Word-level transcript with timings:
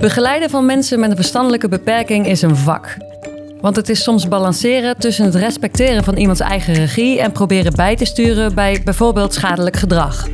Begeleiden 0.00 0.50
van 0.50 0.66
mensen 0.66 1.00
met 1.00 1.10
een 1.10 1.16
verstandelijke 1.16 1.68
beperking 1.68 2.26
is 2.26 2.42
een 2.42 2.56
vak. 2.56 2.96
Want 3.60 3.76
het 3.76 3.88
is 3.88 4.02
soms 4.02 4.28
balanceren 4.28 4.98
tussen 4.98 5.24
het 5.24 5.34
respecteren 5.34 6.04
van 6.04 6.16
iemands 6.16 6.40
eigen 6.40 6.74
regie 6.74 7.20
en 7.20 7.32
proberen 7.32 7.74
bij 7.74 7.96
te 7.96 8.04
sturen 8.04 8.54
bij 8.54 8.80
bijvoorbeeld 8.84 9.34
schadelijk 9.34 9.76
gedrag. 9.76 10.28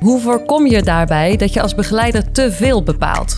Hoe 0.00 0.20
voorkom 0.20 0.66
je 0.66 0.82
daarbij 0.82 1.36
dat 1.36 1.52
je 1.52 1.62
als 1.62 1.74
begeleider 1.74 2.32
te 2.32 2.52
veel 2.52 2.82
bepaalt? 2.82 3.36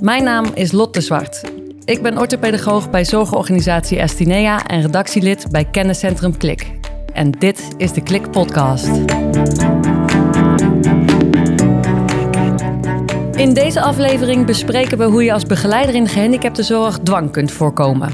Mijn 0.00 0.24
naam 0.24 0.46
is 0.54 0.72
Lotte 0.72 1.00
Zwart. 1.00 1.40
Ik 1.84 2.02
ben 2.02 2.18
orthopedagoog 2.18 2.90
bij 2.90 3.04
zorgorganisatie 3.04 3.98
Estinea 3.98 4.66
en 4.66 4.80
redactielid 4.80 5.46
bij 5.50 5.64
kenniscentrum 5.64 6.36
Klik. 6.36 6.66
En 7.12 7.30
dit 7.30 7.68
is 7.76 7.92
de 7.92 8.02
Klik 8.02 8.30
Podcast. 8.30 8.90
In 13.38 13.54
deze 13.54 13.80
aflevering 13.80 14.46
bespreken 14.46 14.98
we 14.98 15.04
hoe 15.04 15.24
je 15.24 15.32
als 15.32 15.44
begeleider 15.44 15.94
in 15.94 16.04
de 16.04 16.10
gehandicaptenzorg 16.10 16.98
dwang 16.98 17.30
kunt 17.30 17.52
voorkomen. 17.52 18.12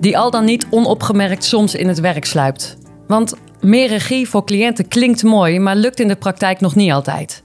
Die 0.00 0.18
al 0.18 0.30
dan 0.30 0.44
niet 0.44 0.66
onopgemerkt 0.70 1.44
soms 1.44 1.74
in 1.74 1.88
het 1.88 2.00
werk 2.00 2.24
sluipt. 2.24 2.76
Want 3.06 3.34
meer 3.60 3.88
regie 3.88 4.28
voor 4.28 4.44
cliënten 4.44 4.88
klinkt 4.88 5.22
mooi, 5.22 5.58
maar 5.58 5.76
lukt 5.76 6.00
in 6.00 6.08
de 6.08 6.16
praktijk 6.16 6.60
nog 6.60 6.74
niet 6.74 6.92
altijd. 6.92 7.42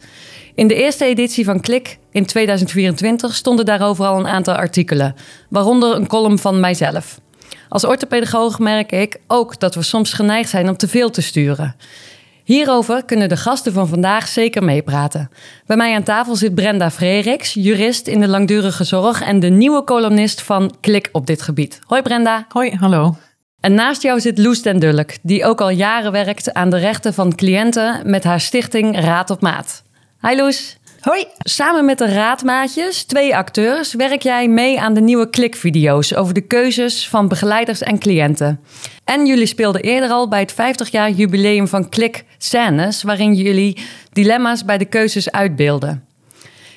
In 0.56 0.68
de 0.68 0.76
eerste 0.76 1.06
editie 1.06 1.46
van 1.46 1.60
Klik 1.62 1.98
in 2.12 2.26
2024 2.26 3.36
stonden 3.36 3.66
daarover 3.66 4.06
al 4.06 4.20
een 4.20 4.28
aantal 4.28 4.56
artikelen, 4.56 5.16
waaronder 5.50 5.96
een 5.96 6.08
column 6.08 6.40
van 6.40 6.60
mijzelf. 6.60 7.20
Als 7.70 7.86
orthopedagoog 7.86 8.60
merk 8.60 8.92
ik 8.92 9.20
ook 9.28 9.60
dat 9.60 9.76
we 9.76 9.82
soms 9.82 10.14
geneigd 10.14 10.50
zijn 10.50 10.70
om 10.70 10.78
te 10.78 10.88
veel 10.88 11.10
te 11.10 11.22
sturen. 11.22 11.76
Hierover 12.50 13.06
kunnen 13.06 13.30
de 13.30 13.38
gasten 13.38 13.74
van 13.74 13.88
vandaag 13.88 14.28
zeker 14.28 14.64
meepraten. 14.64 15.30
Bij 15.66 15.78
mij 15.78 15.96
aan 15.96 16.04
tafel 16.04 16.36
zit 16.36 16.56
Brenda 16.56 16.92
Freriks, 16.92 17.54
jurist 17.54 18.08
in 18.08 18.20
de 18.20 18.28
langdurige 18.28 18.84
zorg 18.84 19.22
en 19.22 19.40
de 19.40 19.50
nieuwe 19.50 19.84
columnist 19.84 20.42
van 20.42 20.76
Klik 20.80 21.10
op 21.12 21.26
dit 21.26 21.42
gebied. 21.42 21.80
Hoi 21.86 22.02
Brenda. 22.02 22.46
Hoi, 22.48 22.76
hallo. 22.76 23.16
En 23.60 23.74
naast 23.74 24.02
jou 24.02 24.20
zit 24.20 24.38
Loes 24.38 24.62
den 24.62 24.80
Dulk, 24.80 25.12
die 25.22 25.46
ook 25.46 25.62
al 25.62 25.70
jaren 25.70 26.12
werkt 26.12 26.54
aan 26.54 26.70
de 26.70 26.78
rechten 26.78 27.14
van 27.14 27.36
cliënten 27.36 28.10
met 28.10 28.24
haar 28.24 28.40
stichting 28.40 29.00
Raad 29.00 29.30
op 29.30 29.42
Maat. 29.42 29.84
Hi 30.22 30.36
Loes. 30.36 30.79
Hoi. 31.00 31.26
Samen 31.40 31.86
met 31.86 31.98
de 31.98 32.14
raadmaatjes, 32.14 33.04
twee 33.04 33.36
acteurs, 33.36 33.94
werk 33.94 34.22
jij 34.22 34.48
mee 34.48 34.80
aan 34.80 34.94
de 34.94 35.02
nieuwe 35.02 35.30
klikvideo's 35.30 36.14
over 36.14 36.34
de 36.34 36.42
keuzes 36.42 37.08
van 37.08 37.28
begeleiders 37.28 37.82
en 37.82 38.00
cliënten. 38.00 38.60
En 39.04 39.26
jullie 39.26 39.46
speelden 39.46 39.82
eerder 39.82 40.10
al 40.10 40.28
bij 40.28 40.40
het 40.40 40.52
50 40.52 40.92
jaar 40.92 41.12
jubileum 41.12 41.68
van 41.68 41.90
Klik 41.90 42.26
scènes, 42.38 43.04
waarin 43.04 43.34
jullie 43.34 43.78
dilemma's 44.12 44.66
bij 44.66 44.78
de 44.78 44.86
keuzes 44.86 45.32
uitbeelden. 45.32 46.06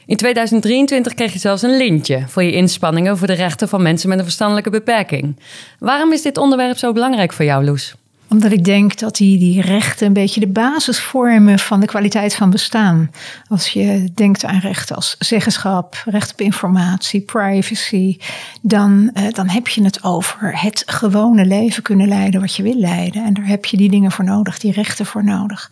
In 0.06 0.16
2023 0.16 1.14
kreeg 1.14 1.32
je 1.32 1.38
zelfs 1.38 1.62
een 1.62 1.76
lintje 1.76 2.24
voor 2.28 2.42
je 2.42 2.52
inspanningen 2.52 3.18
voor 3.18 3.26
de 3.26 3.32
rechten 3.32 3.68
van 3.68 3.82
mensen 3.82 4.08
met 4.08 4.18
een 4.18 4.24
verstandelijke 4.24 4.70
beperking. 4.70 5.40
Waarom 5.78 6.12
is 6.12 6.22
dit 6.22 6.38
onderwerp 6.38 6.76
zo 6.78 6.92
belangrijk 6.92 7.32
voor 7.32 7.44
jou, 7.44 7.64
Loes? 7.64 7.94
Omdat 8.32 8.52
ik 8.52 8.64
denk 8.64 8.98
dat 8.98 9.16
die, 9.16 9.38
die 9.38 9.60
rechten 9.60 10.06
een 10.06 10.12
beetje 10.12 10.40
de 10.40 10.48
basis 10.48 11.00
vormen 11.00 11.58
van 11.58 11.80
de 11.80 11.86
kwaliteit 11.86 12.34
van 12.34 12.50
bestaan. 12.50 13.10
Als 13.48 13.68
je 13.68 14.10
denkt 14.14 14.44
aan 14.44 14.58
rechten 14.58 14.96
als 14.96 15.16
zeggenschap, 15.18 16.02
recht 16.04 16.32
op 16.32 16.40
informatie, 16.40 17.20
privacy, 17.20 18.18
dan, 18.62 19.10
uh, 19.14 19.30
dan 19.30 19.48
heb 19.48 19.68
je 19.68 19.82
het 19.82 20.04
over 20.04 20.60
het 20.60 20.82
gewone 20.86 21.44
leven 21.44 21.82
kunnen 21.82 22.08
leiden 22.08 22.40
wat 22.40 22.54
je 22.54 22.62
wil 22.62 22.78
leiden. 22.78 23.24
En 23.24 23.34
daar 23.34 23.46
heb 23.46 23.64
je 23.64 23.76
die 23.76 23.90
dingen 23.90 24.12
voor 24.12 24.24
nodig, 24.24 24.58
die 24.58 24.72
rechten 24.72 25.06
voor 25.06 25.24
nodig. 25.24 25.70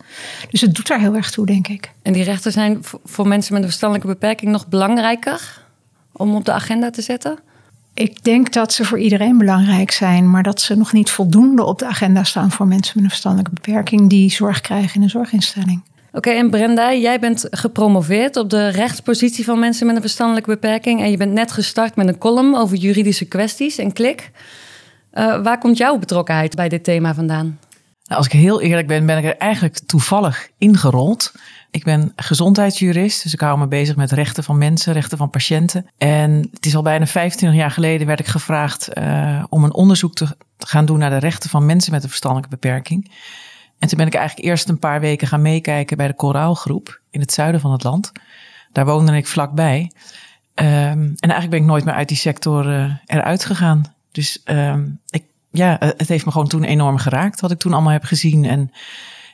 Dus 0.50 0.60
het 0.60 0.74
doet 0.74 0.86
daar 0.86 1.00
heel 1.00 1.14
erg 1.14 1.30
toe, 1.30 1.46
denk 1.46 1.68
ik. 1.68 1.92
En 2.02 2.12
die 2.12 2.24
rechten 2.24 2.52
zijn 2.52 2.80
voor 3.04 3.28
mensen 3.28 3.52
met 3.52 3.62
een 3.62 3.68
verstandelijke 3.68 4.12
beperking 4.12 4.50
nog 4.50 4.68
belangrijker 4.68 5.62
om 6.12 6.34
op 6.34 6.44
de 6.44 6.52
agenda 6.52 6.90
te 6.90 7.02
zetten? 7.02 7.38
Ik 7.94 8.24
denk 8.24 8.52
dat 8.52 8.72
ze 8.72 8.84
voor 8.84 8.98
iedereen 8.98 9.38
belangrijk 9.38 9.90
zijn, 9.90 10.30
maar 10.30 10.42
dat 10.42 10.60
ze 10.60 10.76
nog 10.76 10.92
niet 10.92 11.10
voldoende 11.10 11.64
op 11.64 11.78
de 11.78 11.86
agenda 11.86 12.24
staan 12.24 12.50
voor 12.50 12.66
mensen 12.66 12.92
met 12.94 13.04
een 13.04 13.10
verstandelijke 13.10 13.54
beperking 13.54 14.08
die 14.08 14.30
zorg 14.30 14.60
krijgen 14.60 14.94
in 14.94 15.02
een 15.02 15.10
zorginstelling. 15.10 15.82
Oké, 16.12 16.30
en 16.30 16.50
Brenda, 16.50 16.94
jij 16.94 17.20
bent 17.20 17.46
gepromoveerd 17.50 18.36
op 18.36 18.50
de 18.50 18.68
rechtspositie 18.68 19.44
van 19.44 19.58
mensen 19.58 19.86
met 19.86 19.94
een 19.94 20.00
verstandelijke 20.00 20.50
beperking. 20.50 21.00
En 21.00 21.10
je 21.10 21.16
bent 21.16 21.32
net 21.32 21.52
gestart 21.52 21.96
met 21.96 22.08
een 22.08 22.18
column 22.18 22.56
over 22.56 22.76
juridische 22.76 23.24
kwesties 23.24 23.78
en 23.78 23.92
klik. 23.92 24.30
Uh, 25.14 25.42
waar 25.42 25.58
komt 25.58 25.76
jouw 25.76 25.98
betrokkenheid 25.98 26.54
bij 26.54 26.68
dit 26.68 26.84
thema 26.84 27.14
vandaan? 27.14 27.58
Nou, 28.10 28.22
als 28.22 28.32
ik 28.32 28.40
heel 28.40 28.60
eerlijk 28.60 28.86
ben, 28.86 29.06
ben 29.06 29.18
ik 29.18 29.24
er 29.24 29.36
eigenlijk 29.36 29.78
toevallig 29.78 30.50
ingerold. 30.58 31.32
Ik 31.70 31.84
ben 31.84 32.12
gezondheidsjurist, 32.16 33.22
dus 33.22 33.32
ik 33.32 33.40
hou 33.40 33.58
me 33.58 33.66
bezig 33.66 33.96
met 33.96 34.12
rechten 34.12 34.44
van 34.44 34.58
mensen, 34.58 34.92
rechten 34.92 35.18
van 35.18 35.30
patiënten. 35.30 35.86
En 35.98 36.48
het 36.52 36.66
is 36.66 36.76
al 36.76 36.82
bijna 36.82 37.06
25 37.06 37.58
jaar 37.58 37.70
geleden 37.70 38.06
werd 38.06 38.20
ik 38.20 38.26
gevraagd 38.26 38.98
uh, 38.98 39.44
om 39.48 39.64
een 39.64 39.74
onderzoek 39.74 40.14
te 40.14 40.36
gaan 40.58 40.84
doen 40.84 40.98
naar 40.98 41.10
de 41.10 41.16
rechten 41.16 41.50
van 41.50 41.66
mensen 41.66 41.92
met 41.92 42.02
een 42.02 42.08
verstandelijke 42.08 42.56
beperking. 42.56 43.10
En 43.78 43.88
toen 43.88 43.98
ben 43.98 44.06
ik 44.06 44.14
eigenlijk 44.14 44.48
eerst 44.48 44.68
een 44.68 44.78
paar 44.78 45.00
weken 45.00 45.28
gaan 45.28 45.42
meekijken 45.42 45.96
bij 45.96 46.06
de 46.06 46.14
Koraalgroep 46.14 47.00
in 47.10 47.20
het 47.20 47.32
zuiden 47.32 47.60
van 47.60 47.72
het 47.72 47.82
land. 47.82 48.12
Daar 48.72 48.84
woonde 48.84 49.16
ik 49.16 49.26
vlakbij. 49.26 49.90
Um, 50.54 50.64
en 50.64 51.16
eigenlijk 51.20 51.50
ben 51.50 51.60
ik 51.60 51.66
nooit 51.66 51.84
meer 51.84 51.94
uit 51.94 52.08
die 52.08 52.16
sector 52.16 52.66
uh, 52.66 52.92
eruit 53.06 53.44
gegaan. 53.44 53.94
Dus 54.12 54.42
um, 54.44 55.00
ik, 55.10 55.24
ja, 55.50 55.76
het 55.78 56.08
heeft 56.08 56.24
me 56.24 56.32
gewoon 56.32 56.48
toen 56.48 56.64
enorm 56.64 56.96
geraakt 56.96 57.40
wat 57.40 57.50
ik 57.50 57.58
toen 57.58 57.72
allemaal 57.72 57.92
heb 57.92 58.04
gezien. 58.04 58.44
En 58.44 58.70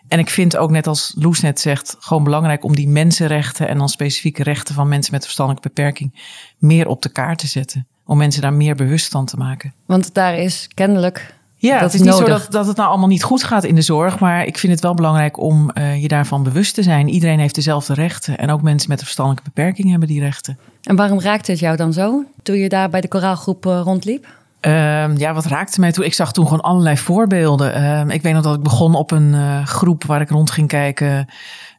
en 0.09 0.19
ik 0.19 0.31
vind 0.31 0.57
ook, 0.57 0.71
net 0.71 0.87
als 0.87 1.13
Loes 1.19 1.41
net 1.41 1.61
zegt, 1.61 1.97
gewoon 1.99 2.25
belangrijk 2.25 2.65
om 2.65 2.75
die 2.75 2.89
mensenrechten 2.89 3.69
en 3.69 3.79
dan 3.79 3.89
specifieke 3.89 4.43
rechten 4.43 4.75
van 4.75 4.89
mensen 4.89 5.13
met 5.13 5.23
verstandelijke 5.23 5.69
beperking 5.69 6.15
meer 6.59 6.89
op 6.89 7.03
de 7.03 7.09
kaart 7.09 7.39
te 7.39 7.47
zetten. 7.47 7.87
Om 8.05 8.17
mensen 8.17 8.43
daar 8.43 8.53
meer 8.53 8.75
bewust 8.75 9.09
van 9.09 9.25
te 9.25 9.37
maken. 9.37 9.75
Want 9.87 10.15
daar 10.15 10.39
is 10.39 10.69
kennelijk. 10.75 11.35
Ja, 11.57 11.73
dat 11.73 11.93
het 11.93 12.01
is, 12.01 12.07
niet 12.07 12.15
zo 12.15 12.25
dat, 12.25 12.47
dat 12.51 12.67
het 12.67 12.77
nou 12.77 12.89
allemaal 12.89 13.09
niet 13.09 13.23
goed 13.23 13.45
gaat 13.45 13.65
in 13.65 13.75
de 13.75 13.83
zorg. 13.83 14.19
Maar 14.19 14.47
ik 14.47 14.59
vind 14.59 14.73
het 14.73 14.83
wel 14.83 14.95
belangrijk 14.95 15.39
om 15.39 15.71
uh, 15.75 16.03
je 16.03 16.09
daarvan 16.09 16.43
bewust 16.43 16.75
te 16.75 16.83
zijn. 16.83 17.09
Iedereen 17.09 17.39
heeft 17.39 17.55
dezelfde 17.55 17.95
rechten. 17.95 18.39
En 18.39 18.51
ook 18.51 18.63
mensen 18.63 18.89
met 18.89 18.99
een 18.99 19.05
verstandelijke 19.05 19.51
beperking 19.55 19.91
hebben 19.91 20.09
die 20.09 20.21
rechten. 20.21 20.59
En 20.83 20.97
waarom 20.97 21.21
raakte 21.21 21.51
het 21.51 21.61
jou 21.61 21.77
dan 21.77 21.93
zo 21.93 22.25
toen 22.43 22.57
je 22.57 22.69
daar 22.69 22.91
bij 22.91 23.01
de 23.01 23.09
koraalgroep 23.09 23.67
uh, 23.67 23.81
rondliep? 23.85 24.27
Uh, 24.67 25.17
ja, 25.17 25.35
wat 25.35 25.45
raakte 25.45 25.81
mij 25.81 25.93
toen? 25.93 26.05
Ik 26.05 26.15
zag 26.15 26.33
toen 26.33 26.45
gewoon 26.45 26.61
allerlei 26.61 26.97
voorbeelden. 26.97 27.79
Uh, 27.79 28.15
ik 28.15 28.23
weet 28.23 28.33
nog 28.33 28.43
dat 28.43 28.57
ik 28.57 28.63
begon 28.63 28.95
op 28.95 29.11
een 29.11 29.33
uh, 29.33 29.67
groep 29.67 30.05
waar 30.05 30.21
ik 30.21 30.31
rond 30.31 30.51
ging 30.51 30.69
kijken. 30.69 31.29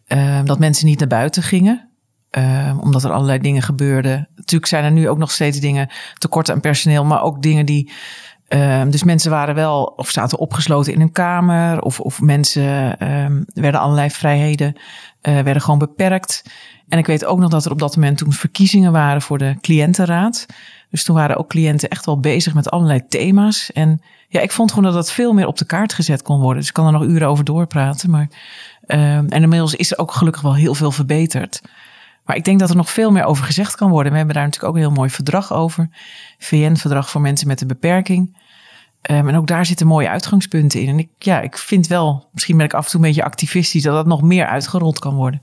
Ehm, 0.05 0.45
dat 0.45 0.59
mensen 0.59 0.85
niet 0.85 0.99
naar 0.99 1.07
buiten 1.07 1.43
gingen. 1.43 1.89
Ehm, 2.29 2.77
omdat 2.77 3.03
er 3.03 3.11
allerlei 3.11 3.39
dingen 3.39 3.61
gebeurden. 3.61 4.29
Natuurlijk 4.35 4.65
zijn 4.65 4.83
er 4.83 4.91
nu 4.91 5.09
ook 5.09 5.17
nog 5.17 5.31
steeds 5.31 5.59
dingen 5.59 5.89
tekort 6.13 6.51
aan 6.51 6.59
personeel. 6.59 7.05
Maar 7.05 7.21
ook 7.21 7.41
dingen 7.41 7.65
die... 7.65 7.91
dus 8.87 9.03
mensen 9.03 9.31
waren 9.31 9.55
wel 9.55 9.83
of 9.83 10.09
zaten 10.09 10.37
opgesloten 10.37 10.93
in 10.93 11.01
een 11.01 11.11
kamer. 11.11 11.81
Of, 11.81 11.99
of 11.99 12.21
mensen 12.21 12.95
werden 13.53 13.79
allerlei 13.79 14.09
vrijheden 14.09 14.75
eh, 15.27 15.33
werden 15.33 15.61
gewoon 15.61 15.79
beperkt. 15.79 16.43
En 16.87 16.97
ik 16.97 17.05
weet 17.05 17.25
ook 17.25 17.39
nog 17.39 17.49
dat 17.49 17.65
er 17.65 17.71
op 17.71 17.79
dat 17.79 17.95
moment 17.95 18.17
toen 18.17 18.33
verkiezingen 18.33 18.91
waren 18.91 19.21
voor 19.21 19.37
de 19.37 19.55
cliëntenraad. 19.61 20.45
Dus 20.89 21.03
toen 21.03 21.15
waren 21.15 21.37
ook 21.37 21.49
cliënten 21.49 21.89
echt 21.89 22.05
wel 22.05 22.19
bezig 22.19 22.53
met 22.53 22.69
allerlei 22.69 23.07
thema's. 23.07 23.71
En 23.71 24.01
ja, 24.27 24.39
ik 24.39 24.51
vond 24.51 24.69
gewoon 24.69 24.85
dat 24.85 24.93
dat 24.93 25.11
veel 25.11 25.33
meer 25.33 25.47
op 25.47 25.57
de 25.57 25.65
kaart 25.65 25.93
gezet 25.93 26.21
kon 26.21 26.39
worden. 26.39 26.57
Dus 26.57 26.67
ik 26.67 26.73
kan 26.73 26.85
er 26.85 26.91
nog 26.91 27.03
uren 27.03 27.27
over 27.27 27.43
doorpraten. 27.43 28.09
Maar, 28.09 28.29
uh, 28.87 29.15
en 29.15 29.29
inmiddels 29.29 29.75
is 29.75 29.91
er 29.91 29.97
ook 29.97 30.11
gelukkig 30.11 30.41
wel 30.41 30.55
heel 30.55 30.75
veel 30.75 30.91
verbeterd. 30.91 31.61
Maar 32.25 32.35
ik 32.35 32.45
denk 32.45 32.59
dat 32.59 32.69
er 32.69 32.75
nog 32.75 32.89
veel 32.89 33.11
meer 33.11 33.23
over 33.23 33.45
gezegd 33.45 33.75
kan 33.75 33.89
worden. 33.89 34.11
We 34.11 34.17
hebben 34.17 34.35
daar 34.35 34.45
natuurlijk 34.45 34.73
ook 34.73 34.79
een 34.79 34.87
heel 34.87 34.97
mooi 34.97 35.09
verdrag 35.09 35.53
over. 35.53 35.89
VN-verdrag 36.37 37.09
voor 37.09 37.21
mensen 37.21 37.47
met 37.47 37.61
een 37.61 37.67
beperking. 37.67 38.37
Um, 39.11 39.27
en 39.27 39.35
ook 39.35 39.47
daar 39.47 39.65
zitten 39.65 39.87
mooie 39.87 40.09
uitgangspunten 40.09 40.81
in. 40.81 40.87
En 40.87 40.99
ik, 40.99 41.09
ja, 41.17 41.41
ik 41.41 41.57
vind 41.57 41.87
wel, 41.87 42.29
misschien 42.31 42.57
ben 42.57 42.65
ik 42.65 42.73
af 42.73 42.85
en 42.85 42.91
toe 42.91 42.99
een 42.99 43.07
beetje 43.07 43.23
activistisch, 43.23 43.83
dat 43.83 43.93
dat 43.93 44.05
nog 44.05 44.21
meer 44.21 44.45
uitgerold 44.45 44.99
kan 44.99 45.15
worden. 45.15 45.41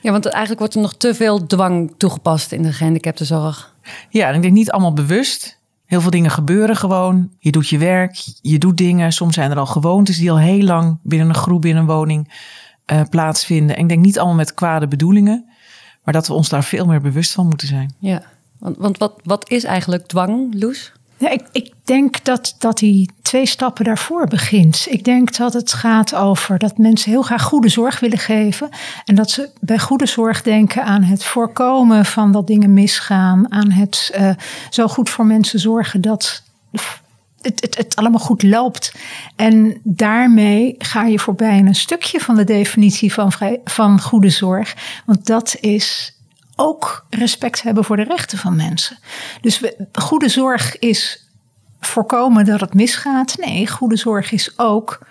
Ja, 0.00 0.10
want 0.10 0.26
eigenlijk 0.26 0.58
wordt 0.58 0.74
er 0.74 0.80
nog 0.80 0.94
te 0.94 1.14
veel 1.14 1.46
dwang 1.46 1.94
toegepast 1.96 2.52
in 2.52 2.62
de 2.62 2.72
gehandicaptenzorg. 2.72 3.71
Ja, 4.08 4.28
ik 4.28 4.42
denk 4.42 4.54
niet 4.54 4.70
allemaal 4.70 4.92
bewust. 4.92 5.60
Heel 5.84 6.00
veel 6.00 6.10
dingen 6.10 6.30
gebeuren 6.30 6.76
gewoon. 6.76 7.30
Je 7.38 7.50
doet 7.50 7.68
je 7.68 7.78
werk, 7.78 8.24
je 8.40 8.58
doet 8.58 8.76
dingen. 8.76 9.12
Soms 9.12 9.34
zijn 9.34 9.50
er 9.50 9.58
al 9.58 9.66
gewoontes 9.66 10.18
die 10.18 10.30
al 10.30 10.38
heel 10.38 10.62
lang 10.62 10.98
binnen 11.02 11.28
een 11.28 11.34
groep, 11.34 11.60
binnen 11.60 11.82
een 11.82 11.88
woning 11.88 12.32
uh, 12.92 13.00
plaatsvinden. 13.10 13.76
En 13.76 13.82
ik 13.82 13.88
denk 13.88 14.04
niet 14.04 14.18
allemaal 14.18 14.36
met 14.36 14.54
kwade 14.54 14.88
bedoelingen. 14.88 15.44
Maar 16.04 16.14
dat 16.14 16.26
we 16.26 16.32
ons 16.32 16.48
daar 16.48 16.64
veel 16.64 16.86
meer 16.86 17.00
bewust 17.00 17.32
van 17.32 17.46
moeten 17.46 17.68
zijn. 17.68 17.94
Ja, 17.98 18.22
want, 18.58 18.76
want 18.76 18.98
wat, 18.98 19.20
wat 19.24 19.50
is 19.50 19.64
eigenlijk 19.64 20.06
dwang, 20.06 20.54
Loes? 20.54 20.92
Ik, 21.30 21.48
ik 21.52 21.72
denk 21.84 22.24
dat, 22.24 22.54
dat 22.58 22.78
die 22.78 23.10
twee 23.22 23.46
stappen 23.46 23.84
daarvoor 23.84 24.26
begint. 24.26 24.86
Ik 24.88 25.04
denk 25.04 25.36
dat 25.36 25.52
het 25.52 25.72
gaat 25.72 26.14
over 26.14 26.58
dat 26.58 26.78
mensen 26.78 27.10
heel 27.10 27.22
graag 27.22 27.42
goede 27.42 27.68
zorg 27.68 28.00
willen 28.00 28.18
geven. 28.18 28.68
En 29.04 29.14
dat 29.14 29.30
ze 29.30 29.50
bij 29.60 29.78
goede 29.78 30.06
zorg 30.06 30.42
denken 30.42 30.84
aan 30.84 31.02
het 31.02 31.24
voorkomen 31.24 32.04
van 32.04 32.32
dat 32.32 32.46
dingen 32.46 32.72
misgaan. 32.72 33.52
Aan 33.52 33.70
het 33.70 34.12
uh, 34.18 34.30
zo 34.70 34.88
goed 34.88 35.10
voor 35.10 35.26
mensen 35.26 35.58
zorgen 35.58 36.00
dat 36.00 36.42
het, 37.42 37.60
het, 37.60 37.76
het 37.76 37.96
allemaal 37.96 38.20
goed 38.20 38.42
loopt. 38.42 38.94
En 39.36 39.80
daarmee 39.82 40.74
ga 40.78 41.04
je 41.04 41.18
voorbij 41.18 41.58
een 41.58 41.74
stukje 41.74 42.20
van 42.20 42.36
de 42.36 42.44
definitie 42.44 43.12
van, 43.12 43.32
van 43.64 44.00
goede 44.00 44.30
zorg. 44.30 44.76
Want 45.06 45.26
dat 45.26 45.56
is 45.60 46.16
ook 46.62 47.06
respect 47.10 47.62
hebben 47.62 47.84
voor 47.84 47.96
de 47.96 48.02
rechten 48.02 48.38
van 48.38 48.56
mensen. 48.56 48.98
Dus 49.40 49.60
we, 49.60 49.86
goede 49.92 50.28
zorg 50.28 50.78
is 50.78 51.26
voorkomen 51.80 52.44
dat 52.44 52.60
het 52.60 52.74
misgaat. 52.74 53.36
Nee, 53.38 53.66
goede 53.66 53.96
zorg 53.96 54.32
is 54.32 54.58
ook 54.58 55.06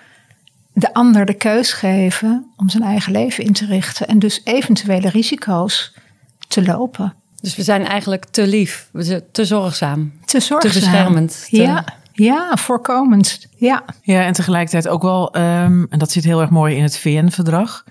de 0.74 0.94
ander 0.94 1.26
de 1.26 1.34
keus 1.34 1.74
geven 1.74 2.52
om 2.58 2.70
zijn 2.70 2.84
eigen 2.84 3.12
leven 3.12 3.44
in 3.44 3.54
te 3.54 3.66
richten 3.66 4.08
en 4.08 4.20
dus 4.20 4.42
eventuele 4.44 5.10
risico's 5.10 5.94
te 6.48 6.64
lopen. 6.64 7.14
Dus 7.42 7.56
we 7.56 7.64
zijn 7.64 7.86
eigenlijk 7.86 8.26
te 8.26 8.48
lief, 8.48 8.90
we 8.92 9.04
zijn 9.04 9.24
te 9.32 9.46
zorgzaam, 9.46 10.14
te, 10.26 10.40
zorgzaam. 10.40 10.72
te 10.72 10.80
beschermend. 10.80 11.48
Te... 11.50 11.62
Ja, 11.62 11.86
ja, 12.14 12.56
voorkomend. 12.56 13.48
Ja. 13.56 13.84
ja, 14.02 14.24
en 14.24 14.34
tegelijkertijd 14.34 14.88
ook 14.88 15.02
wel, 15.02 15.38
um, 15.38 15.88
en 15.90 16.00
dat 16.00 16.12
zit 16.12 16.24
heel 16.24 16.42
erg 16.42 16.50
mooi 16.50 16.76
in 16.76 16.84
het 16.84 16.98
VN-verdrag, 16.98 17.84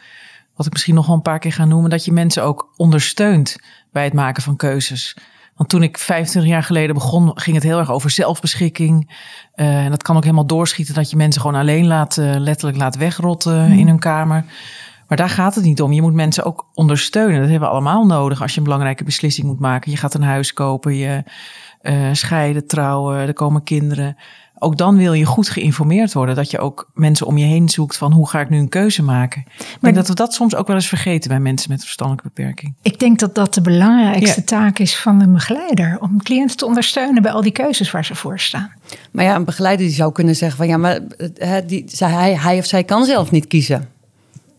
wat 0.61 0.69
ik 0.69 0.75
misschien 0.75 0.95
nog 0.95 1.07
wel 1.07 1.17
een 1.17 1.23
paar 1.23 1.39
keer 1.39 1.53
ga 1.53 1.65
noemen, 1.65 1.91
dat 1.91 2.05
je 2.05 2.13
mensen 2.13 2.45
ook 2.45 2.73
ondersteunt 2.77 3.57
bij 3.93 4.05
het 4.05 4.13
maken 4.13 4.43
van 4.43 4.57
keuzes. 4.57 5.17
Want 5.55 5.69
toen 5.69 5.83
ik 5.83 5.99
25 5.99 6.51
jaar 6.51 6.63
geleden 6.63 6.95
begon, 6.95 7.31
ging 7.35 7.57
het 7.57 7.65
heel 7.65 7.79
erg 7.79 7.91
over 7.91 8.11
zelfbeschikking. 8.11 9.11
Uh, 9.55 9.85
en 9.85 9.91
dat 9.91 10.03
kan 10.03 10.17
ook 10.17 10.23
helemaal 10.23 10.47
doorschieten 10.47 10.95
dat 10.95 11.11
je 11.11 11.17
mensen 11.17 11.41
gewoon 11.41 11.61
alleen 11.61 11.87
laat, 11.87 12.17
uh, 12.17 12.35
letterlijk 12.37 12.79
laat 12.79 12.97
wegrotten 12.97 13.67
mm. 13.67 13.79
in 13.79 13.87
hun 13.87 13.99
kamer. 13.99 14.45
Maar 15.09 15.17
daar 15.17 15.29
gaat 15.29 15.55
het 15.55 15.65
niet 15.65 15.83
om. 15.83 15.93
Je 15.93 16.03
moet 16.03 16.15
mensen 16.15 16.45
ook 16.45 16.67
ondersteunen. 16.75 17.41
Dat 17.41 17.51
hebben 17.51 17.69
we 17.69 17.75
allemaal 17.75 18.07
nodig 18.07 18.43
als 18.43 18.53
je 18.53 18.59
een 18.59 18.65
belangrijke 18.65 19.05
beslissing 19.05 19.47
moet 19.47 19.61
maken. 19.61 19.91
Je 19.91 19.97
gaat 19.97 20.15
een 20.15 20.23
huis 20.23 20.53
kopen, 20.53 20.97
je 20.97 21.23
uh, 21.83 22.09
scheiden, 22.13 22.67
trouwen, 22.67 23.17
er 23.17 23.33
komen 23.33 23.63
kinderen. 23.63 24.17
Ook 24.63 24.77
dan 24.77 24.97
wil 24.97 25.13
je 25.13 25.25
goed 25.25 25.49
geïnformeerd 25.49 26.13
worden. 26.13 26.35
Dat 26.35 26.51
je 26.51 26.59
ook 26.59 26.91
mensen 26.95 27.27
om 27.27 27.39
je 27.39 27.45
heen 27.45 27.69
zoekt 27.69 27.97
van 27.97 28.13
hoe 28.13 28.29
ga 28.29 28.41
ik 28.41 28.49
nu 28.49 28.59
een 28.59 28.69
keuze 28.69 29.03
maken. 29.03 29.43
Maar 29.47 29.67
ik 29.75 29.81
denk 29.81 29.95
dat 29.95 30.09
we 30.09 30.15
dat 30.15 30.35
soms 30.35 30.55
ook 30.55 30.67
wel 30.67 30.77
eens 30.77 30.89
vergeten 30.89 31.31
bij 31.31 31.41
mensen 31.41 31.71
met 31.71 31.81
verstandelijke 31.81 32.31
beperking. 32.35 32.75
Ik 32.83 32.99
denk 32.99 33.19
dat 33.19 33.35
dat 33.35 33.55
de 33.55 33.61
belangrijkste 33.61 34.45
taak 34.45 34.79
is 34.79 34.97
van 34.97 35.21
een 35.21 35.33
begeleider. 35.33 35.99
Om 36.01 36.23
cliënten 36.23 36.57
te 36.57 36.67
ondersteunen 36.67 37.23
bij 37.23 37.33
al 37.33 37.43
die 37.43 37.53
keuzes 37.53 37.91
waar 37.91 38.05
ze 38.05 38.15
voor 38.15 38.39
staan. 38.39 38.73
Maar 39.11 39.25
ja, 39.25 39.35
een 39.35 39.45
begeleider 39.45 39.87
die 39.87 39.95
zou 39.95 40.13
kunnen 40.13 40.37
zeggen 40.37 40.59
van 40.59 40.69
ja, 40.69 40.77
maar 40.77 41.01
die, 41.67 41.85
hij, 41.99 42.37
hij 42.37 42.59
of 42.59 42.67
zij 42.67 42.85
kan 42.85 43.05
zelf 43.05 43.31
niet 43.31 43.47
kiezen. 43.47 43.89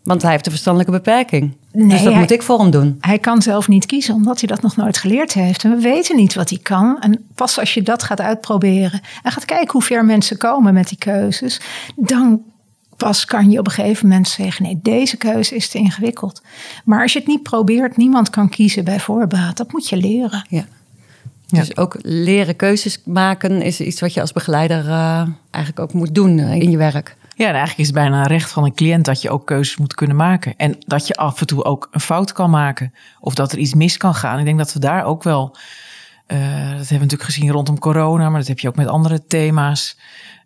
Want 0.03 0.21
hij 0.21 0.31
heeft 0.31 0.45
een 0.45 0.51
verstandelijke 0.51 0.93
beperking. 0.93 1.55
Nee, 1.73 1.87
dus 1.87 2.03
dat 2.03 2.13
moet 2.13 2.31
ik 2.31 2.41
voor 2.41 2.59
hem 2.59 2.71
doen. 2.71 2.97
Hij 2.99 3.19
kan 3.19 3.41
zelf 3.41 3.67
niet 3.67 3.85
kiezen, 3.85 4.13
omdat 4.13 4.39
hij 4.39 4.47
dat 4.47 4.61
nog 4.61 4.75
nooit 4.75 4.97
geleerd 4.97 5.33
heeft. 5.33 5.63
En 5.63 5.71
we 5.71 5.81
weten 5.81 6.15
niet 6.15 6.33
wat 6.33 6.49
hij 6.49 6.59
kan. 6.59 6.97
En 6.99 7.25
pas 7.35 7.59
als 7.59 7.73
je 7.73 7.81
dat 7.81 8.03
gaat 8.03 8.21
uitproberen 8.21 9.01
en 9.23 9.31
gaat 9.31 9.45
kijken 9.45 9.71
hoe 9.71 9.81
ver 9.81 10.05
mensen 10.05 10.37
komen 10.37 10.73
met 10.73 10.87
die 10.87 10.97
keuzes, 10.97 11.61
dan 11.95 12.41
pas 12.97 13.25
kan 13.25 13.51
je 13.51 13.59
op 13.59 13.65
een 13.65 13.71
gegeven 13.71 14.07
moment 14.07 14.27
zeggen: 14.27 14.63
nee, 14.63 14.79
deze 14.81 15.17
keuze 15.17 15.55
is 15.55 15.69
te 15.69 15.77
ingewikkeld. 15.77 16.41
Maar 16.85 17.01
als 17.01 17.13
je 17.13 17.19
het 17.19 17.27
niet 17.27 17.43
probeert, 17.43 17.97
niemand 17.97 18.29
kan 18.29 18.49
kiezen 18.49 18.83
bij 18.83 18.99
voorbaat. 18.99 19.57
Dat 19.57 19.71
moet 19.71 19.89
je 19.89 19.97
leren. 19.97 20.45
Ja. 20.49 20.65
Dus 21.47 21.77
ook 21.77 21.97
leren 22.01 22.55
keuzes 22.55 22.99
maken 23.05 23.61
is 23.61 23.79
iets 23.79 24.01
wat 24.01 24.13
je 24.13 24.21
als 24.21 24.31
begeleider 24.31 24.85
uh, 24.85 25.27
eigenlijk 25.49 25.85
ook 25.85 25.93
moet 25.93 26.15
doen 26.15 26.37
uh, 26.37 26.55
in 26.55 26.71
je 26.71 26.77
werk. 26.77 27.15
Ja, 27.35 27.47
en 27.47 27.53
eigenlijk 27.53 27.77
is 27.77 27.85
het 27.85 27.95
bijna 27.95 28.19
een 28.19 28.27
recht 28.27 28.51
van 28.51 28.63
een 28.63 28.73
cliënt 28.73 29.05
dat 29.05 29.21
je 29.21 29.29
ook 29.29 29.45
keuzes 29.45 29.77
moet 29.77 29.93
kunnen 29.93 30.15
maken. 30.15 30.55
En 30.57 30.75
dat 30.79 31.07
je 31.07 31.15
af 31.15 31.39
en 31.39 31.47
toe 31.47 31.63
ook 31.63 31.87
een 31.91 31.99
fout 31.99 32.31
kan 32.31 32.49
maken. 32.49 32.93
Of 33.19 33.33
dat 33.33 33.51
er 33.51 33.57
iets 33.57 33.73
mis 33.73 33.97
kan 33.97 34.15
gaan. 34.15 34.39
Ik 34.39 34.45
denk 34.45 34.57
dat 34.57 34.73
we 34.73 34.79
daar 34.79 35.03
ook 35.03 35.23
wel. 35.23 35.57
Uh, 36.27 36.37
dat 36.37 36.49
hebben 36.49 36.87
we 36.87 36.93
natuurlijk 36.93 37.23
gezien 37.23 37.51
rondom 37.51 37.79
corona, 37.79 38.29
maar 38.29 38.39
dat 38.39 38.47
heb 38.47 38.59
je 38.59 38.67
ook 38.67 38.75
met 38.75 38.87
andere 38.87 39.25
thema's. 39.25 39.99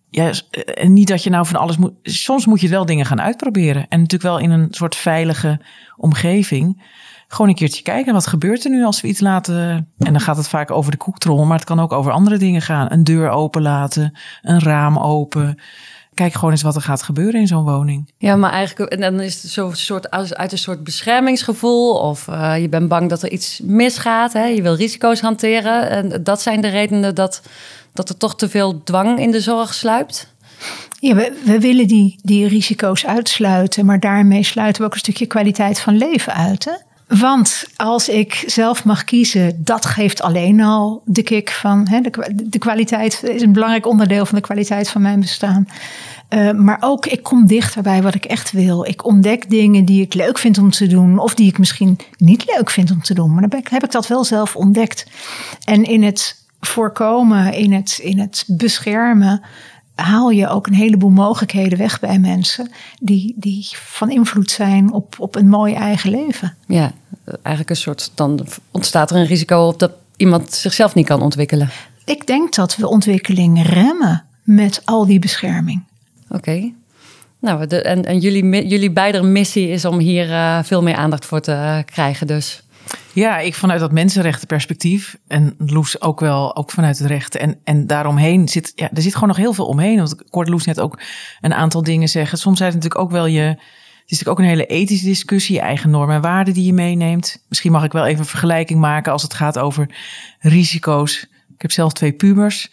Ja, 0.10 0.32
en 0.74 0.94
niet 0.94 1.08
dat 1.08 1.24
je 1.24 1.30
nou 1.30 1.46
van 1.46 1.60
alles 1.60 1.78
moet. 1.78 1.94
Soms 2.04 2.46
moet 2.46 2.62
je 2.62 2.70
wel 2.70 2.86
dingen 2.86 3.06
gaan 3.06 3.22
uitproberen. 3.22 3.88
En 3.90 4.00
natuurlijk 4.00 4.24
wel 4.24 4.40
in 4.40 4.52
een 4.52 4.68
soort 4.70 4.96
veilige 4.96 5.62
omgeving. 5.96 6.84
Gewoon 7.28 7.50
een 7.50 7.56
keertje 7.56 7.84
kijken, 7.84 8.14
wat 8.14 8.28
gebeurt 8.28 8.64
er 8.64 8.70
nu 8.70 8.84
als 8.84 9.02
we 9.02 9.08
iets 9.08 9.20
laten. 9.20 9.60
En 9.98 10.12
dan 10.14 10.20
gaat 10.20 10.38
het 10.38 10.48
vaak 10.48 10.72
over 10.72 10.92
de 10.92 10.98
koektrommel, 10.98 11.46
maar 11.46 11.58
het 11.58 11.68
kan 11.68 11.80
ook 11.80 11.92
over 11.92 12.12
andere 12.12 12.38
dingen 12.38 12.62
gaan. 12.62 12.92
Een 12.92 13.04
deur 13.04 13.30
open 13.30 13.62
laten, 13.62 14.18
een 14.42 14.60
raam 14.60 14.98
open 14.98 15.60
kijk 16.16 16.34
gewoon 16.34 16.52
eens 16.52 16.62
wat 16.62 16.76
er 16.76 16.82
gaat 16.82 17.04
gebeuren 17.04 17.40
in 17.40 17.48
zo'n 17.48 17.64
woning. 17.64 18.12
Ja, 18.18 18.36
maar 18.36 18.52
eigenlijk, 18.52 18.92
en 18.92 19.02
dan 19.02 19.20
is 19.20 19.42
het 19.42 19.52
zo 19.52 19.72
soort 19.74 20.12
uit 20.12 20.52
een 20.52 20.58
soort 20.58 20.84
beschermingsgevoel. 20.84 21.94
Of 21.94 22.28
uh, 22.28 22.62
je 22.62 22.70
bent 22.70 22.88
bang 22.88 23.10
dat 23.10 23.24
er 23.24 23.32
iets 23.32 23.60
misgaat. 23.64 24.34
Hè? 24.34 24.46
Je 24.46 24.62
wil 24.62 24.76
risico's 24.76 25.22
hanteren. 25.22 25.90
En 25.90 26.24
dat 26.24 26.42
zijn 26.42 26.62
de 26.62 26.68
redenen 26.68 27.16
dat, 27.16 27.42
dat 27.94 28.10
er 28.10 28.18
toch 28.18 28.36
te 28.36 28.50
veel 28.50 28.84
dwang 28.84 29.20
in 29.20 29.32
de 29.32 29.42
zorg 29.42 29.74
sluipt. 29.74 30.34
Ja, 31.00 31.16
we, 31.16 31.42
we 31.46 31.60
willen 31.60 31.88
die, 31.88 32.20
die 32.22 32.48
risico's 32.48 33.06
uitsluiten, 33.06 33.86
maar 33.86 34.00
daarmee 34.00 34.44
sluiten 34.44 34.82
we 34.82 34.88
ook 34.88 34.94
een 34.94 35.00
stukje 35.00 35.26
kwaliteit 35.26 35.80
van 35.80 35.98
leven 35.98 36.34
uit. 36.34 36.66
Hè? 36.66 36.74
Want 37.08 37.66
als 37.76 38.10
ik 38.10 38.44
zelf 38.46 38.84
mag 38.86 39.04
kiezen, 39.04 39.64
dat 39.64 39.86
geeft 39.86 40.22
alleen 40.22 40.62
al 40.62 41.02
de 41.06 41.24
kick 41.24 41.52
van 41.52 41.88
hè, 41.88 42.02
de, 42.34 42.60
kwaliteit 42.60 43.24
is 43.24 43.42
een 43.42 43.54
belangrijk 43.54 43.88
onderdeel 43.88 44.26
van 44.26 44.36
de 44.36 44.44
kwaliteit 44.44 44.90
van 44.90 45.02
mijn 45.02 45.20
bestaan. 45.20 45.68
Uh, 46.30 46.52
maar 46.52 46.78
ook, 46.80 47.06
ik 47.06 47.24
kom 47.24 47.48
dichter 47.48 47.82
bij 47.82 48.02
wat 48.02 48.16
ik 48.16 48.26
echt 48.26 48.52
wil. 48.52 48.86
Ik 48.86 49.06
ontdek 49.06 49.50
dingen 49.50 49.86
die 49.86 50.02
ik 50.02 50.14
leuk 50.14 50.38
vind 50.38 50.58
om 50.58 50.72
te 50.72 50.88
doen, 50.88 51.20
of 51.20 51.34
die 51.34 51.48
ik 51.48 51.58
misschien 51.58 51.98
niet 52.18 52.46
leuk 52.56 52.70
vind 52.70 52.92
om 52.92 53.02
te 53.02 53.14
doen. 53.14 53.34
Maar 53.34 53.50
dan 53.50 53.64
heb 53.70 53.84
ik 53.84 53.92
dat 53.92 54.08
wel 54.08 54.24
zelf 54.24 54.56
ontdekt. 54.56 55.06
En 55.64 55.84
in 55.84 56.04
het 56.04 56.44
voorkomen, 56.60 57.54
in 57.54 57.74
het, 57.74 58.00
in 58.02 58.20
het 58.20 58.44
beschermen, 58.48 59.42
haal 59.96 60.30
je 60.30 60.48
ook 60.48 60.68
een 60.68 60.74
heleboel 60.74 61.10
mogelijkheden 61.10 61.78
weg 61.78 62.00
bij 62.00 62.20
mensen 62.20 62.72
die, 63.00 63.34
die 63.38 63.68
van 63.72 64.12
invloed 64.12 64.52
zijn 64.52 64.92
op, 64.92 65.16
op 65.20 65.36
een 65.36 65.50
mooi 65.50 65.74
eigen 65.74 66.10
leven. 66.10 66.56
Ja, 66.68 66.92
eigenlijk 67.26 67.70
een 67.70 67.76
soort, 67.76 68.12
dan 68.16 68.48
ontstaat 68.72 69.12
er 69.12 69.18
een 69.18 69.26
risico 69.26 69.68
op 69.68 69.80
dat 69.80 69.92
iemand 70.18 70.54
zichzelf 70.54 70.96
niet 70.96 71.06
kan 71.06 71.22
ontwikkelen. 71.22 71.70
Ik 72.06 72.28
denk 72.28 72.54
dat 72.54 72.76
we 72.76 72.88
ontwikkeling 72.88 73.64
remmen 73.64 74.24
met 74.44 74.82
al 74.86 75.06
die 75.06 75.20
bescherming. 75.20 75.84
Oké. 76.30 76.72
Nou, 77.40 77.68
de, 77.68 77.82
en, 77.82 78.06
en 78.06 78.20
jullie, 78.20 78.68
jullie 78.68 78.92
beide 78.92 79.22
missie 79.22 79.70
is 79.70 79.86
om 79.86 80.00
hier 80.00 80.30
uh, 80.30 80.60
veel 80.64 80.84
meer 80.84 80.96
aandacht 80.96 81.26
voor 81.26 81.42
te 81.42 81.84
krijgen 81.86 82.28
dus. 82.28 82.64
Ja, 83.14 83.40
ik 83.40 83.56
vanuit 83.56 83.80
dat 83.80 83.92
mensenrechtenperspectief 83.92 85.18
en 85.28 85.56
Loes 85.58 86.02
ook 86.02 86.20
wel, 86.20 86.56
ook 86.56 86.72
vanuit 86.72 86.98
het 86.98 87.08
rechten. 87.08 87.40
En, 87.40 87.60
en 87.64 87.88
daaromheen 87.88 88.48
zit, 88.48 88.72
ja, 88.76 88.90
er 88.94 89.02
zit 89.02 89.14
gewoon 89.14 89.30
nog 89.30 89.38
heel 89.38 89.54
veel 89.54 89.66
omheen. 89.66 89.98
Want 89.98 90.12
ik 90.12 90.28
hoorde 90.30 90.52
Loes 90.52 90.66
net 90.66 90.80
ook 90.80 91.00
een 91.42 91.54
aantal 91.54 91.84
dingen 91.84 92.10
zeggen. 92.10 92.38
Soms 92.38 92.58
zijn 92.58 92.72
het 92.72 92.84
natuurlijk 92.84 93.06
ook 93.06 93.12
wel 93.12 93.26
je, 93.26 93.42
het 93.42 93.58
is 94.06 94.18
natuurlijk 94.20 94.30
ook 94.30 94.40
een 94.40 94.52
hele 94.52 94.66
ethische 94.66 95.06
discussie, 95.06 95.56
je 95.56 95.62
eigen 95.62 95.90
normen 95.90 96.16
en 96.16 96.22
waarden 96.22 96.54
die 96.54 96.66
je 96.66 96.74
meeneemt. 96.74 97.44
Misschien 97.50 97.72
mag 97.72 97.84
ik 97.84 97.92
wel 97.92 98.06
even 98.06 98.20
een 98.20 98.26
vergelijking 98.26 98.80
maken 98.80 99.12
als 99.12 99.22
het 99.22 99.34
gaat 99.34 99.60
over 99.60 99.90
risico's. 100.40 101.28
Ik 101.56 101.62
heb 101.62 101.72
zelf 101.72 101.94
twee 101.94 102.14
pubers. 102.14 102.72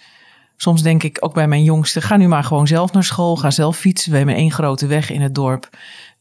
Soms 0.57 0.83
denk 0.83 1.03
ik 1.03 1.19
ook 1.21 1.35
bij 1.35 1.49
mijn 1.49 1.65
jongste, 1.65 2.01
ga 2.01 2.17
nu 2.17 2.29
maar 2.29 2.45
gewoon 2.45 2.67
zelf 2.67 2.93
naar 2.93 3.05
school, 3.05 3.37
ga 3.37 3.51
zelf 3.51 3.77
fietsen. 3.77 4.11
We 4.11 4.17
hebben 4.17 4.35
één 4.35 4.51
grote 4.51 4.87
weg 4.87 5.11
in 5.11 5.21
het 5.21 5.35
dorp. 5.35 5.69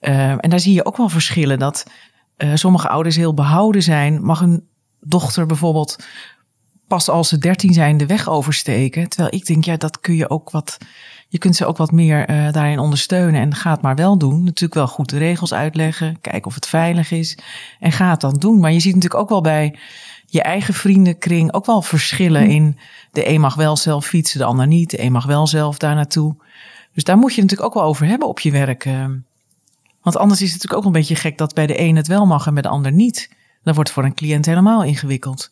Uh, 0.01 0.29
en 0.29 0.49
daar 0.49 0.59
zie 0.59 0.73
je 0.73 0.85
ook 0.85 0.97
wel 0.97 1.09
verschillen. 1.09 1.59
Dat 1.59 1.85
uh, 2.43 2.55
sommige 2.55 2.89
ouders 2.89 3.15
heel 3.15 3.33
behouden 3.33 3.83
zijn. 3.83 4.23
Mag 4.23 4.41
een 4.41 4.67
dochter 4.99 5.45
bijvoorbeeld 5.45 5.95
pas 6.87 7.09
als 7.09 7.29
ze 7.29 7.37
dertien 7.37 7.73
zijn 7.73 7.97
de 7.97 8.05
weg 8.05 8.29
oversteken. 8.29 9.09
Terwijl 9.09 9.33
ik 9.33 9.45
denk, 9.45 9.63
ja, 9.63 9.77
dat 9.77 9.99
kun 9.99 10.15
je 10.15 10.29
ook 10.29 10.49
wat. 10.49 10.77
Je 11.27 11.37
kunt 11.37 11.55
ze 11.55 11.65
ook 11.65 11.77
wat 11.77 11.91
meer 11.91 12.29
uh, 12.29 12.51
daarin 12.51 12.79
ondersteunen. 12.79 13.41
En 13.41 13.55
ga 13.55 13.71
het 13.71 13.81
maar 13.81 13.95
wel 13.95 14.17
doen. 14.17 14.43
Natuurlijk 14.43 14.73
wel 14.73 14.87
goed 14.87 15.09
de 15.09 15.17
regels 15.17 15.53
uitleggen. 15.53 16.21
Kijken 16.21 16.45
of 16.45 16.55
het 16.55 16.67
veilig 16.67 17.11
is. 17.11 17.37
En 17.79 17.91
ga 17.91 18.09
het 18.09 18.21
dan 18.21 18.33
doen. 18.33 18.59
Maar 18.59 18.71
je 18.71 18.79
ziet 18.79 18.95
natuurlijk 18.95 19.21
ook 19.21 19.29
wel 19.29 19.41
bij 19.41 19.79
je 20.25 20.41
eigen 20.41 20.73
vriendenkring 20.73 21.53
ook 21.53 21.65
wel 21.65 21.81
verschillen 21.81 22.43
hm. 22.43 22.49
in. 22.49 22.77
De 23.11 23.29
een 23.29 23.41
mag 23.41 23.55
wel 23.55 23.77
zelf 23.77 24.05
fietsen, 24.05 24.39
de 24.39 24.45
ander 24.45 24.67
niet. 24.67 24.89
De 24.89 25.01
een 25.01 25.11
mag 25.11 25.25
wel 25.25 25.47
zelf 25.47 25.77
daar 25.77 25.95
naartoe. 25.95 26.35
Dus 26.93 27.03
daar 27.03 27.17
moet 27.17 27.33
je 27.33 27.41
natuurlijk 27.41 27.69
ook 27.69 27.81
wel 27.81 27.89
over 27.89 28.05
hebben 28.05 28.27
op 28.27 28.39
je 28.39 28.51
werk. 28.51 28.87
Want 30.01 30.17
anders 30.17 30.41
is 30.41 30.51
het 30.51 30.55
natuurlijk 30.55 30.81
ook 30.81 30.93
een 30.93 30.99
beetje 30.99 31.15
gek 31.15 31.37
dat 31.37 31.53
bij 31.53 31.67
de 31.67 31.79
een 31.79 31.95
het 31.95 32.07
wel 32.07 32.25
mag 32.25 32.47
en 32.47 32.53
bij 32.53 32.61
de 32.61 32.69
ander 32.69 32.91
niet. 32.91 33.29
Dan 33.63 33.73
wordt 33.73 33.89
het 33.89 33.99
voor 33.99 34.07
een 34.07 34.15
cliënt 34.15 34.45
helemaal 34.45 34.83
ingewikkeld. 34.83 35.51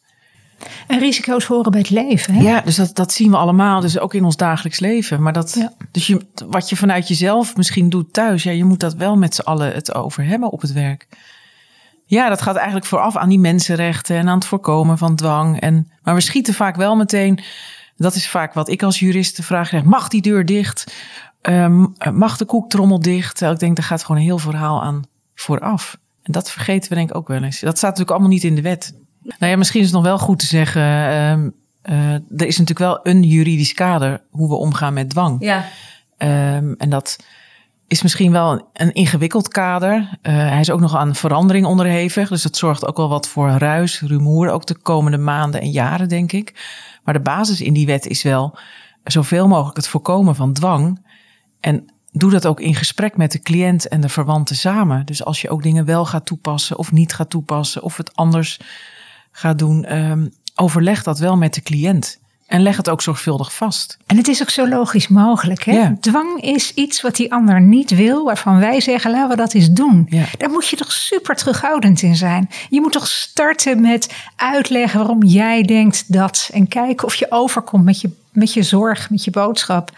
En 0.87 0.99
risico's 0.99 1.45
horen 1.45 1.71
bij 1.71 1.79
het 1.79 1.89
leven. 1.89 2.33
Hè? 2.33 2.41
Ja, 2.41 2.61
dus 2.61 2.75
dat, 2.75 2.95
dat 2.95 3.11
zien 3.11 3.31
we 3.31 3.37
allemaal, 3.37 3.81
dus 3.81 3.99
ook 3.99 4.13
in 4.13 4.23
ons 4.23 4.37
dagelijks 4.37 4.79
leven. 4.79 5.21
Maar 5.21 5.33
dat, 5.33 5.69
dus 5.91 6.07
je, 6.07 6.25
wat 6.49 6.69
je 6.69 6.75
vanuit 6.75 7.07
jezelf 7.07 7.55
misschien 7.55 7.89
doet 7.89 8.13
thuis, 8.13 8.43
ja, 8.43 8.51
je 8.51 8.63
moet 8.63 8.79
dat 8.79 8.93
wel 8.93 9.17
met 9.17 9.35
z'n 9.35 9.41
allen 9.41 9.73
het 9.73 9.95
over 9.95 10.25
hebben 10.25 10.51
op 10.51 10.61
het 10.61 10.71
werk. 10.71 11.07
Ja, 12.05 12.29
dat 12.29 12.41
gaat 12.41 12.55
eigenlijk 12.55 12.85
vooraf 12.85 13.17
aan 13.17 13.29
die 13.29 13.39
mensenrechten 13.39 14.17
en 14.17 14.29
aan 14.29 14.37
het 14.37 14.47
voorkomen 14.47 14.97
van 14.97 15.15
dwang. 15.15 15.59
En, 15.59 15.91
maar 16.03 16.15
we 16.15 16.21
schieten 16.21 16.53
vaak 16.53 16.75
wel 16.75 16.95
meteen, 16.95 17.39
dat 17.95 18.15
is 18.15 18.29
vaak 18.29 18.53
wat 18.53 18.69
ik 18.69 18.83
als 18.83 18.99
jurist 18.99 19.35
de 19.35 19.43
vraag 19.43 19.67
krijg, 19.67 19.83
mag 19.83 20.07
die 20.07 20.21
deur 20.21 20.45
dicht? 20.45 20.93
Um, 21.41 21.95
mag 22.11 22.37
de 22.37 22.45
koektrommel 22.45 22.99
dicht? 22.99 23.41
Ik 23.41 23.59
denk, 23.59 23.75
daar 23.75 23.85
gaat 23.85 24.01
gewoon 24.01 24.17
een 24.17 24.27
heel 24.27 24.37
verhaal 24.37 24.81
aan 24.81 25.03
vooraf. 25.35 25.97
En 26.23 26.31
dat 26.31 26.51
vergeten 26.51 26.89
we 26.89 26.95
denk 26.95 27.09
ik 27.09 27.15
ook 27.15 27.27
wel 27.27 27.43
eens. 27.43 27.59
Dat 27.59 27.77
staat 27.77 27.89
natuurlijk 27.89 28.11
allemaal 28.11 28.29
niet 28.29 28.43
in 28.43 28.55
de 28.55 28.61
wet. 28.61 28.93
Nou 29.21 29.51
ja, 29.51 29.57
misschien 29.57 29.79
is 29.79 29.85
het 29.85 29.95
nog 29.95 30.03
wel 30.03 30.19
goed 30.19 30.39
te 30.39 30.45
zeggen. 30.45 30.81
Um, 31.15 31.53
uh, 31.83 32.13
er 32.13 32.47
is 32.47 32.57
natuurlijk 32.57 32.79
wel 32.79 32.99
een 33.03 33.23
juridisch 33.23 33.73
kader 33.73 34.21
hoe 34.29 34.49
we 34.49 34.55
omgaan 34.55 34.93
met 34.93 35.09
dwang. 35.09 35.43
Ja. 35.43 35.65
Um, 36.17 36.75
en 36.77 36.89
dat, 36.89 37.17
is 37.89 38.01
misschien 38.01 38.31
wel 38.31 38.69
een 38.73 38.93
ingewikkeld 38.93 39.47
kader. 39.47 39.95
Uh, 39.95 40.33
hij 40.33 40.59
is 40.59 40.71
ook 40.71 40.79
nog 40.79 40.95
aan 40.95 41.15
verandering 41.15 41.65
onderhevig. 41.65 42.29
Dus 42.29 42.41
dat 42.41 42.57
zorgt 42.57 42.85
ook 42.85 42.97
wel 42.97 43.09
wat 43.09 43.27
voor 43.27 43.49
ruis, 43.49 44.01
rumoer. 44.01 44.49
Ook 44.49 44.65
de 44.65 44.77
komende 44.77 45.17
maanden 45.17 45.61
en 45.61 45.71
jaren, 45.71 46.09
denk 46.09 46.31
ik. 46.31 46.53
Maar 47.03 47.13
de 47.13 47.19
basis 47.19 47.61
in 47.61 47.73
die 47.73 47.85
wet 47.85 48.07
is 48.07 48.23
wel 48.23 48.57
zoveel 49.03 49.47
mogelijk 49.47 49.75
het 49.75 49.87
voorkomen 49.87 50.35
van 50.35 50.53
dwang. 50.53 51.07
En 51.59 51.89
doe 52.11 52.31
dat 52.31 52.45
ook 52.45 52.59
in 52.59 52.75
gesprek 52.75 53.17
met 53.17 53.31
de 53.31 53.39
cliënt 53.39 53.87
en 53.87 54.01
de 54.01 54.09
verwanten 54.09 54.55
samen. 54.55 55.05
Dus 55.05 55.23
als 55.23 55.41
je 55.41 55.49
ook 55.49 55.63
dingen 55.63 55.85
wel 55.85 56.05
gaat 56.05 56.25
toepassen 56.25 56.77
of 56.77 56.91
niet 56.91 57.13
gaat 57.13 57.29
toepassen. 57.29 57.83
Of 57.83 57.97
het 57.97 58.15
anders 58.15 58.59
gaat 59.31 59.59
doen. 59.59 59.97
Um, 59.97 60.33
overleg 60.55 61.03
dat 61.03 61.19
wel 61.19 61.37
met 61.37 61.53
de 61.53 61.61
cliënt. 61.61 62.19
En 62.49 62.61
leg 62.61 62.77
het 62.77 62.89
ook 62.89 63.01
zorgvuldig 63.01 63.55
vast. 63.55 63.97
En 64.05 64.17
het 64.17 64.27
is 64.27 64.41
ook 64.41 64.49
zo 64.49 64.67
logisch 64.67 65.07
mogelijk. 65.07 65.63
Hè? 65.63 65.97
Dwang 65.99 66.41
is 66.41 66.73
iets 66.73 67.01
wat 67.01 67.15
die 67.15 67.33
ander 67.33 67.61
niet 67.61 67.95
wil, 67.95 68.23
waarvan 68.23 68.59
wij 68.59 68.81
zeggen, 68.81 69.11
laten 69.11 69.29
we 69.29 69.35
dat 69.35 69.53
eens 69.53 69.69
doen. 69.69 70.05
Ja. 70.09 70.25
Daar 70.37 70.49
moet 70.49 70.67
je 70.67 70.75
toch 70.75 70.91
super 70.91 71.35
terughoudend 71.35 72.01
in 72.01 72.15
zijn. 72.15 72.49
Je 72.69 72.81
moet 72.81 72.91
toch 72.91 73.07
starten 73.07 73.81
met 73.81 74.13
uitleggen 74.35 74.99
waarom 74.99 75.23
jij 75.23 75.63
denkt 75.63 76.13
dat. 76.13 76.49
En 76.53 76.67
kijken 76.67 77.07
of 77.07 77.15
je 77.15 77.25
overkomt 77.29 77.83
met 77.83 78.01
je, 78.01 78.11
met 78.31 78.53
je 78.53 78.63
zorg, 78.63 79.09
met 79.09 79.23
je 79.23 79.31
boodschap. 79.31 79.91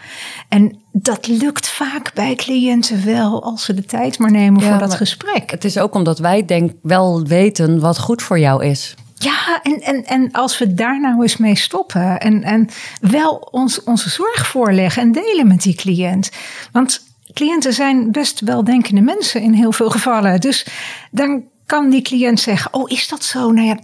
En 0.48 0.81
dat 0.92 1.26
lukt 1.26 1.68
vaak 1.68 2.14
bij 2.14 2.34
cliënten 2.34 3.04
wel 3.04 3.42
als 3.42 3.64
ze 3.64 3.74
de 3.74 3.84
tijd 3.84 4.18
maar 4.18 4.30
nemen 4.30 4.62
voor 4.62 4.78
dat 4.78 4.94
gesprek. 4.94 5.50
Het 5.50 5.64
is 5.64 5.78
ook 5.78 5.94
omdat 5.94 6.18
wij 6.18 6.44
denk 6.44 6.72
wel 6.82 7.22
weten 7.22 7.80
wat 7.80 7.98
goed 7.98 8.22
voor 8.22 8.38
jou 8.38 8.64
is. 8.64 8.94
Ja, 9.14 9.60
en, 9.62 9.80
en, 9.80 10.04
en 10.04 10.32
als 10.32 10.58
we 10.58 10.74
daar 10.74 11.00
nou 11.00 11.22
eens 11.22 11.36
mee 11.36 11.56
stoppen 11.56 12.20
en, 12.20 12.42
en 12.42 12.68
wel 13.00 13.48
ons, 13.50 13.82
onze 13.82 14.10
zorg 14.10 14.46
voorleggen 14.46 15.02
en 15.02 15.12
delen 15.12 15.46
met 15.46 15.62
die 15.62 15.74
cliënt. 15.74 16.30
Want 16.72 17.02
cliënten 17.32 17.72
zijn 17.72 18.10
best 18.10 18.40
weldenkende 18.40 19.00
mensen 19.00 19.40
in 19.40 19.52
heel 19.52 19.72
veel 19.72 19.90
gevallen. 19.90 20.40
Dus 20.40 20.66
dan 21.10 21.42
kan 21.66 21.90
die 21.90 22.02
cliënt 22.02 22.40
zeggen: 22.40 22.74
Oh, 22.74 22.90
is 22.90 23.08
dat 23.08 23.24
zo? 23.24 23.50
Nou 23.50 23.66
ja, 23.66 23.78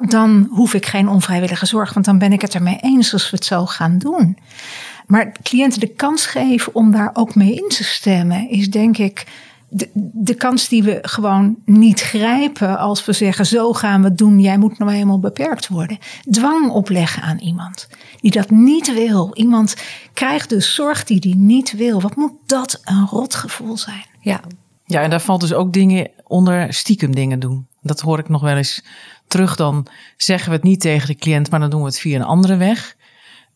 dan 0.00 0.48
hoef 0.50 0.74
ik 0.74 0.86
geen 0.86 1.08
onvrijwillige 1.08 1.66
zorg, 1.66 1.92
want 1.92 2.06
dan 2.06 2.18
ben 2.18 2.32
ik 2.32 2.40
het 2.40 2.54
ermee 2.54 2.78
eens 2.80 3.12
als 3.12 3.30
we 3.30 3.36
het 3.36 3.44
zo 3.44 3.66
gaan 3.66 3.98
doen. 3.98 4.38
Maar 5.06 5.32
cliënten 5.42 5.80
de 5.80 5.94
kans 5.94 6.26
geven 6.26 6.74
om 6.74 6.90
daar 6.90 7.10
ook 7.12 7.34
mee 7.34 7.54
in 7.54 7.68
te 7.68 7.84
stemmen, 7.84 8.50
is 8.50 8.70
denk 8.70 8.98
ik 8.98 9.26
de, 9.68 9.90
de 10.12 10.34
kans 10.34 10.68
die 10.68 10.82
we 10.82 10.98
gewoon 11.02 11.56
niet 11.64 12.00
grijpen 12.00 12.78
als 12.78 13.04
we 13.04 13.12
zeggen: 13.12 13.46
zo 13.46 13.72
gaan 13.72 14.02
we 14.02 14.08
het 14.08 14.18
doen, 14.18 14.40
jij 14.40 14.58
moet 14.58 14.78
nou 14.78 14.92
helemaal 14.92 15.20
beperkt 15.20 15.68
worden. 15.68 15.98
Dwang 16.30 16.70
opleggen 16.70 17.22
aan 17.22 17.38
iemand 17.38 17.88
die 18.20 18.30
dat 18.30 18.50
niet 18.50 18.94
wil. 18.94 19.30
Iemand 19.34 19.76
krijgt 20.12 20.48
dus 20.48 20.74
zorg 20.74 21.04
die 21.04 21.20
die 21.20 21.36
niet 21.36 21.72
wil. 21.72 22.00
Wat 22.00 22.16
moet 22.16 22.32
dat 22.46 22.80
een 22.84 23.06
rotgevoel 23.06 23.76
zijn? 23.76 24.04
Ja. 24.20 24.40
Ja, 24.86 25.02
en 25.02 25.10
daar 25.10 25.20
valt 25.20 25.40
dus 25.40 25.52
ook 25.52 25.72
dingen 25.72 26.10
onder 26.24 26.74
stiekem 26.74 27.14
dingen 27.14 27.40
doen. 27.40 27.66
Dat 27.82 28.00
hoor 28.00 28.18
ik 28.18 28.28
nog 28.28 28.42
wel 28.42 28.56
eens 28.56 28.84
terug. 29.26 29.56
Dan 29.56 29.86
zeggen 30.16 30.48
we 30.48 30.54
het 30.54 30.64
niet 30.64 30.80
tegen 30.80 31.06
de 31.06 31.14
cliënt, 31.14 31.50
maar 31.50 31.60
dan 31.60 31.70
doen 31.70 31.80
we 31.80 31.86
het 31.86 31.98
via 31.98 32.16
een 32.16 32.24
andere 32.24 32.56
weg. 32.56 32.96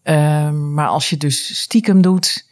Ehm, 0.09 0.75
maar 0.75 0.87
als 0.87 1.11
je 1.11 1.17
dus 1.17 1.61
stiekem 1.61 2.03
doet, 2.03 2.47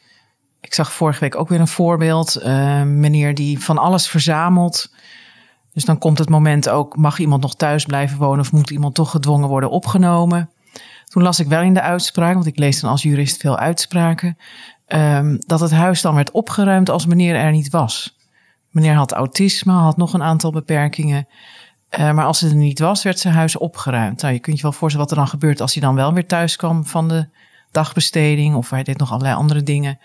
ik 0.61 0.75
zag 0.75 0.93
vorige 0.93 1.21
week 1.21 1.37
ook 1.37 1.49
weer 1.49 1.61
een 1.61 1.69
voorbeeld. 1.69 2.43
Uh, 2.43 2.83
meneer 2.83 3.35
die 3.35 3.63
van 3.63 3.79
alles 3.79 4.09
verzamelt. 4.09 4.91
Dus 5.73 5.85
dan 5.85 5.99
komt 5.99 6.19
het 6.19 6.29
moment 6.29 6.69
ook, 6.69 6.97
mag 6.97 7.19
iemand 7.19 7.43
nog 7.43 7.55
thuis 7.55 7.85
blijven 7.85 8.19
wonen 8.19 8.41
of 8.41 8.53
moet 8.53 8.71
iemand 8.71 8.95
toch 8.95 9.11
gedwongen 9.11 9.49
worden 9.49 9.71
opgenomen? 9.71 10.51
Toen 11.05 11.23
las 11.23 11.41
ik 11.41 11.47
wel 11.47 11.63
in 11.63 11.75
de 11.75 11.81
uitspraak, 11.81 12.35
want 12.35 12.47
ik 12.47 12.59
lees 12.59 12.81
dan 12.81 12.91
als 12.91 13.03
jurist 13.03 13.41
veel 13.41 13.59
uitspraken, 13.59 14.39
um, 14.87 15.39
dat 15.47 15.61
het 15.61 15.73
huis 15.73 16.01
dan 16.01 16.15
werd 16.15 16.31
opgeruimd 16.31 16.91
als 16.91 17.07
meneer 17.07 17.35
er 17.35 17.51
niet 17.51 17.71
was. 17.71 18.17
Meneer 18.71 18.95
had 18.95 19.13
autisme, 19.13 19.73
had 19.73 19.97
nog 19.97 20.13
een 20.13 20.23
aantal 20.23 20.51
beperkingen. 20.51 21.29
Uh, 21.99 22.13
maar 22.13 22.25
als 22.25 22.41
het 22.41 22.51
er 22.51 22.57
niet 22.57 22.79
was, 22.79 23.03
werd 23.03 23.19
zijn 23.19 23.35
huis 23.35 23.57
opgeruimd. 23.57 24.23
Nou, 24.23 24.35
je 24.35 24.41
kunt 24.41 24.57
je 24.57 24.63
wel 24.63 24.73
voorstellen 24.73 25.09
wat 25.09 25.17
er 25.17 25.23
dan 25.23 25.33
gebeurt 25.33 25.61
als 25.61 25.73
hij 25.75 25.83
dan 25.83 25.95
wel 25.95 26.13
weer 26.13 26.27
thuis 26.27 26.57
kwam 26.57 26.87
van 26.87 27.09
de 27.09 27.29
dagbesteding 27.71 28.55
of 28.55 28.71
hij 28.71 28.83
deed 28.83 28.99
nog 28.99 29.11
allerlei 29.11 29.35
andere 29.35 29.63
dingen 29.63 29.99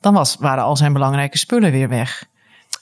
dan 0.00 0.14
was, 0.14 0.36
waren 0.38 0.64
al 0.64 0.76
zijn 0.76 0.92
belangrijke 0.92 1.38
spullen 1.38 1.70
weer 1.72 1.88
weg. 1.88 2.28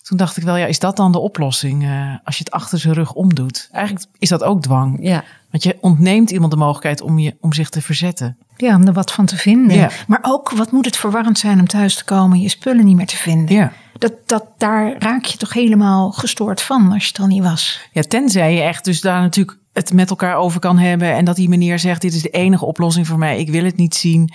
Toen 0.09 0.17
dacht 0.19 0.37
ik 0.37 0.43
wel, 0.43 0.57
ja, 0.57 0.67
is 0.67 0.79
dat 0.79 0.97
dan 0.97 1.13
de 1.13 1.19
oplossing 1.19 1.83
uh, 1.83 2.15
als 2.25 2.39
je 2.39 2.45
het 2.45 2.53
achter 2.53 2.79
zijn 2.79 2.95
rug 2.95 3.13
omdoet? 3.13 3.69
Eigenlijk 3.73 4.07
is 4.19 4.29
dat 4.29 4.43
ook 4.43 4.63
dwang. 4.63 4.99
Ja. 5.01 5.25
Want 5.51 5.63
je 5.63 5.79
ontneemt 5.81 6.31
iemand 6.31 6.51
de 6.51 6.57
mogelijkheid 6.59 7.01
om, 7.01 7.19
je, 7.19 7.37
om 7.41 7.53
zich 7.53 7.69
te 7.69 7.83
verzetten. 7.83 8.37
Ja, 8.57 8.77
om 8.77 8.87
er 8.87 8.93
wat 8.93 9.13
van 9.13 9.27
te 9.27 9.37
vinden. 9.37 9.77
Ja. 9.77 9.91
Maar 10.07 10.19
ook, 10.23 10.51
wat 10.51 10.73
moet 10.73 10.85
het 10.85 10.97
verwarrend 10.97 11.39
zijn 11.39 11.59
om 11.59 11.67
thuis 11.67 11.95
te 11.97 12.05
komen 12.05 12.37
en 12.37 12.43
je 12.43 12.49
spullen 12.49 12.85
niet 12.85 12.97
meer 12.97 13.07
te 13.07 13.17
vinden? 13.17 13.57
Ja. 13.57 13.73
Dat, 13.99 14.13
dat, 14.27 14.45
daar 14.59 14.95
raak 14.99 15.25
je 15.25 15.39
toch 15.39 15.53
helemaal 15.53 16.11
gestoord 16.13 16.63
van 16.63 16.93
als 16.93 17.03
je 17.03 17.09
het 17.09 17.21
al 17.21 17.27
niet 17.27 17.43
was. 17.43 17.81
Ja, 17.93 18.03
tenzij 18.03 18.55
je 18.55 18.61
echt 18.61 18.85
dus 18.85 19.01
daar 19.01 19.21
natuurlijk 19.21 19.59
het 19.73 19.93
met 19.93 20.11
elkaar 20.11 20.37
over 20.37 20.61
kan 20.61 20.79
hebben. 20.79 21.15
En 21.15 21.25
dat 21.25 21.37
die 21.37 21.49
meneer 21.49 21.79
zegt, 21.79 22.01
dit 22.01 22.15
is 22.15 22.23
de 22.23 22.31
enige 22.31 22.65
oplossing 22.65 23.07
voor 23.07 23.19
mij. 23.19 23.39
Ik 23.39 23.51
wil 23.51 23.65
het 23.65 23.77
niet 23.77 23.95
zien 23.95 24.33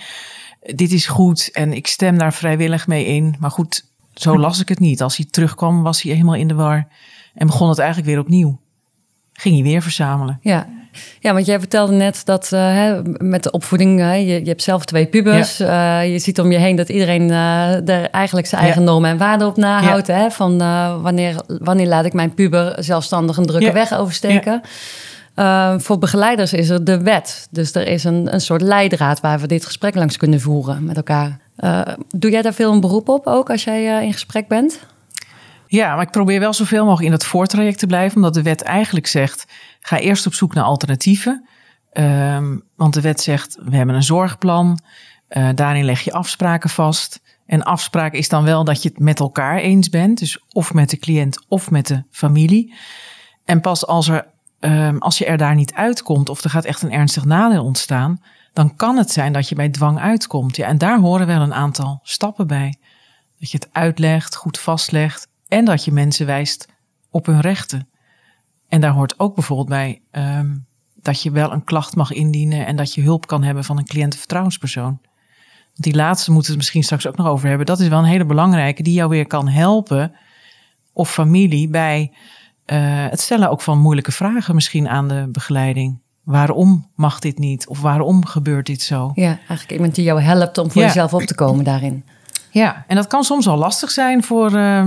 dit 0.64 0.92
is 0.92 1.06
goed 1.06 1.50
en 1.52 1.72
ik 1.72 1.86
stem 1.86 2.18
daar 2.18 2.32
vrijwillig 2.32 2.86
mee 2.86 3.06
in. 3.06 3.36
Maar 3.38 3.50
goed, 3.50 3.84
zo 4.14 4.38
las 4.38 4.60
ik 4.60 4.68
het 4.68 4.78
niet. 4.78 5.02
Als 5.02 5.16
hij 5.16 5.26
terugkwam, 5.30 5.82
was 5.82 6.02
hij 6.02 6.12
helemaal 6.12 6.34
in 6.34 6.48
de 6.48 6.54
war 6.54 6.86
en 7.34 7.46
begon 7.46 7.68
het 7.68 7.78
eigenlijk 7.78 8.08
weer 8.08 8.18
opnieuw. 8.18 8.58
Ging 9.32 9.54
hij 9.54 9.64
weer 9.64 9.82
verzamelen. 9.82 10.38
Ja, 10.42 10.66
ja, 11.20 11.32
want 11.32 11.46
jij 11.46 11.58
vertelde 11.58 11.92
net 11.92 12.22
dat 12.24 12.50
uh, 12.54 12.92
met 13.02 13.42
de 13.42 13.50
opvoeding, 13.50 14.00
uh, 14.00 14.28
je, 14.28 14.40
je, 14.40 14.48
hebt 14.48 14.62
zelf 14.62 14.84
twee 14.84 15.06
pubers. 15.06 15.56
Ja. 15.56 16.02
Uh, 16.02 16.12
je 16.12 16.18
ziet 16.18 16.40
om 16.40 16.52
je 16.52 16.58
heen 16.58 16.76
dat 16.76 16.88
iedereen 16.88 17.30
er 17.30 18.10
eigenlijk 18.10 18.46
zijn 18.46 18.60
eigen 18.60 18.80
ja. 18.80 18.86
normen 18.86 19.10
en 19.10 19.18
waarden 19.18 19.46
op 19.46 19.56
nahoudt. 19.56 20.06
Ja. 20.06 20.14
Hè? 20.14 20.30
Van 20.30 20.58
wanneer, 21.02 21.36
wanneer 21.46 21.86
laat 21.86 22.04
ik 22.04 22.12
mijn 22.12 22.34
puber 22.34 22.84
zelfstandig 22.84 23.36
een 23.36 23.46
drukke 23.46 23.72
weg 23.72 23.98
oversteken. 23.98 24.62
Uh, 25.36 25.78
voor 25.78 25.98
begeleiders 25.98 26.52
is 26.52 26.68
er 26.68 26.84
de 26.84 27.02
wet. 27.02 27.48
Dus 27.50 27.74
er 27.74 27.86
is 27.86 28.04
een, 28.04 28.34
een 28.34 28.40
soort 28.40 28.62
leidraad 28.62 29.20
waar 29.20 29.38
we 29.40 29.46
dit 29.46 29.64
gesprek 29.66 29.94
langs 29.94 30.16
kunnen 30.16 30.40
voeren 30.40 30.84
met 30.84 30.96
elkaar. 30.96 31.40
Uh, 31.58 31.80
doe 32.08 32.30
jij 32.30 32.42
daar 32.42 32.54
veel 32.54 32.72
een 32.72 32.80
beroep 32.80 33.08
op 33.08 33.26
ook 33.26 33.50
als 33.50 33.64
jij 33.64 33.96
uh, 33.96 34.02
in 34.02 34.12
gesprek 34.12 34.48
bent? 34.48 34.86
Ja, 35.66 35.94
maar 35.94 36.04
ik 36.04 36.10
probeer 36.10 36.40
wel 36.40 36.52
zoveel 36.52 36.84
mogelijk 36.84 37.04
in 37.04 37.10
dat 37.10 37.24
voortraject 37.24 37.78
te 37.78 37.86
blijven, 37.86 38.16
omdat 38.16 38.34
de 38.34 38.42
wet 38.42 38.62
eigenlijk 38.62 39.06
zegt: 39.06 39.46
ga 39.80 39.98
eerst 39.98 40.26
op 40.26 40.34
zoek 40.34 40.54
naar 40.54 40.64
alternatieven. 40.64 41.48
Um, 41.92 42.62
want 42.76 42.94
de 42.94 43.00
wet 43.00 43.20
zegt: 43.20 43.58
we 43.64 43.76
hebben 43.76 43.94
een 43.94 44.02
zorgplan, 44.02 44.78
daarin 45.54 45.84
leg 45.84 46.00
je 46.00 46.12
afspraken 46.12 46.70
vast. 46.70 47.20
En 47.46 47.62
afspraak 47.62 48.12
is 48.12 48.28
dan 48.28 48.44
wel 48.44 48.64
dat 48.64 48.82
je 48.82 48.88
het 48.88 48.98
met 48.98 49.20
elkaar 49.20 49.58
eens 49.58 49.88
bent, 49.88 50.18
dus 50.18 50.44
of 50.52 50.74
met 50.74 50.90
de 50.90 50.96
cliënt 50.96 51.44
of 51.48 51.70
met 51.70 51.86
de 51.86 52.02
familie. 52.10 52.74
En 53.44 53.60
pas 53.60 53.86
als 53.86 54.08
er 54.08 54.26
um, 54.64 54.98
als 54.98 55.18
je 55.18 55.24
er 55.24 55.36
daar 55.36 55.54
niet 55.54 55.74
uitkomt 55.74 56.28
of 56.28 56.44
er 56.44 56.50
gaat 56.50 56.64
echt 56.64 56.82
een 56.82 56.92
ernstig 56.92 57.24
nadeel 57.24 57.64
ontstaan, 57.64 58.22
dan 58.52 58.76
kan 58.76 58.96
het 58.96 59.10
zijn 59.10 59.32
dat 59.32 59.48
je 59.48 59.54
bij 59.54 59.68
dwang 59.68 59.98
uitkomt. 59.98 60.56
Ja, 60.56 60.66
en 60.66 60.78
daar 60.78 60.98
horen 60.98 61.26
wel 61.26 61.40
een 61.40 61.54
aantal 61.54 62.00
stappen 62.02 62.46
bij. 62.46 62.74
Dat 63.38 63.50
je 63.50 63.56
het 63.56 63.68
uitlegt, 63.72 64.36
goed 64.36 64.58
vastlegt 64.58 65.28
en 65.48 65.64
dat 65.64 65.84
je 65.84 65.92
mensen 65.92 66.26
wijst 66.26 66.68
op 67.10 67.26
hun 67.26 67.40
rechten. 67.40 67.88
En 68.68 68.80
daar 68.80 68.92
hoort 68.92 69.18
ook 69.18 69.34
bijvoorbeeld 69.34 69.68
bij 69.68 70.00
um, 70.12 70.66
dat 70.94 71.22
je 71.22 71.30
wel 71.30 71.52
een 71.52 71.64
klacht 71.64 71.96
mag 71.96 72.12
indienen 72.12 72.66
en 72.66 72.76
dat 72.76 72.94
je 72.94 73.02
hulp 73.02 73.26
kan 73.26 73.42
hebben 73.42 73.64
van 73.64 73.78
een 73.78 73.86
cliëntenvertrouwenspersoon. 73.86 75.00
Die 75.74 75.94
laatste 75.94 76.30
moeten 76.30 76.50
we 76.50 76.56
het 76.56 76.56
misschien 76.56 76.82
straks 76.82 77.06
ook 77.06 77.16
nog 77.16 77.26
over 77.26 77.48
hebben. 77.48 77.66
Dat 77.66 77.80
is 77.80 77.88
wel 77.88 77.98
een 77.98 78.04
hele 78.04 78.24
belangrijke 78.24 78.82
die 78.82 78.94
jou 78.94 79.08
weer 79.08 79.26
kan 79.26 79.48
helpen 79.48 80.14
of 80.92 81.12
familie 81.12 81.68
bij 81.68 82.12
uh, 82.66 83.06
het 83.10 83.20
stellen 83.20 83.50
ook 83.50 83.60
van 83.60 83.78
moeilijke 83.78 84.12
vragen 84.12 84.54
misschien 84.54 84.88
aan 84.88 85.08
de 85.08 85.28
begeleiding. 85.32 85.98
Waarom 86.22 86.90
mag 86.94 87.18
dit 87.18 87.38
niet? 87.38 87.68
Of 87.68 87.80
waarom 87.80 88.24
gebeurt 88.24 88.66
dit 88.66 88.82
zo? 88.82 89.12
Ja, 89.14 89.38
eigenlijk 89.38 89.70
iemand 89.70 89.94
die 89.94 90.04
jou 90.04 90.20
helpt 90.20 90.58
om 90.58 90.70
voor 90.70 90.82
jezelf 90.82 91.14
op 91.14 91.22
te 91.22 91.34
komen 91.34 91.64
daarin. 91.64 92.04
Ja, 92.50 92.84
en 92.86 92.96
dat 92.96 93.06
kan 93.06 93.24
soms 93.24 93.46
wel 93.46 93.56
lastig 93.56 93.90
zijn 93.90 94.22
voor 94.22 94.52
uh, 94.52 94.86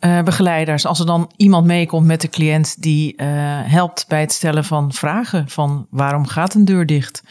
uh, 0.00 0.22
begeleiders. 0.22 0.86
Als 0.86 1.00
er 1.00 1.06
dan 1.06 1.32
iemand 1.36 1.66
meekomt 1.66 2.06
met 2.06 2.20
de 2.20 2.28
cliënt 2.28 2.82
die 2.82 3.14
uh, 3.16 3.26
helpt 3.64 4.04
bij 4.08 4.20
het 4.20 4.32
stellen 4.32 4.64
van 4.64 4.92
vragen. 4.92 5.48
Van 5.48 5.86
waarom 5.90 6.26
gaat 6.26 6.54
een 6.54 6.64
deur 6.64 6.86
dicht? 6.86 7.22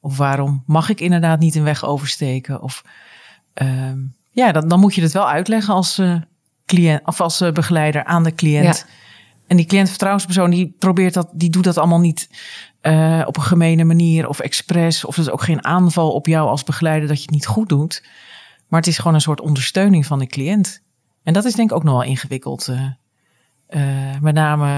Of 0.00 0.16
waarom 0.16 0.62
mag 0.66 0.88
ik 0.88 1.00
inderdaad 1.00 1.38
niet 1.38 1.54
een 1.54 1.64
weg 1.64 1.84
oversteken? 1.84 2.62
Of 2.62 2.84
ehm, 3.54 3.98
ja, 4.30 4.52
dan, 4.52 4.68
dan 4.68 4.80
moet 4.80 4.94
je 4.94 5.02
het 5.02 5.12
wel 5.12 5.28
uitleggen 5.28 5.74
als, 5.74 6.00
cliënt, 6.66 7.06
of 7.06 7.20
als 7.20 7.38
begeleider 7.52 8.04
aan 8.04 8.22
de 8.22 8.34
cliënt. 8.34 8.84
Ja. 8.86 8.94
En 9.46 9.56
die 9.56 9.66
cliëntvertrouwenspersoon 9.66 10.50
die 10.50 10.74
probeert 10.78 11.14
dat, 11.14 11.28
die 11.32 11.50
doet 11.50 11.64
dat 11.64 11.78
allemaal 11.78 12.00
niet 12.00 12.28
uh, 12.82 13.22
op 13.26 13.36
een 13.36 13.42
gemene 13.42 13.84
manier 13.84 14.28
of 14.28 14.40
expres. 14.40 15.04
Of 15.04 15.16
het 15.16 15.26
is 15.26 15.32
ook 15.32 15.42
geen 15.42 15.64
aanval 15.64 16.12
op 16.12 16.26
jou 16.26 16.48
als 16.48 16.64
begeleider 16.64 17.08
dat 17.08 17.16
je 17.16 17.22
het 17.22 17.30
niet 17.30 17.46
goed 17.46 17.68
doet. 17.68 18.04
Maar 18.68 18.80
het 18.80 18.88
is 18.88 18.98
gewoon 18.98 19.14
een 19.14 19.20
soort 19.20 19.40
ondersteuning 19.40 20.06
van 20.06 20.18
de 20.18 20.26
cliënt. 20.26 20.82
En 21.22 21.32
dat 21.32 21.44
is 21.44 21.54
denk 21.54 21.70
ik 21.70 21.76
ook 21.76 21.84
nog 21.84 21.94
wel 21.94 22.02
ingewikkeld. 22.02 22.68
Uh, 22.68 22.86
uh, 23.70 24.20
met 24.20 24.34
name, 24.34 24.68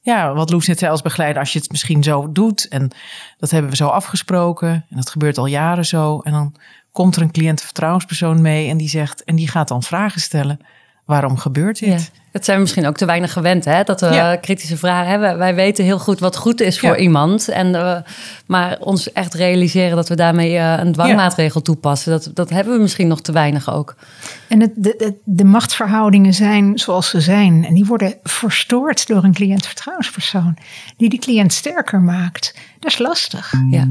ja, 0.00 0.34
wat 0.34 0.50
Loes 0.50 0.66
net 0.66 0.78
zei 0.78 0.90
als 0.90 1.02
begeleider, 1.02 1.40
als 1.40 1.52
je 1.52 1.58
het 1.58 1.70
misschien 1.70 2.02
zo 2.02 2.32
doet. 2.32 2.68
En 2.68 2.90
dat 3.38 3.50
hebben 3.50 3.70
we 3.70 3.76
zo 3.76 3.88
afgesproken. 3.88 4.70
En 4.70 4.96
dat 4.96 5.10
gebeurt 5.10 5.38
al 5.38 5.46
jaren 5.46 5.86
zo. 5.86 6.20
En 6.20 6.32
dan 6.32 6.54
komt 6.92 7.16
er 7.16 7.22
een 7.22 7.30
cliëntvertrouwenspersoon 7.30 8.42
mee 8.42 8.68
en 8.68 8.76
die 8.76 8.88
zegt, 8.88 9.24
en 9.24 9.36
die 9.36 9.48
gaat 9.48 9.68
dan 9.68 9.82
vragen 9.82 10.20
stellen 10.20 10.60
waarom 11.04 11.36
gebeurt 11.36 11.78
dit? 11.78 11.88
Ja. 11.88 12.22
Dat 12.32 12.44
zijn 12.44 12.56
we 12.56 12.62
misschien 12.62 12.86
ook 12.86 12.96
te 12.96 13.04
weinig 13.04 13.32
gewend, 13.32 13.64
hè? 13.64 13.82
Dat 13.82 14.00
we 14.00 14.06
Ja. 14.06 14.36
kritische 14.36 14.76
vragen 14.76 15.10
hebben. 15.10 15.38
Wij 15.38 15.54
weten 15.54 15.84
heel 15.84 15.98
goed 15.98 16.20
wat 16.20 16.36
goed 16.36 16.60
is 16.60 16.78
voor 16.80 16.88
Ja. 16.88 16.96
iemand. 16.96 17.48
En, 17.48 17.74
eh, 17.74 17.96
maar 18.46 18.76
ons 18.80 19.12
echt 19.12 19.34
realiseren 19.34 19.96
dat 19.96 20.08
we 20.08 20.14
daarmee 20.14 20.56
eh, 20.56 20.78
een 20.78 20.92
dwangmaatregel 20.92 21.62
toepassen... 21.62 22.12
Dat, 22.12 22.30
dat 22.34 22.50
hebben 22.50 22.74
we 22.74 22.80
misschien 22.80 23.08
nog 23.08 23.20
te 23.20 23.32
weinig 23.32 23.72
ook. 23.72 23.94
En 24.48 24.60
het, 24.60 24.70
de, 24.76 24.94
de, 24.98 25.14
de 25.24 25.44
machtsverhoudingen 25.44 26.34
zijn 26.34 26.78
zoals 26.78 27.08
ze 27.08 27.20
zijn. 27.20 27.64
En 27.64 27.74
die 27.74 27.84
worden 27.84 28.14
verstoord 28.22 29.06
door 29.06 29.24
een 29.24 29.34
cliëntvertrouwenspersoon. 29.34 30.56
Die 30.96 31.08
die 31.08 31.18
cliënt 31.18 31.52
sterker 31.52 32.00
maakt. 32.00 32.54
Dat 32.78 32.90
is 32.90 32.98
lastig. 32.98 33.52
Ja. 33.70 33.86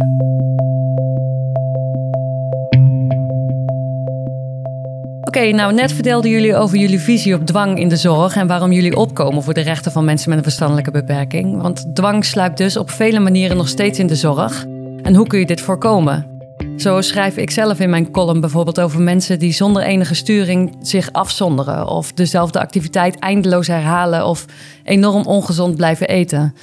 Oké, 5.34 5.52
nou 5.52 5.74
net 5.74 5.92
vertelden 5.92 6.32
jullie 6.32 6.56
over 6.56 6.78
jullie 6.78 7.00
visie 7.00 7.36
op 7.36 7.46
dwang 7.46 7.80
in 7.80 7.90
de 7.90 7.96
zorg 7.96 8.36
en 8.36 8.48
waarom 8.48 8.72
jullie 8.72 8.96
opkomen 8.96 9.44
voor 9.44 9.54
de 9.54 9.62
rechten 9.62 9.92
van 9.92 10.06
mensen 10.06 10.30
met 10.30 10.38
een 10.38 10.44
verstandelijke 10.44 10.92
beperking. 10.92 11.62
Want 11.62 11.96
dwang 11.96 12.25
sluipt 12.25 12.58
dus 12.58 12.78
op 12.78 12.90
vele 12.90 13.20
manieren 13.20 13.58
nog 13.58 13.68
steeds 13.68 14.00
in 14.00 14.08
de 14.08 14.16
zorg. 14.16 14.66
En 15.02 15.16
hoe 15.16 15.28
kun 15.28 15.40
je 15.40 15.46
dit 15.46 15.62
voorkomen? 15.62 16.28
Zo 16.78 17.02
schrijf 17.02 17.38
ik 17.38 17.52
zelf 17.52 17.80
in 17.80 17.90
mijn 17.90 18.12
column 18.12 18.40
bijvoorbeeld 18.40 18.80
over 18.80 19.02
mensen 19.02 19.40
die 19.40 19.54
zonder 19.54 19.84
enige 19.84 20.16
sturing 20.16 20.75
zich 20.82 21.12
afzonderen 21.12 21.88
of 21.88 22.12
dezelfde 22.12 22.60
activiteit 22.60 23.20
eindeloos 23.20 23.68
herhalen 23.68 24.25
of 24.25 24.46
enorm 24.84 25.25
ongezond 25.25 25.75
blijven 25.75 26.08
eten. 26.08 26.56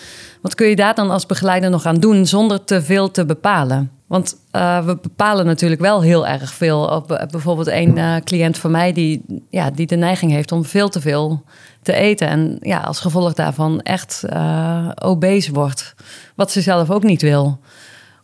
Wat 0.42 0.54
kun 0.54 0.66
je 0.66 0.76
daar 0.76 0.94
dan 0.94 1.10
als 1.10 1.26
begeleider 1.26 1.70
nog 1.70 1.86
aan 1.86 2.00
doen 2.00 2.26
zonder 2.26 2.64
te 2.64 2.82
veel 2.82 3.10
te 3.10 3.26
bepalen? 3.26 3.99
Want 4.10 4.36
eh, 4.50 4.84
we 4.84 4.98
bepalen 5.02 5.46
natuurlijk 5.46 5.80
wel 5.80 6.02
heel 6.02 6.26
erg 6.26 6.52
veel. 6.52 6.84
Op, 6.84 7.12
eh, 7.12 7.26
bijvoorbeeld 7.26 7.66
een 7.66 7.98
eh, 7.98 8.16
cliënt 8.24 8.58
van 8.58 8.70
mij 8.70 8.92
die, 8.92 9.24
ja, 9.50 9.70
die 9.70 9.86
de 9.86 9.96
neiging 9.96 10.32
heeft 10.32 10.52
om 10.52 10.64
veel 10.64 10.88
te 10.88 11.00
veel 11.00 11.44
te 11.82 11.92
eten. 11.92 12.28
En 12.28 12.56
ja, 12.60 12.80
als 12.80 13.00
gevolg 13.00 13.34
daarvan 13.34 13.80
echt 13.80 14.24
eh 14.28 14.88
obese 15.02 15.52
wordt. 15.52 15.94
Wat 16.34 16.50
ze 16.50 16.60
zelf 16.60 16.90
ook 16.90 17.02
niet 17.02 17.22
wil. 17.22 17.60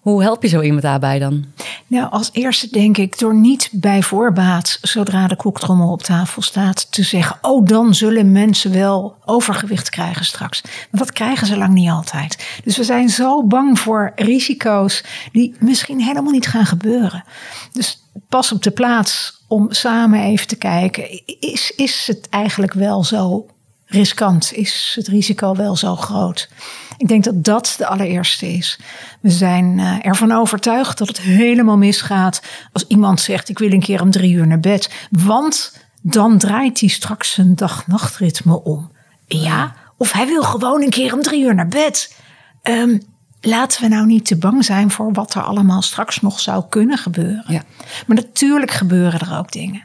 Hoe 0.07 0.23
help 0.23 0.43
je 0.43 0.49
zo 0.49 0.61
iemand 0.61 0.83
daarbij 0.83 1.19
dan? 1.19 1.45
Nou, 1.87 2.11
als 2.11 2.31
eerste 2.33 2.71
denk 2.71 2.97
ik 2.97 3.19
door 3.19 3.35
niet 3.35 3.69
bij 3.73 4.03
voorbaat, 4.03 4.79
zodra 4.83 5.27
de 5.27 5.37
koektrommel 5.37 5.91
op 5.91 6.03
tafel 6.03 6.43
staat, 6.43 6.93
te 6.93 7.03
zeggen: 7.03 7.39
Oh, 7.41 7.67
dan 7.67 7.95
zullen 7.95 8.33
mensen 8.33 8.73
wel 8.73 9.17
overgewicht 9.25 9.91
krijgen 9.91 10.25
straks. 10.25 10.63
Maar 10.63 11.01
dat 11.01 11.13
krijgen 11.13 11.47
ze 11.47 11.57
lang 11.57 11.75
niet 11.75 11.91
altijd. 11.91 12.61
Dus 12.65 12.77
we 12.77 12.85
zijn 12.85 13.09
zo 13.09 13.45
bang 13.45 13.79
voor 13.79 14.13
risico's 14.17 15.05
die 15.33 15.55
misschien 15.59 16.01
helemaal 16.01 16.33
niet 16.33 16.47
gaan 16.47 16.67
gebeuren. 16.67 17.25
Dus 17.73 18.03
pas 18.29 18.53
op 18.53 18.63
de 18.63 18.71
plaats 18.71 19.43
om 19.49 19.73
samen 19.73 20.21
even 20.21 20.47
te 20.47 20.57
kijken: 20.57 21.25
is, 21.41 21.73
is 21.77 22.07
het 22.07 22.29
eigenlijk 22.29 22.73
wel 22.73 23.05
zo 23.05 23.47
riskant? 23.87 24.53
Is 24.53 24.93
het 24.99 25.09
risico 25.09 25.55
wel 25.55 25.77
zo 25.77 25.97
groot? 25.97 26.49
Ik 26.97 27.09
denk 27.09 27.25
dat 27.25 27.45
dat 27.45 27.75
de 27.79 27.87
allereerste 27.87 28.53
is. 28.53 28.79
We 29.21 29.31
zijn 29.31 29.79
eh, 29.79 30.07
ervan 30.07 30.33
overtuigd 30.33 30.99
dat 30.99 31.09
het 31.09 31.21
helemaal 31.21 31.77
misgaat 31.77 32.43
als 32.73 32.85
iemand 32.87 33.21
zegt: 33.21 33.49
Ik 33.49 33.59
wil 33.59 33.73
een 33.73 33.81
keer 33.81 34.03
om 34.03 34.11
drie 34.11 34.35
uur 34.35 34.47
naar 34.47 34.61
bed. 34.61 34.91
Want 35.11 35.77
dan 36.03 36.39
draait 36.39 36.81
hij 36.81 36.89
straks 36.89 37.33
zijn 37.33 37.55
dag-nachtritme 37.55 38.63
om. 38.63 38.91
Ja, 39.27 39.75
of 39.97 40.13
hij 40.13 40.27
wil 40.27 40.43
gewoon 40.43 40.83
een 40.83 40.91
keer 40.91 41.15
om 41.15 41.23
drie 41.23 41.45
uur 41.45 41.55
naar 41.55 41.69
bed. 41.69 42.15
Ehm, 42.63 42.99
laten 43.47 43.83
we 43.83 43.89
nou 43.89 44.07
niet 44.07 44.27
te 44.27 44.37
bang 44.37 44.65
zijn 44.65 44.91
voor 44.91 45.13
wat 45.13 45.35
er 45.35 45.43
allemaal 45.43 45.83
straks 45.83 46.21
nog 46.21 46.41
zou 46.41 46.65
kunnen 46.69 46.99
gebeuren. 46.99 47.45
Ja. 47.47 47.63
Maar 48.07 48.17
natuurlijk 48.17 48.71
gebeuren 48.71 49.21
er 49.21 49.39
ook 49.39 49.53
dingen. 49.53 49.85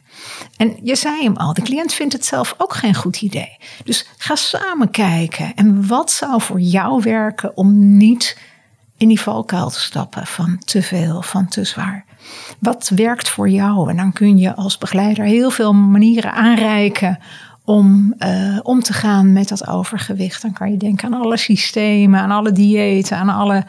En 0.57 0.77
je 0.83 0.95
zei 0.95 1.23
hem 1.23 1.37
al, 1.37 1.53
de 1.53 1.61
cliënt 1.61 1.93
vindt 1.93 2.13
het 2.13 2.25
zelf 2.25 2.55
ook 2.57 2.73
geen 2.73 2.95
goed 2.95 3.21
idee. 3.21 3.57
Dus 3.83 4.07
ga 4.17 4.35
samen 4.35 4.91
kijken. 4.91 5.55
En 5.55 5.87
wat 5.87 6.11
zou 6.11 6.41
voor 6.41 6.59
jou 6.59 7.01
werken 7.03 7.57
om 7.57 7.97
niet 7.97 8.37
in 8.97 9.07
die 9.07 9.21
valkuil 9.21 9.69
te 9.69 9.79
stappen 9.79 10.27
van 10.27 10.61
te 10.65 10.81
veel, 10.81 11.21
van 11.21 11.47
te 11.47 11.63
zwaar? 11.63 12.05
Wat 12.59 12.91
werkt 12.95 13.29
voor 13.29 13.49
jou? 13.49 13.89
En 13.89 13.97
dan 13.97 14.13
kun 14.13 14.37
je 14.37 14.55
als 14.55 14.77
begeleider 14.77 15.25
heel 15.25 15.49
veel 15.49 15.73
manieren 15.73 16.33
aanreiken 16.33 17.19
om 17.65 18.13
uh, 18.19 18.59
om 18.63 18.81
te 18.81 18.93
gaan 18.93 19.33
met 19.33 19.47
dat 19.47 19.67
overgewicht. 19.67 20.41
Dan 20.41 20.53
kan 20.53 20.71
je 20.71 20.77
denken 20.77 21.13
aan 21.13 21.21
alle 21.21 21.37
systemen, 21.37 22.19
aan 22.19 22.31
alle 22.31 22.51
diëten, 22.51 23.17
aan 23.17 23.29
alle 23.29 23.65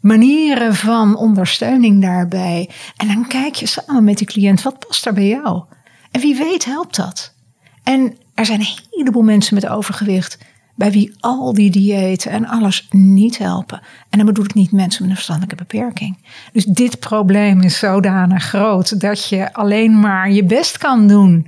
manieren 0.00 0.74
van 0.74 1.16
ondersteuning 1.16 2.02
daarbij. 2.02 2.70
En 2.96 3.06
dan 3.06 3.26
kijk 3.26 3.54
je 3.54 3.66
samen 3.66 4.04
met 4.04 4.18
die 4.18 4.26
cliënt, 4.26 4.62
wat 4.62 4.86
past 4.86 5.06
er 5.06 5.12
bij 5.12 5.28
jou? 5.28 5.62
En 6.10 6.20
wie 6.20 6.36
weet 6.36 6.64
helpt 6.64 6.96
dat. 6.96 7.34
En 7.82 8.16
er 8.34 8.46
zijn 8.46 8.60
een 8.60 8.76
heleboel 8.90 9.22
mensen 9.22 9.54
met 9.54 9.68
overgewicht 9.68 10.38
bij 10.74 10.90
wie 10.90 11.14
al 11.20 11.54
die 11.54 11.70
diëten 11.70 12.30
en 12.30 12.46
alles 12.46 12.86
niet 12.90 13.38
helpen. 13.38 13.80
En 14.10 14.18
dan 14.18 14.26
bedoel 14.26 14.44
ik 14.44 14.54
niet 14.54 14.72
mensen 14.72 15.00
met 15.00 15.10
een 15.10 15.16
verstandelijke 15.16 15.64
beperking. 15.64 16.18
Dus 16.52 16.64
dit 16.64 16.98
probleem 16.98 17.60
is 17.60 17.78
zodanig 17.78 18.44
groot 18.44 19.00
dat 19.00 19.28
je 19.28 19.52
alleen 19.54 20.00
maar 20.00 20.30
je 20.30 20.44
best 20.44 20.78
kan 20.78 21.08
doen. 21.08 21.46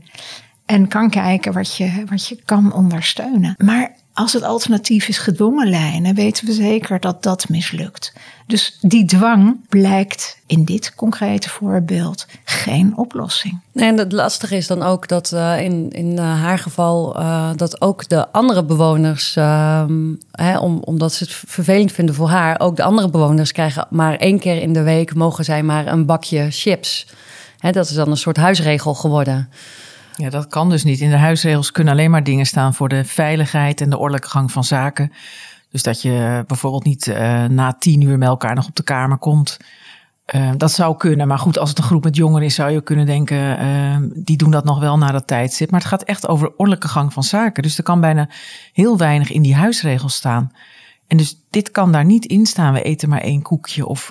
En 0.71 0.89
kan 0.89 1.11
kijken 1.11 1.53
wat 1.53 1.77
je, 1.77 2.05
wat 2.09 2.27
je 2.27 2.39
kan 2.45 2.73
ondersteunen. 2.73 3.55
Maar 3.59 3.93
als 4.13 4.33
het 4.33 4.43
alternatief 4.43 5.09
is 5.09 5.19
gedwongen 5.19 5.69
lijnen, 5.69 6.15
weten 6.15 6.47
we 6.47 6.53
zeker 6.53 7.01
dat 7.01 7.23
dat 7.23 7.49
mislukt. 7.49 8.13
Dus 8.47 8.79
die 8.81 9.05
dwang 9.05 9.69
blijkt 9.69 10.39
in 10.47 10.65
dit 10.65 10.95
concrete 10.95 11.49
voorbeeld 11.49 12.27
geen 12.45 12.97
oplossing. 12.97 13.61
En 13.75 13.99
het 13.99 14.13
lastige 14.13 14.57
is 14.57 14.67
dan 14.67 14.83
ook 14.83 15.09
dat 15.09 15.33
uh, 15.35 15.61
in, 15.61 15.91
in 15.91 16.13
uh, 16.13 16.41
haar 16.43 16.59
geval 16.59 17.21
uh, 17.21 17.51
dat 17.57 17.81
ook 17.81 18.09
de 18.09 18.33
andere 18.33 18.65
bewoners, 18.65 19.35
hè, 20.33 20.59
om, 20.59 20.79
omdat 20.85 21.13
ze 21.13 21.25
het 21.25 21.33
vervelend 21.33 21.93
vinden 21.93 22.15
voor 22.15 22.29
haar, 22.29 22.61
ook 22.61 22.77
de 22.77 22.83
andere 22.83 23.11
bewoners 23.11 23.53
krijgen 23.53 23.87
maar 23.91 24.17
één 24.17 24.39
keer 24.39 24.63
in 24.63 24.73
de 24.73 24.83
week 24.83 25.15
mogen 25.15 25.45
zij 25.45 25.63
maar 25.63 25.87
een 25.87 26.07
bakje 26.07 26.51
chips. 26.51 27.07
Hè, 27.59 27.71
dat 27.71 27.89
is 27.89 27.95
dan 27.95 28.11
een 28.11 28.17
soort 28.17 28.37
huisregel 28.37 28.95
geworden. 28.95 29.49
Ja, 30.17 30.31
dat 30.31 30.47
kan 30.47 30.71
dus 30.71 30.85
niet. 30.85 31.01
In 31.01 31.11
de 31.11 31.17
huisregels 31.17 31.73
kunnen 31.73 31.93
alleen 31.93 32.11
maar 32.11 32.25
dingen 32.25 32.47
staan 32.47 32.75
voor 32.75 32.89
de 32.89 33.05
veiligheid 33.05 33.81
en 33.81 33.91
de 33.91 33.99
ordelijke 33.99 34.29
gang 34.29 34.53
van 34.53 34.65
zaken. 34.65 35.13
Dus 35.71 35.83
dat 35.83 36.03
je 36.03 36.45
bijvoorbeeld 36.47 36.85
niet 36.85 37.07
uh, 37.07 37.45
na 37.45 37.73
tien 37.73 38.01
uur 38.01 38.19
met 38.19 38.29
elkaar 38.29 38.55
nog 38.55 38.67
op 38.67 38.77
de 38.77 38.83
kamer 38.83 39.19
komt. 39.19 39.57
Uh, 40.35 40.51
dat 40.57 40.73
zou 40.73 40.97
kunnen. 40.97 41.29
Maar 41.29 41.39
goed, 41.39 41.59
als 41.59 41.69
het 41.69 41.79
een 41.79 41.85
groep 41.85 42.05
met 42.05 42.17
jongeren 42.17 42.47
is, 42.47 42.55
zou 42.55 42.71
je 42.71 42.83
kunnen 42.83 43.07
denken, 43.07 43.63
uh, 43.63 43.97
die 44.15 44.37
doen 44.37 44.51
dat 44.51 44.65
nog 44.65 44.81
wel 44.81 44.99
na 44.99 45.11
dat 45.11 45.27
tijdstip. 45.27 45.71
Maar 45.71 45.81
het 45.81 45.89
gaat 45.89 46.03
echt 46.03 46.29
over 46.29 46.47
de 46.47 46.57
ordelijke 46.57 46.89
gang 46.89 47.13
van 47.13 47.23
zaken. 47.23 47.63
Dus 47.63 47.79
er 47.79 47.83
kan 47.83 48.01
bijna 48.01 48.29
heel 48.73 48.99
weinig 48.99 49.31
in 49.31 49.43
die 49.43 49.55
huisregels 49.55 50.15
staan. 50.15 50.53
En 51.07 51.17
dus 51.17 51.37
dit 51.51 51.71
kan 51.71 51.93
daar 51.93 52.05
niet 52.05 52.25
in 52.25 52.47
staan. 52.47 52.73
We 52.73 52.83
eten 52.83 53.09
maar 53.09 53.21
één 53.21 53.43
koekje 53.43 53.87
of 53.87 54.11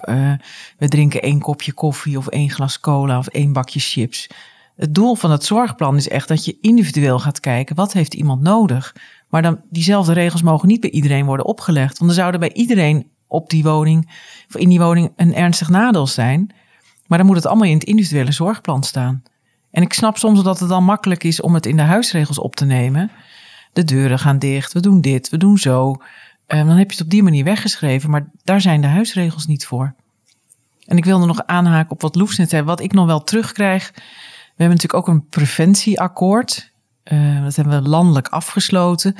we 0.77 0.87
drinken 0.87 1.21
één 1.21 1.39
kopje 1.39 1.73
koffie 1.73 2.17
of 2.17 2.27
één 2.27 2.49
glas 2.49 2.79
cola 2.79 3.17
of 3.17 3.27
één 3.27 3.53
bakje 3.53 3.79
chips. 3.79 4.29
Het 4.79 4.95
doel 4.95 5.15
van 5.15 5.31
het 5.31 5.43
zorgplan 5.43 5.95
is 5.95 6.09
echt 6.09 6.27
dat 6.27 6.45
je 6.45 6.57
individueel 6.61 7.19
gaat 7.19 7.39
kijken, 7.39 7.75
wat 7.75 7.93
heeft 7.93 8.13
iemand 8.13 8.41
nodig? 8.41 8.95
Maar 9.29 9.41
dan, 9.41 9.61
diezelfde 9.69 10.13
regels 10.13 10.41
mogen 10.41 10.67
niet 10.67 10.79
bij 10.79 10.89
iedereen 10.89 11.25
worden 11.25 11.45
opgelegd. 11.45 11.97
Want 11.97 12.11
dan 12.11 12.19
zouden 12.19 12.39
bij 12.39 12.53
iedereen 12.53 13.07
op 13.27 13.49
die 13.49 13.63
woning, 13.63 14.11
in 14.53 14.69
die 14.69 14.79
woning 14.79 15.11
een 15.15 15.35
ernstig 15.35 15.69
nadeel 15.69 16.07
zijn. 16.07 16.55
Maar 17.07 17.17
dan 17.17 17.27
moet 17.27 17.35
het 17.35 17.45
allemaal 17.45 17.67
in 17.67 17.73
het 17.73 17.83
individuele 17.83 18.31
zorgplan 18.31 18.83
staan. 18.83 19.23
En 19.71 19.81
ik 19.81 19.93
snap 19.93 20.17
soms 20.17 20.43
dat 20.43 20.59
het 20.59 20.69
dan 20.69 20.83
makkelijk 20.83 21.23
is 21.23 21.41
om 21.41 21.53
het 21.53 21.65
in 21.65 21.77
de 21.77 21.83
huisregels 21.83 22.39
op 22.39 22.55
te 22.55 22.65
nemen. 22.65 23.11
De 23.73 23.83
deuren 23.83 24.19
gaan 24.19 24.39
dicht, 24.39 24.73
we 24.73 24.79
doen 24.79 25.01
dit, 25.01 25.29
we 25.29 25.37
doen 25.37 25.57
zo. 25.57 25.89
Um, 26.47 26.67
dan 26.67 26.77
heb 26.77 26.91
je 26.91 26.97
het 26.97 27.05
op 27.05 27.11
die 27.11 27.23
manier 27.23 27.43
weggeschreven, 27.43 28.09
maar 28.09 28.29
daar 28.43 28.61
zijn 28.61 28.81
de 28.81 28.87
huisregels 28.87 29.45
niet 29.45 29.65
voor. 29.65 29.93
En 30.85 30.97
ik 30.97 31.05
wilde 31.05 31.25
nog 31.25 31.45
aanhaken 31.45 31.91
op 31.91 32.01
wat 32.01 32.15
Loes 32.15 32.37
net 32.37 32.49
zei. 32.49 32.63
Wat 32.63 32.81
ik 32.81 32.93
nog 32.93 33.05
wel 33.05 33.23
terugkrijg. 33.23 33.93
We 34.59 34.65
hebben 34.65 34.81
natuurlijk 34.81 35.09
ook 35.09 35.15
een 35.15 35.27
preventieakkoord. 35.29 36.71
Uh, 37.03 37.43
dat 37.43 37.55
hebben 37.55 37.83
we 37.83 37.89
landelijk 37.89 38.27
afgesloten. 38.27 39.15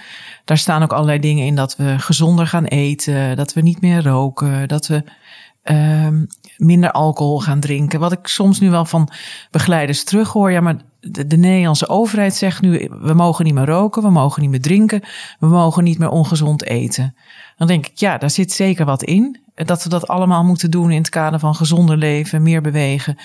Daar 0.46 0.58
staan 0.58 0.84
ook 0.84 0.94
allerlei 0.94 1.20
dingen 1.20 1.46
in 1.46 1.56
dat 1.56 1.76
we 1.76 2.00
gezonder 2.00 2.48
gaan 2.48 2.66
eten, 2.66 3.36
dat 3.36 3.54
we 3.54 3.62
niet 3.62 3.82
meer 3.82 4.04
roken, 4.04 4.68
dat 4.68 4.88
we 4.88 5.04
uh, 5.64 6.08
minder 6.60 6.92
alcohol 6.92 7.40
gaan 7.40 7.60
drinken. 7.60 8.00
Wat 8.00 8.12
ik 8.12 8.28
soms 8.28 8.60
nu 8.60 8.70
wel 8.70 8.86
van 8.86 9.10
begeleiders 9.52 10.04
terughoor. 10.04 10.52
Ja, 10.52 10.62
maar 10.62 10.78
de, 11.00 11.28
de 11.28 11.38
Nederlandse 11.38 11.88
overheid 11.88 12.36
zegt 12.36 12.62
nu: 12.62 12.90
we 13.02 13.14
mogen 13.14 13.46
niet 13.46 13.54
meer 13.54 13.66
roken, 13.66 14.04
we 14.04 14.10
mogen 14.10 14.42
niet 14.42 14.52
meer 14.52 14.62
drinken, 14.62 15.02
we 15.40 15.48
mogen 15.48 15.84
niet 15.84 16.00
meer 16.00 16.10
ongezond 16.10 16.64
eten. 16.64 17.16
Dan 17.58 17.68
denk 17.68 17.86
ik, 17.88 17.98
ja, 17.98 18.18
daar 18.18 18.30
zit 18.30 18.52
zeker 18.52 18.86
wat 18.86 19.04
in. 19.04 19.40
Dat 19.56 19.84
we 19.84 19.90
dat 19.90 20.08
allemaal 20.08 20.44
moeten 20.44 20.72
doen 20.72 20.92
in 20.92 20.98
het 20.98 21.10
kader 21.10 21.40
van 21.40 21.56
gezonder 21.56 21.98
leven, 21.98 22.44
meer 22.44 22.62
bewegen. 22.62 23.18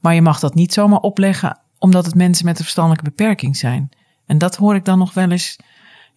Maar 0.00 0.14
je 0.14 0.22
mag 0.22 0.40
dat 0.40 0.54
niet 0.54 0.72
zomaar 0.72 1.00
opleggen 1.00 1.58
omdat 1.78 2.06
het 2.06 2.14
mensen 2.14 2.44
met 2.44 2.58
een 2.58 2.64
verstandelijke 2.64 3.10
beperking 3.10 3.56
zijn. 3.56 3.88
En 4.26 4.38
dat 4.38 4.56
hoor 4.56 4.74
ik 4.74 4.84
dan 4.84 4.98
nog 4.98 5.14
wel 5.14 5.30
eens 5.30 5.56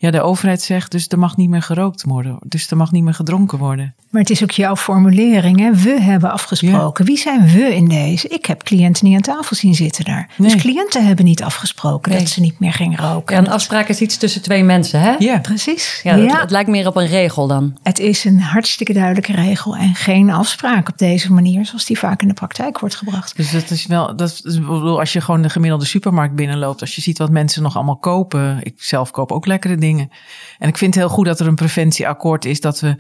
Ja, 0.04 0.12
de 0.12 0.22
overheid 0.22 0.62
zegt 0.62 0.92
dus 0.92 1.08
er 1.08 1.20
mag 1.20 1.38
niet 1.38 1.50
meer 1.50 1.62
gerookt 1.62 2.04
worden. 2.04 2.38
Dus 2.46 2.72
er 2.72 2.78
mag 2.78 2.92
niet 2.92 3.04
meer 3.04 3.14
gedronken 3.14 3.58
worden. 3.58 3.96
Maar 4.10 4.22
het 4.22 4.30
is 4.30 4.44
ook 4.44 4.52
jouw 4.52 4.76
formulering. 4.76 5.60
Hè? 5.60 5.74
We 5.74 6.02
hebben 6.02 6.32
afgesproken. 6.32 7.06
Wie 7.06 7.18
zijn 7.18 7.48
we 7.48 7.76
in 7.76 7.86
deze? 7.88 8.28
Ik 8.28 8.46
heb 8.46 8.64
cliënten 8.64 9.06
niet 9.06 9.16
aan 9.16 9.36
tafel 9.36 9.56
zien 9.56 9.76
zitten 9.76 10.06
daar. 10.06 10.30
Dus 10.38 10.56
cliënten 10.56 11.06
hebben 11.06 11.26
niet 11.26 11.44
afgesproken 11.44 12.12
Nee. 12.12 12.20
dat 12.20 12.30
ze 12.30 12.42
niet 12.42 12.60
meer 12.60 12.74
gingen 12.74 13.00
roken. 13.00 13.36
Ja, 13.36 13.42
een 13.42 13.50
afspraak 13.50 13.88
is 13.88 14.02
iets 14.02 14.18
tussen 14.18 14.42
twee 14.42 14.64
mensen, 14.64 15.00
hè? 15.00 15.16
Ja, 15.20 15.40
Precies. 15.40 16.00
Ja, 16.04 16.16
Ja, 16.16 16.24
Het, 16.32 16.42
het 16.42 16.52
lijkt 16.52 16.70
meer 16.70 16.88
op 16.88 16.96
een 16.96 17.08
regel 17.08 17.48
dan. 17.48 17.78
het 17.84 18.00
is 18.00 18.26
een 18.26 18.40
hartstikke 18.40 18.94
duidelijke 18.94 19.32
regel 19.32 19.76
en 19.76 19.96
geen 19.96 20.30
afspraak 20.30 20.90
op 20.90 20.98
deze 20.98 21.34
manier, 21.34 21.66
zoals 21.66 21.86
die 21.86 22.00
vaak 22.00 22.22
in 22.22 22.28
de 22.28 22.34
praktijk 22.34 22.80
wordt 22.80 22.96
gebracht. 22.96 23.36
dus 23.36 23.52
dat 23.52 23.70
is 23.70 23.86
wel. 23.86 24.16
Dat 24.16 24.30
is, 24.30 24.56
ik 24.56 24.62
bedoel, 24.62 25.00
als 25.00 25.14
je 25.14 25.22
gewoon 25.22 25.42
de 25.42 25.50
gemiddelde 25.50 25.86
supermarkt 25.86 26.36
binnenloopt, 26.36 26.82
als 26.82 26.96
je 26.96 27.02
ziet 27.02 27.18
wat 27.18 27.30
mensen 27.30 27.64
nog 27.64 27.76
allemaal 27.76 27.98
kopen. 27.98 28.60
Ik 28.64 28.74
zelf 28.78 29.12
koop 29.12 29.32
ook 29.32 29.46
lekkere 29.46 29.76
dingen. 29.96 30.12
En 30.60 30.70
ik 30.70 30.78
vind 30.78 30.94
het 30.94 31.04
heel 31.04 31.14
goed 31.14 31.26
dat 31.26 31.40
er 31.40 31.48
een 31.48 31.56
preventieakkoord 31.56 32.46
is, 32.46 32.62
dat 32.62 32.80
we 32.80 32.96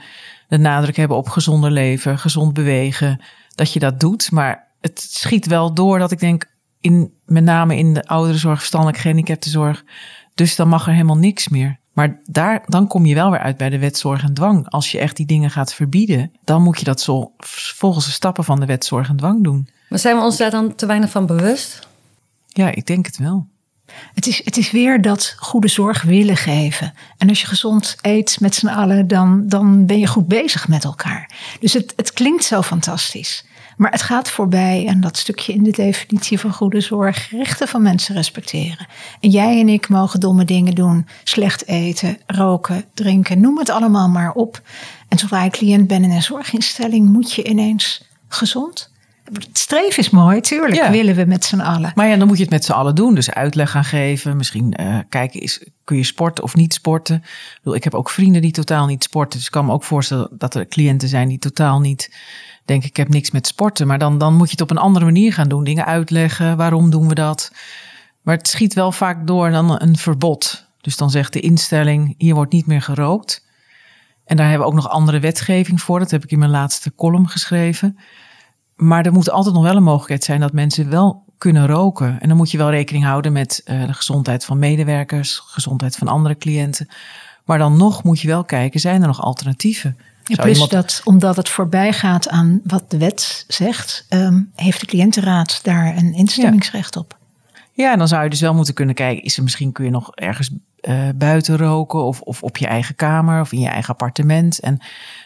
de 0.48 0.58
nadruk 0.58 0.96
hebben 0.96 1.18
op 1.18 1.30
gezonder 1.30 1.72
leven, 1.72 2.20
gezond 2.20 2.54
bewegen, 2.54 3.22
dat 3.56 3.74
je 3.74 3.80
dat 3.80 4.00
doet. 4.00 4.32
Maar 4.32 4.68
het 4.82 5.02
schiet 5.02 5.46
wel 5.46 5.74
door 5.74 6.00
dat 6.00 6.12
ik 6.12 6.20
denk, 6.20 6.52
in, 6.80 7.14
met 7.26 7.44
name 7.44 7.78
in 7.78 7.94
de 7.94 8.08
ouderenzorg, 8.08 8.58
verstandelijk 8.58 8.98
gehandicaptenzorg, 8.98 9.84
dus 10.34 10.56
dan 10.56 10.68
mag 10.68 10.88
er 10.88 10.94
helemaal 10.94 11.18
niks 11.18 11.50
meer. 11.50 11.80
Maar 11.94 12.20
daar, 12.26 12.64
dan 12.66 12.88
kom 12.88 13.06
je 13.06 13.16
wel 13.16 13.32
weer 13.32 13.40
uit 13.40 13.58
bij 13.58 13.70
de 13.70 13.80
wet 13.80 13.98
zorg 13.98 14.24
en 14.24 14.34
dwang. 14.34 14.70
Als 14.70 14.92
je 14.92 15.00
echt 15.00 15.18
die 15.18 15.26
dingen 15.26 15.50
gaat 15.50 15.74
verbieden, 15.74 16.32
dan 16.44 16.62
moet 16.62 16.80
je 16.80 16.86
dat 16.86 17.02
zo, 17.02 17.32
volgens 17.76 18.06
de 18.06 18.12
stappen 18.12 18.44
van 18.44 18.60
de 18.60 18.66
wet 18.66 18.86
zorg 18.86 19.10
en 19.10 19.18
dwang 19.18 19.44
doen. 19.44 19.70
Maar 19.90 20.00
zijn 20.00 20.16
we 20.16 20.22
ons 20.22 20.38
daar 20.38 20.52
dan 20.52 20.76
te 20.76 20.86
weinig 20.86 21.10
van 21.10 21.26
bewust? 21.26 21.88
Ja, 22.48 22.72
ik 22.72 22.86
denk 22.86 23.06
het 23.06 23.18
wel. 23.18 23.48
Het 24.14 24.28
is, 24.28 24.46
het 24.46 24.58
is 24.58 24.72
weer 24.72 25.02
dat 25.02 25.36
goede 25.38 25.68
zorg 25.68 26.02
willen 26.02 26.38
geven. 26.38 26.94
En 27.18 27.30
als 27.30 27.42
je 27.42 27.48
gezond 27.48 27.96
eet 28.02 28.38
met 28.40 28.56
z'n 28.56 28.68
allen, 28.68 29.08
dan, 29.08 29.48
dan 29.48 29.86
ben 29.86 30.00
je 30.00 30.08
goed 30.08 30.28
bezig 30.28 30.68
met 30.68 30.84
elkaar. 30.84 31.30
Dus 31.60 31.74
het, 31.74 31.94
het 31.96 32.14
klinkt 32.14 32.44
zo 32.44 32.62
fantastisch. 32.62 33.46
Maar 33.78 33.92
het 33.92 34.02
gaat 34.02 34.30
voorbij 34.30 34.86
aan 34.90 35.02
dat 35.02 35.18
stukje 35.18 35.54
in 35.54 35.64
de 35.64 35.72
definitie 35.72 36.40
van 36.40 36.54
goede 36.54 36.82
zorg. 36.82 37.30
Rechten 37.30 37.68
van 37.68 37.82
mensen 37.82 38.16
respecteren. 38.16 38.88
En 39.20 39.30
jij 39.30 39.60
en 39.60 39.70
ik 39.70 39.90
mogen 39.90 40.20
domme 40.20 40.46
dingen 40.46 40.76
doen. 40.76 41.08
Slecht 41.24 41.68
eten, 41.68 42.18
roken, 42.28 42.86
drinken, 42.94 43.40
noem 43.40 43.58
het 43.58 43.70
allemaal 43.70 44.10
maar 44.10 44.32
op. 44.32 44.62
En 45.08 45.18
zodra 45.18 45.44
je 45.44 45.50
cliënt 45.50 45.88
bent 45.88 46.06
in 46.06 46.12
een 46.12 46.22
zorginstelling, 46.22 47.10
moet 47.10 47.34
je 47.34 47.44
ineens 47.44 48.04
gezond. 48.28 48.92
Het 49.24 49.58
streven 49.58 49.98
is 50.04 50.10
mooi, 50.10 50.42
tuurlijk, 50.42 50.76
Ja. 50.76 50.92
willen 50.92 51.16
we 51.16 51.26
met 51.26 51.46
z'n 51.46 51.60
allen. 51.60 51.92
Maar 51.96 52.08
ja, 52.08 52.16
dan 52.16 52.28
moet 52.28 52.38
je 52.38 52.44
het 52.44 52.52
met 52.52 52.66
z'n 52.66 52.72
allen 52.72 52.96
doen. 52.96 53.16
Dus 53.16 53.32
uitleg 53.32 53.72
gaan 53.72 53.84
geven. 53.84 54.38
Misschien 54.38 54.74
eh, 54.74 54.98
kijken, 55.10 55.40
is, 55.42 55.66
kun 55.84 55.98
je 55.98 56.04
sporten 56.04 56.44
of 56.44 56.56
niet 56.56 56.74
sporten? 56.74 57.16
Ik, 57.16 57.58
bedoel, 57.58 57.76
ik 57.76 57.84
heb 57.84 57.94
ook 57.94 58.10
vrienden 58.10 58.42
die 58.42 58.52
totaal 58.52 58.86
niet 58.86 59.04
sporten. 59.04 59.38
Dus 59.38 59.46
ik 59.46 59.52
kan 59.52 59.66
me 59.66 59.72
ook 59.72 59.84
voorstellen 59.84 60.30
dat 60.32 60.56
er 60.56 60.68
cliënten 60.68 61.08
zijn 61.08 61.28
die 61.28 61.40
totaal 61.40 61.80
niet 61.80 62.16
denken, 62.66 62.90
ik 62.90 62.98
heb 62.98 63.10
niks 63.10 63.32
met 63.32 63.48
sporten. 63.48 63.88
Maar 63.88 64.00
dan, 64.00 64.18
dan 64.18 64.36
moet 64.36 64.46
je 64.48 64.52
het 64.52 64.62
op 64.62 64.72
een 64.72 64.78
andere 64.78 65.06
manier 65.06 65.34
gaan 65.34 65.48
doen. 65.50 65.64
Dingen 65.64 65.86
uitleggen, 65.86 66.58
waarom 66.58 66.90
doen 66.90 67.08
we 67.08 67.16
dat? 67.16 67.52
Maar 68.22 68.38
het 68.38 68.48
schiet 68.48 68.74
wel 68.74 68.92
vaak 68.92 69.28
door 69.28 69.52
dan 69.52 69.82
een 69.82 69.98
verbod. 69.98 70.66
Dus 70.82 70.98
dan 70.98 71.10
zegt 71.10 71.34
de 71.34 71.40
instelling, 71.40 72.16
hier 72.18 72.36
wordt 72.36 72.52
niet 72.52 72.66
meer 72.68 72.82
gerookt. 72.82 73.46
En 74.26 74.38
daar 74.38 74.50
hebben 74.50 74.68
we 74.68 74.74
ook 74.74 74.80
nog 74.80 74.90
andere 74.90 75.20
wetgeving 75.20 75.82
voor. 75.82 76.00
Dat 76.00 76.12
heb 76.12 76.24
ik 76.24 76.32
in 76.32 76.40
mijn 76.40 76.52
laatste 76.52 76.96
column 76.96 77.28
geschreven. 77.30 77.98
Maar 78.76 79.06
er 79.06 79.12
moet 79.12 79.30
altijd 79.30 79.56
nog 79.56 79.64
wel 79.64 79.76
een 79.76 79.84
mogelijkheid 79.84 80.24
zijn 80.24 80.40
dat 80.40 80.54
mensen 80.54 80.90
wel 80.90 81.24
kunnen 81.38 81.68
roken. 81.68 82.18
En 82.22 82.28
dan 82.28 82.38
moet 82.38 82.52
je 82.52 82.58
wel 82.58 82.70
rekening 82.70 83.04
houden 83.04 83.32
met 83.32 83.62
eh, 83.66 83.86
de 83.86 83.94
gezondheid 83.94 84.46
van 84.46 84.60
medewerkers, 84.60 85.42
gezondheid 85.46 85.96
van 85.96 86.08
andere 86.08 86.38
cliënten. 86.38 86.88
Maar 87.46 87.58
dan 87.58 87.78
nog 87.78 88.04
moet 88.04 88.20
je 88.20 88.28
wel 88.28 88.44
kijken, 88.44 88.80
zijn 88.80 89.02
er 89.02 89.08
nog 89.08 89.22
alternatieven? 89.22 89.98
Ja, 90.24 90.36
plus 90.36 90.54
iemand- 90.54 90.72
dat 90.72 91.02
omdat 91.04 91.36
het 91.36 91.50
voorbij 91.50 91.94
gaat 91.94 92.30
aan 92.30 92.62
wat 92.64 92.92
de 92.92 92.98
wet 92.98 93.46
zegt, 93.48 94.06
ehm, 94.10 94.42
heeft 94.56 94.80
de 94.80 94.86
cliëntenraad 94.86 95.60
daar 95.64 95.98
een 95.98 96.14
instemmingsrecht 96.14 96.96
op. 96.96 97.18
Ja, 97.72 97.96
dan 97.96 98.08
zou 98.08 98.24
je 98.24 98.30
dus 98.30 98.42
wel 98.42 98.54
moeten 98.54 98.74
kunnen 98.74 98.96
kijken, 98.96 99.24
is 99.24 99.38
er 99.38 99.44
misschien 99.44 99.72
kun 99.72 99.86
je 99.86 99.92
nog 99.92 100.16
ergens 100.16 100.52
eh, 100.84 101.10
buiten 101.16 101.58
roken 101.58 102.04
of, 102.04 102.22
of 102.22 102.44
op 102.44 102.58
je 102.58 102.68
eigen 102.68 102.96
kamer 102.96 103.42
of 103.42 103.52
in 103.52 103.60
je 103.60 103.68
eigen 103.68 103.90
appartement. 103.90 104.60
En 104.60 104.80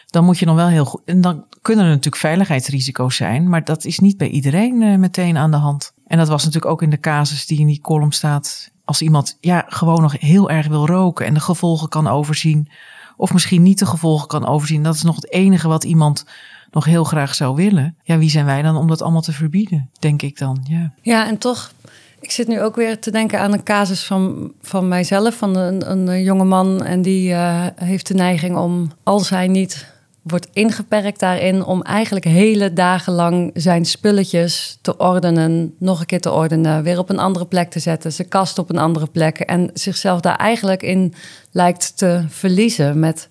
dan 0.06 0.24
moet 0.24 0.38
je 0.38 0.46
nog 0.46 0.56
wel 0.56 0.68
heel 0.68 0.84
goed. 0.84 1.00
En 1.04 1.20
dan 1.20 1.44
kunnen 1.62 1.84
er 1.84 1.90
natuurlijk 1.90 2.22
veiligheidsrisico's 2.22 3.16
zijn, 3.16 3.48
maar 3.48 3.64
dat 3.64 3.84
is 3.84 3.98
niet 3.98 4.16
bij 4.16 4.28
iedereen 4.28 4.82
eh, 4.82 4.96
meteen 4.96 5.36
aan 5.36 5.50
de 5.50 5.56
hand. 5.56 5.92
En 6.06 6.18
dat 6.18 6.28
was 6.28 6.44
natuurlijk 6.44 6.72
ook 6.72 6.82
in 6.82 6.90
de 6.90 7.00
casus 7.00 7.46
die 7.46 7.60
in 7.60 7.66
die 7.66 7.80
column 7.80 8.12
staat. 8.12 8.70
Als 8.84 9.02
iemand 9.02 9.36
ja, 9.40 9.64
gewoon 9.66 10.02
nog 10.02 10.20
heel 10.20 10.50
erg 10.50 10.66
wil 10.66 10.86
roken 10.86 11.26
en 11.26 11.34
de 11.34 11.40
gevolgen 11.40 11.88
kan 11.88 12.08
overzien, 12.08 12.68
of 13.16 13.32
misschien 13.32 13.62
niet 13.62 13.78
de 13.78 13.86
gevolgen 13.86 14.28
kan 14.28 14.46
overzien, 14.46 14.82
dat 14.82 14.94
is 14.94 15.02
nog 15.02 15.16
het 15.16 15.32
enige 15.32 15.68
wat 15.68 15.84
iemand 15.84 16.24
nog 16.70 16.84
heel 16.84 17.04
graag 17.04 17.34
zou 17.34 17.54
willen. 17.54 17.96
Ja, 18.02 18.18
wie 18.18 18.30
zijn 18.30 18.44
wij 18.44 18.62
dan 18.62 18.76
om 18.76 18.86
dat 18.86 19.02
allemaal 19.02 19.20
te 19.20 19.32
verbieden? 19.32 19.90
Denk 19.98 20.22
ik 20.22 20.38
dan. 20.38 20.66
Ja. 20.68 20.92
Ja, 21.02 21.26
en 21.26 21.38
toch, 21.38 21.72
ik 22.20 22.30
zit 22.30 22.48
nu 22.48 22.62
ook 22.62 22.76
weer 22.76 22.98
te 22.98 23.10
denken 23.10 23.40
aan 23.40 23.52
een 23.52 23.62
casus 23.62 24.04
van, 24.04 24.52
van 24.62 24.88
mijzelf, 24.88 25.34
van 25.34 25.56
een, 25.56 25.90
een 25.90 26.22
jonge 26.22 26.44
man. 26.44 26.84
En 26.84 27.02
die 27.02 27.32
eh, 27.32 27.66
heeft 27.74 28.06
de 28.06 28.14
neiging 28.14 28.56
om, 28.56 28.90
als 29.02 29.30
hij 29.30 29.48
niet 29.48 29.86
wordt 30.22 30.48
ingeperkt 30.52 31.20
daarin, 31.20 31.64
om 31.64 31.82
eigenlijk 31.82 32.24
hele 32.24 32.72
dagen 32.72 33.12
lang 33.12 33.50
zijn 33.54 33.84
spulletjes 33.84 34.78
te 34.82 34.96
ordenen, 34.96 35.74
nog 35.78 36.00
een 36.00 36.06
keer 36.06 36.20
te 36.20 36.32
ordenen, 36.32 36.82
weer 36.82 36.98
op 36.98 37.10
een 37.10 37.18
andere 37.18 37.46
plek 37.46 37.70
te 37.70 37.78
zetten, 37.78 38.12
zijn 38.12 38.28
kast 38.28 38.58
op 38.58 38.70
een 38.70 38.78
andere 38.78 39.06
plek. 39.06 39.38
En 39.38 39.70
zichzelf 39.74 40.20
daar 40.20 40.36
eigenlijk 40.36 40.82
in 40.82 41.14
lijkt 41.50 41.96
te 41.96 42.24
verliezen. 42.28 42.98
Met 42.98 43.28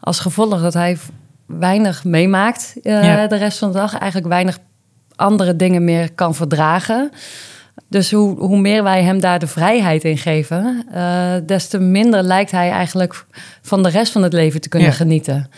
als 0.00 0.18
gevolg 0.18 0.60
dat 0.62 0.74
hij 0.74 0.98
weinig 1.46 2.04
meemaakt 2.04 2.74
eh, 2.82 3.04
Ja. 3.04 3.26
de 3.26 3.36
rest 3.36 3.58
van 3.58 3.72
de 3.72 3.78
dag, 3.78 3.98
eigenlijk 3.98 4.32
weinig 4.32 4.58
andere 5.16 5.56
dingen 5.56 5.84
meer 5.84 6.12
kan 6.12 6.34
verdragen. 6.34 7.10
Dus 7.88 8.10
hoe, 8.10 8.38
hoe 8.38 8.58
meer 8.58 8.82
wij 8.82 9.02
hem 9.02 9.20
daar 9.20 9.38
de 9.38 9.46
vrijheid 9.46 10.04
in 10.04 10.18
geven, 10.18 10.86
eh, 10.92 11.34
des 11.46 11.68
te 11.68 11.78
minder 11.78 12.22
lijkt 12.22 12.50
hij 12.50 12.70
eigenlijk 12.70 13.24
van 13.62 13.82
de 13.82 13.88
rest 13.88 14.12
van 14.12 14.22
het 14.22 14.32
leven 14.32 14.60
te 14.60 14.68
kunnen 14.68 14.88
Ja. 14.88 14.94
genieten. 14.94 15.50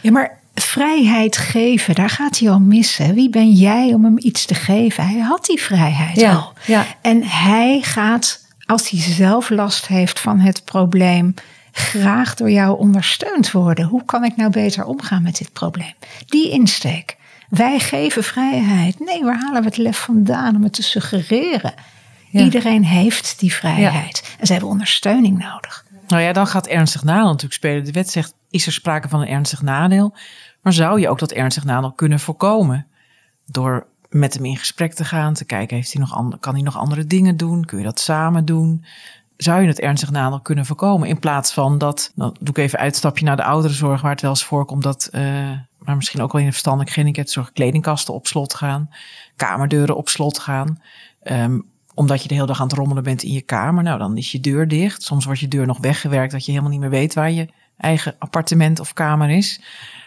Ja, 0.00 0.10
maar 0.10 0.38
vrijheid 0.54 1.36
geven, 1.36 1.94
daar 1.94 2.10
gaat 2.10 2.38
hij 2.38 2.50
al 2.50 2.60
missen. 2.60 3.14
Wie 3.14 3.30
ben 3.30 3.50
jij 3.52 3.92
om 3.94 4.04
hem 4.04 4.16
iets 4.18 4.44
te 4.44 4.54
geven? 4.54 5.06
Hij 5.08 5.20
had 5.20 5.44
die 5.46 5.60
vrijheid 5.62 6.16
Ja, 6.20 6.32
al. 6.34 6.52
ja. 6.66 6.84
En 7.02 7.22
hij 7.24 7.78
gaat, 7.82 8.46
als 8.66 8.90
hij 8.90 9.00
zelf 9.00 9.50
last 9.50 9.86
heeft 9.86 10.20
van 10.20 10.38
het 10.38 10.64
probleem, 10.64 11.34
graag 11.72 12.34
door 12.34 12.50
jou 12.50 12.78
ondersteund 12.78 13.50
worden. 13.50 13.84
Hoe 13.86 14.04
kan 14.04 14.24
ik 14.24 14.36
nou 14.36 14.50
beter 14.50 14.84
omgaan 14.84 15.22
met 15.22 15.38
dit 15.38 15.52
probleem? 15.52 15.92
Die 16.26 16.50
insteek. 16.50 17.16
Wij 17.48 17.78
geven 17.78 18.24
vrijheid. 18.24 18.98
Nee, 19.00 19.24
waar 19.24 19.38
halen 19.38 19.60
we 19.60 19.68
het 19.68 19.76
lef 19.76 19.98
vandaan 19.98 20.56
om 20.56 20.62
het 20.62 20.72
te 20.72 20.82
suggereren? 20.82 21.74
Ja. 22.30 22.42
Iedereen 22.42 22.84
heeft 22.84 23.38
die 23.38 23.52
vrijheid. 23.52 24.36
En 24.38 24.46
ze 24.46 24.52
hebben 24.52 24.70
ondersteuning 24.70 25.38
nodig. 25.38 25.84
Nou 26.08 26.22
ja, 26.22 26.32
dan 26.32 26.46
gaat 26.46 26.66
ernstig 26.66 27.02
nadeel 27.04 27.26
natuurlijk 27.26 27.52
spelen. 27.52 27.84
De 27.84 27.92
wet 27.92 28.10
zegt, 28.10 28.34
is 28.50 28.66
er 28.66 28.72
sprake 28.72 29.08
van 29.08 29.20
een 29.20 29.28
ernstig 29.28 29.62
nadeel? 29.62 30.14
Maar 30.62 30.72
zou 30.72 31.00
je 31.00 31.08
ook 31.08 31.18
dat 31.18 31.32
ernstig 31.32 31.64
nadeel 31.64 31.92
kunnen 31.92 32.20
voorkomen? 32.20 32.86
Door 33.46 33.86
met 34.08 34.34
hem 34.34 34.44
in 34.44 34.56
gesprek 34.56 34.94
te 34.94 35.04
gaan, 35.04 35.34
te 35.34 35.44
kijken, 35.44 35.76
heeft 35.76 35.92
hij 35.92 36.00
nog 36.00 36.38
kan 36.40 36.54
hij 36.54 36.62
nog 36.62 36.76
andere 36.76 37.06
dingen 37.06 37.36
doen? 37.36 37.64
Kun 37.64 37.78
je 37.78 37.84
dat 37.84 38.00
samen 38.00 38.44
doen? 38.44 38.84
Zou 39.36 39.62
je 39.62 39.68
het 39.68 39.80
ernstig 39.80 40.10
nadeel 40.10 40.40
kunnen 40.40 40.66
voorkomen? 40.66 41.08
In 41.08 41.18
plaats 41.18 41.52
van 41.52 41.78
dat, 41.78 42.12
dan 42.14 42.36
doe 42.40 42.48
ik 42.48 42.58
even 42.58 42.78
uitstapje 42.78 43.24
naar 43.24 43.36
de 43.36 43.44
ouderenzorg, 43.44 44.00
waar 44.00 44.10
het 44.10 44.20
wel 44.20 44.30
eens 44.30 44.44
voorkomt 44.44 44.82
dat, 44.82 45.08
eh, 45.12 45.50
maar 45.88 45.96
misschien 45.96 46.20
ook 46.20 46.32
wel 46.32 46.40
in 46.40 46.46
de 46.46 46.52
verstandelijk 46.52 46.90
gehandicaptenzorg, 46.90 47.52
kledingkasten 47.52 48.14
op 48.14 48.26
slot 48.26 48.54
gaan, 48.54 48.90
kamerdeuren 49.36 49.96
op 49.96 50.08
slot 50.08 50.38
gaan. 50.38 50.82
Ehm, 51.22 51.60
omdat 51.94 52.22
je 52.22 52.28
de 52.28 52.34
hele 52.34 52.46
dag 52.46 52.60
aan 52.60 52.66
het 52.66 52.76
rommelen 52.76 53.02
bent 53.02 53.22
in 53.22 53.32
je 53.32 53.40
kamer. 53.40 53.82
Nou, 53.82 53.98
dan 53.98 54.16
is 54.16 54.32
je 54.32 54.40
deur 54.40 54.68
dicht. 54.68 55.02
Soms 55.02 55.24
wordt 55.24 55.40
je 55.40 55.48
deur 55.48 55.66
nog 55.66 55.78
weggewerkt 55.78 56.32
dat 56.32 56.44
je 56.44 56.50
helemaal 56.50 56.70
niet 56.70 56.80
meer 56.80 56.90
weet 56.90 57.14
waar 57.14 57.30
je 57.30 57.48
eigen 57.76 58.14
appartement 58.18 58.80
of 58.80 58.92
kamer 58.92 59.30
is. 59.30 59.60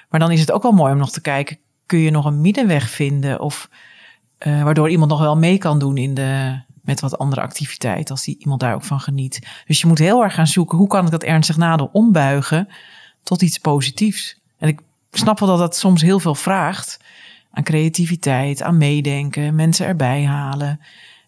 Maar 0.09 0.19
dan 0.19 0.31
is 0.31 0.39
het 0.39 0.51
ook 0.51 0.61
wel 0.61 0.71
mooi 0.71 0.93
om 0.93 0.97
nog 0.97 1.11
te 1.11 1.21
kijken, 1.21 1.57
kun 1.85 1.99
je 1.99 2.11
nog 2.11 2.25
een 2.25 2.41
middenweg 2.41 2.89
vinden? 2.89 3.39
Of 3.39 3.69
eh, 4.37 4.63
waardoor 4.63 4.89
iemand 4.89 5.11
nog 5.11 5.19
wel 5.19 5.37
mee 5.37 5.57
kan 5.57 5.79
doen 5.79 5.97
in 5.97 6.13
de, 6.13 6.61
met 6.81 6.99
wat 6.99 7.17
andere 7.17 7.41
activiteit, 7.41 8.09
als 8.09 8.23
die 8.23 8.37
iemand 8.39 8.59
daar 8.59 8.73
ook 8.73 8.83
van 8.83 8.99
geniet. 8.99 9.47
Dus 9.67 9.81
je 9.81 9.87
moet 9.87 9.99
heel 9.99 10.23
erg 10.23 10.33
gaan 10.33 10.47
zoeken, 10.47 10.77
hoe 10.77 10.87
kan 10.87 11.05
ik 11.05 11.11
dat 11.11 11.23
ernstig 11.23 11.57
nadeel 11.57 11.89
ombuigen 11.91 12.67
tot 13.23 13.41
iets 13.41 13.57
positiefs? 13.57 14.39
En 14.57 14.67
ik 14.67 14.79
snap 15.11 15.39
wel 15.39 15.49
dat 15.49 15.59
dat 15.59 15.75
soms 15.75 16.01
heel 16.01 16.19
veel 16.19 16.35
vraagt 16.35 16.99
aan 17.51 17.63
creativiteit, 17.63 18.61
aan 18.61 18.77
meedenken, 18.77 19.55
mensen 19.55 19.85
erbij 19.85 20.23
halen. 20.23 20.79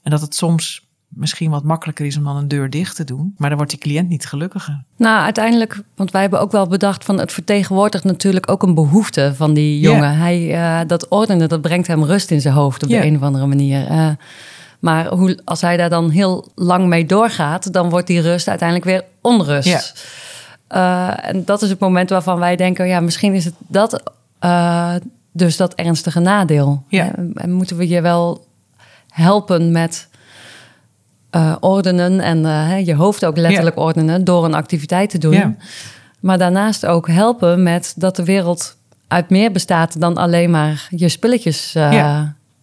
En 0.04 0.12
dat 0.12 0.22
het 0.22 0.36
soms 0.36 0.86
misschien 1.16 1.50
wat 1.50 1.64
makkelijker 1.64 2.06
is 2.06 2.18
om 2.18 2.24
dan 2.24 2.36
een 2.36 2.48
deur 2.48 2.70
dicht 2.70 2.96
te 2.96 3.04
doen. 3.04 3.34
Maar 3.38 3.50
dan 3.50 3.58
wordt 3.58 3.72
die 3.72 3.82
cliënt 3.82 4.10
niet 4.10 4.26
gelukkiger. 4.26 4.84
Nou, 4.98 5.24
uiteindelijk, 5.24 5.82
want 5.96 6.12
wij 6.12 6.22
hebben 6.22 6.40
ook 6.40 6.52
wel 6.52 6.68
bedacht 6.68 7.06
van 7.06 7.20
het 7.20 7.32
vertegenwoordigt 7.32 8.04
natuurlijk 8.04 8.52
ook 8.52 8.64
een 8.64 8.74
behoefte 8.74 9.34
van 9.36 9.54
die 9.54 9.80
jongen. 9.80 10.18
Hij, 10.18 10.54
eh, 10.54 10.88
dat 10.88 11.08
ordenen, 11.08 11.50
dat 11.50 11.62
brengt 11.62 11.88
hem 11.88 12.04
rust 12.04 12.32
in 12.32 12.42
zijn 12.42 12.54
hoofd 12.54 12.84
op 12.84 12.90
de 12.90 13.06
een 13.06 13.16
of 13.16 13.22
andere 13.22 13.46
manier. 13.46 13.88
Eh, 13.88 14.10
maar 14.80 15.08
hoe, 15.08 15.40
als 15.46 15.62
hij 15.62 15.78
daar 15.78 15.90
dan 15.90 16.10
heel 16.10 16.52
lang 16.56 16.88
mee 16.88 17.06
doorgaat, 17.06 17.74
dan 17.74 17.90
wordt 17.90 18.08
die 18.08 18.22
rust 18.22 18.48
uiteindelijk 18.48 18.90
weer 18.90 19.04
onrust. 19.22 20.06
Uh, 20.74 21.28
en 21.28 21.46
dat 21.46 21.62
is 21.62 21.70
het 21.70 21.80
moment 21.80 22.10
waarvan 22.10 22.40
wij 22.40 22.56
denken, 22.56 22.88
ja, 22.88 23.00
misschien 23.00 23.34
is 23.34 23.46
het 23.46 23.54
dat 23.68 24.12
uh, 24.44 24.94
dus 25.32 25.58
dat 25.58 25.74
ernstige 25.74 26.20
nadeel. 26.20 26.84
Ja. 26.88 27.12
En 27.36 27.52
moeten 27.52 27.78
we 27.78 27.88
je 27.88 28.02
wel 28.02 28.46
helpen 29.10 29.72
met 29.72 30.08
uh, 31.32 31.56
ordenen 31.60 32.20
en 32.20 32.86
je 32.86 32.96
hoofd 32.96 33.26
ook 33.26 33.38
letterlijk 33.38 33.78
ordenen 33.78 34.24
door 34.24 34.46
een 34.46 34.54
activiteit 34.54 35.10
te 35.10 35.18
doen. 35.18 35.34
Ja. 35.34 35.56
Maar 36.20 36.38
daarnaast 36.38 36.86
ook 36.86 37.08
helpen 37.08 37.64
met 37.64 37.94
dat 37.96 38.16
de 38.16 38.24
wereld 38.24 38.76
uit 39.08 39.30
meer 39.30 39.52
bestaat 39.52 40.00
dan 40.00 40.18
alleen 40.18 40.50
maar 40.50 40.88
je 40.90 41.10
spulletjes 41.10 41.76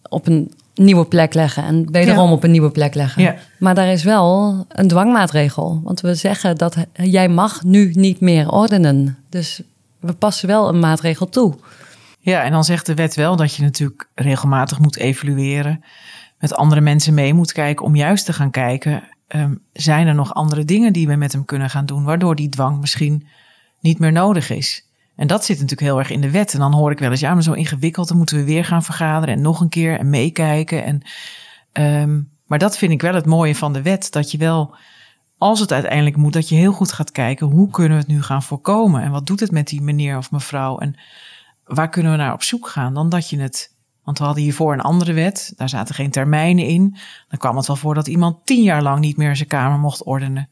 op 0.09 0.27
een 0.27 0.53
nieuwe 0.75 1.05
plek 1.05 1.33
leggen 1.33 1.63
en 1.63 1.91
wederom 1.91 2.31
op 2.31 2.43
een 2.43 2.51
nieuwe 2.51 2.71
plek 2.71 2.95
leggen. 2.95 3.23
Ja. 3.23 3.35
Maar 3.59 3.75
daar 3.75 3.91
is 3.91 4.03
wel 4.03 4.65
een 4.67 4.87
dwangmaatregel. 4.87 5.81
Want 5.83 6.01
we 6.01 6.15
zeggen 6.15 6.57
dat 6.57 6.75
jij 6.93 7.29
mag 7.29 7.63
nu 7.63 7.91
niet 7.93 8.19
meer 8.19 8.51
ordenen. 8.51 9.17
Dus 9.29 9.61
we 9.99 10.13
passen 10.13 10.47
wel 10.47 10.69
een 10.69 10.79
maatregel 10.79 11.29
toe. 11.29 11.55
Ja, 12.19 12.43
en 12.43 12.51
dan 12.51 12.63
zegt 12.63 12.85
de 12.85 12.93
wet 12.93 13.15
wel 13.15 13.35
dat 13.35 13.55
je 13.55 13.63
natuurlijk 13.63 14.07
regelmatig 14.15 14.79
moet 14.79 14.97
evalueren. 14.97 15.83
Met 16.39 16.55
andere 16.55 16.81
mensen 16.81 17.13
mee 17.13 17.33
moet 17.33 17.51
kijken 17.51 17.85
om 17.85 17.95
juist 17.95 18.25
te 18.25 18.33
gaan 18.33 18.51
kijken. 18.51 19.03
Um, 19.35 19.61
zijn 19.73 20.07
er 20.07 20.15
nog 20.15 20.33
andere 20.33 20.65
dingen 20.65 20.93
die 20.93 21.07
we 21.07 21.15
met 21.15 21.31
hem 21.31 21.45
kunnen 21.45 21.69
gaan 21.69 21.85
doen, 21.85 22.03
waardoor 22.03 22.35
die 22.35 22.49
dwang 22.49 22.79
misschien 22.79 23.27
niet 23.79 23.99
meer 23.99 24.11
nodig 24.11 24.49
is? 24.49 24.85
En 25.21 25.27
dat 25.27 25.45
zit 25.45 25.55
natuurlijk 25.55 25.87
heel 25.87 25.99
erg 25.99 26.09
in 26.09 26.21
de 26.21 26.31
wet. 26.31 26.53
En 26.53 26.59
dan 26.59 26.73
hoor 26.73 26.91
ik 26.91 26.99
wel 26.99 27.09
eens, 27.11 27.19
ja, 27.19 27.33
maar 27.33 27.43
zo 27.43 27.53
ingewikkeld, 27.53 28.07
dan 28.07 28.17
moeten 28.17 28.37
we 28.37 28.43
weer 28.43 28.65
gaan 28.65 28.83
vergaderen 28.83 29.35
en 29.35 29.41
nog 29.41 29.61
een 29.61 29.69
keer 29.69 29.99
en 29.99 30.09
meekijken. 30.09 30.83
En, 30.83 31.01
um, 31.85 32.29
maar 32.45 32.59
dat 32.59 32.77
vind 32.77 32.91
ik 32.91 33.01
wel 33.01 33.13
het 33.13 33.25
mooie 33.25 33.55
van 33.55 33.73
de 33.73 33.81
wet, 33.81 34.11
dat 34.11 34.31
je 34.31 34.37
wel, 34.37 34.75
als 35.37 35.59
het 35.59 35.71
uiteindelijk 35.71 36.15
moet, 36.15 36.33
dat 36.33 36.49
je 36.49 36.55
heel 36.55 36.71
goed 36.71 36.91
gaat 36.91 37.11
kijken, 37.11 37.47
hoe 37.47 37.69
kunnen 37.69 37.91
we 37.91 38.03
het 38.03 38.07
nu 38.07 38.21
gaan 38.21 38.43
voorkomen? 38.43 39.01
En 39.01 39.11
wat 39.11 39.27
doet 39.27 39.39
het 39.39 39.51
met 39.51 39.67
die 39.67 39.81
meneer 39.81 40.17
of 40.17 40.31
mevrouw? 40.31 40.77
En 40.77 40.95
waar 41.63 41.89
kunnen 41.89 42.11
we 42.11 42.17
naar 42.17 42.33
op 42.33 42.43
zoek 42.43 42.67
gaan? 42.67 42.93
Dan 42.93 43.09
dat 43.09 43.29
je 43.29 43.39
het, 43.39 43.75
want 44.03 44.17
we 44.17 44.23
hadden 44.23 44.43
hiervoor 44.43 44.73
een 44.73 44.81
andere 44.81 45.13
wet, 45.13 45.53
daar 45.55 45.69
zaten 45.69 45.95
geen 45.95 46.11
termijnen 46.11 46.65
in. 46.65 46.95
Dan 47.27 47.39
kwam 47.39 47.57
het 47.57 47.67
wel 47.67 47.75
voor 47.75 47.93
dat 47.93 48.07
iemand 48.07 48.45
tien 48.45 48.63
jaar 48.63 48.81
lang 48.81 48.99
niet 48.99 49.17
meer 49.17 49.35
zijn 49.35 49.49
kamer 49.49 49.79
mocht 49.79 50.03
ordenen. 50.03 50.49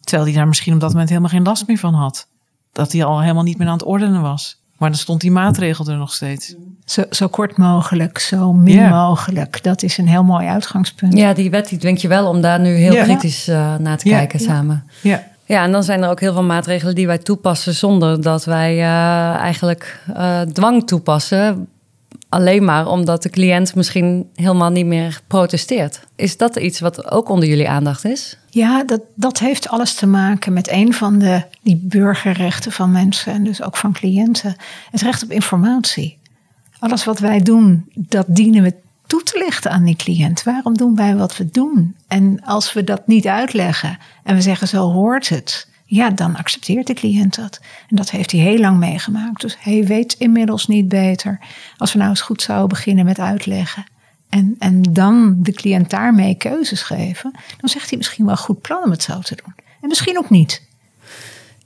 Terwijl 0.00 0.28
hij 0.28 0.36
daar 0.36 0.48
misschien 0.48 0.74
op 0.74 0.80
dat 0.80 0.90
moment 0.90 1.08
helemaal 1.08 1.30
geen 1.30 1.42
last 1.42 1.66
meer 1.66 1.78
van 1.78 1.94
had 1.94 2.30
dat 2.72 2.92
hij 2.92 3.04
al 3.04 3.20
helemaal 3.20 3.42
niet 3.42 3.58
meer 3.58 3.66
aan 3.66 3.72
het 3.72 3.84
ordenen 3.84 4.22
was. 4.22 4.60
Maar 4.76 4.90
dan 4.90 5.00
stond 5.00 5.20
die 5.20 5.30
maatregel 5.30 5.86
er 5.86 5.96
nog 5.96 6.12
steeds. 6.12 6.54
Zo, 6.84 7.02
zo 7.10 7.28
kort 7.28 7.56
mogelijk, 7.56 8.18
zo 8.18 8.52
min 8.52 8.88
mogelijk. 8.88 9.62
Dat 9.62 9.82
is 9.82 9.98
een 9.98 10.08
heel 10.08 10.22
mooi 10.22 10.46
uitgangspunt. 10.46 11.16
Ja, 11.16 11.32
die 11.32 11.50
wet 11.50 11.68
die 11.68 11.78
dwingt 11.78 12.00
je 12.00 12.08
wel 12.08 12.28
om 12.28 12.40
daar 12.40 12.60
nu 12.60 12.74
heel 12.74 13.02
kritisch 13.02 13.48
uh, 13.48 13.76
naar 13.76 13.98
te 13.98 14.08
kijken 14.08 14.40
samen. 14.40 14.84
Ja, 15.02 15.22
Ja, 15.44 15.64
en 15.64 15.72
dan 15.72 15.82
zijn 15.82 16.02
er 16.02 16.10
ook 16.10 16.20
heel 16.20 16.32
veel 16.32 16.42
maatregelen 16.42 16.94
die 16.94 17.06
wij 17.06 17.18
toepassen 17.18 17.74
zonder 17.74 18.22
dat 18.22 18.44
wij 18.44 18.76
uh, 18.76 19.34
eigenlijk 19.34 20.00
uh, 20.16 20.40
dwang 20.40 20.86
toepassen. 20.86 21.68
Alleen 22.32 22.64
maar 22.64 22.86
omdat 22.86 23.22
de 23.22 23.30
cliënt 23.30 23.74
misschien 23.74 24.30
helemaal 24.34 24.70
niet 24.70 24.86
meer 24.86 25.20
protesteert. 25.26 26.00
Is 26.16 26.36
dat 26.36 26.56
iets 26.56 26.80
wat 26.80 27.10
ook 27.10 27.28
onder 27.28 27.48
jullie 27.48 27.68
aandacht 27.68 28.04
is? 28.04 28.36
Ja, 28.48 28.84
dat, 28.84 29.00
dat 29.14 29.38
heeft 29.38 29.68
alles 29.68 29.94
te 29.94 30.06
maken 30.06 30.52
met 30.52 30.70
een 30.70 30.94
van 30.94 31.18
de 31.18 31.42
die 31.62 31.80
burgerrechten 31.82 32.72
van 32.72 32.90
mensen 32.90 33.32
en 33.32 33.44
dus 33.44 33.62
ook 33.62 33.76
van 33.76 33.92
cliënten. 33.92 34.56
Het 34.90 35.00
recht 35.00 35.22
op 35.22 35.30
informatie. 35.30 36.18
Alles 36.78 37.04
wat 37.04 37.18
wij 37.18 37.40
doen, 37.40 37.90
dat 37.94 38.26
dienen 38.28 38.62
we 38.62 38.74
toe 39.06 39.22
te 39.22 39.44
lichten 39.46 39.70
aan 39.70 39.84
die 39.84 39.96
cliënt. 39.96 40.42
Waarom 40.42 40.76
doen 40.76 40.96
wij 40.96 41.16
wat 41.16 41.36
we 41.36 41.48
doen? 41.50 41.96
En 42.08 42.44
als 42.44 42.72
we 42.72 42.84
dat 42.84 43.06
niet 43.06 43.26
uitleggen 43.26 43.98
en 44.24 44.34
we 44.34 44.42
zeggen 44.42 44.68
zo 44.68 44.90
hoort 44.90 45.28
het, 45.28 45.68
ja, 45.94 46.10
dan 46.10 46.36
accepteert 46.36 46.86
de 46.86 46.94
cliënt 46.94 47.34
dat. 47.36 47.60
En 47.88 47.96
dat 47.96 48.10
heeft 48.10 48.30
hij 48.30 48.40
heel 48.40 48.58
lang 48.58 48.78
meegemaakt. 48.78 49.40
Dus 49.40 49.56
hij 49.60 49.84
weet 49.84 50.12
inmiddels 50.18 50.66
niet 50.66 50.88
beter. 50.88 51.40
Als 51.76 51.92
we 51.92 51.98
nou 51.98 52.10
eens 52.10 52.20
goed 52.20 52.42
zouden 52.42 52.68
beginnen 52.68 53.04
met 53.04 53.18
uitleggen. 53.18 53.84
En, 54.28 54.56
en 54.58 54.82
dan 54.82 55.36
de 55.38 55.52
cliënt 55.52 55.90
daarmee 55.90 56.34
keuzes 56.34 56.82
geven. 56.82 57.30
Dan 57.60 57.68
zegt 57.68 57.88
hij 57.88 57.98
misschien 57.98 58.26
wel 58.26 58.36
goed 58.36 58.60
plan 58.60 58.84
om 58.84 58.90
het 58.90 59.02
zo 59.02 59.20
te 59.20 59.36
doen. 59.44 59.54
En 59.80 59.88
misschien 59.88 60.18
ook 60.18 60.30
niet. 60.30 60.62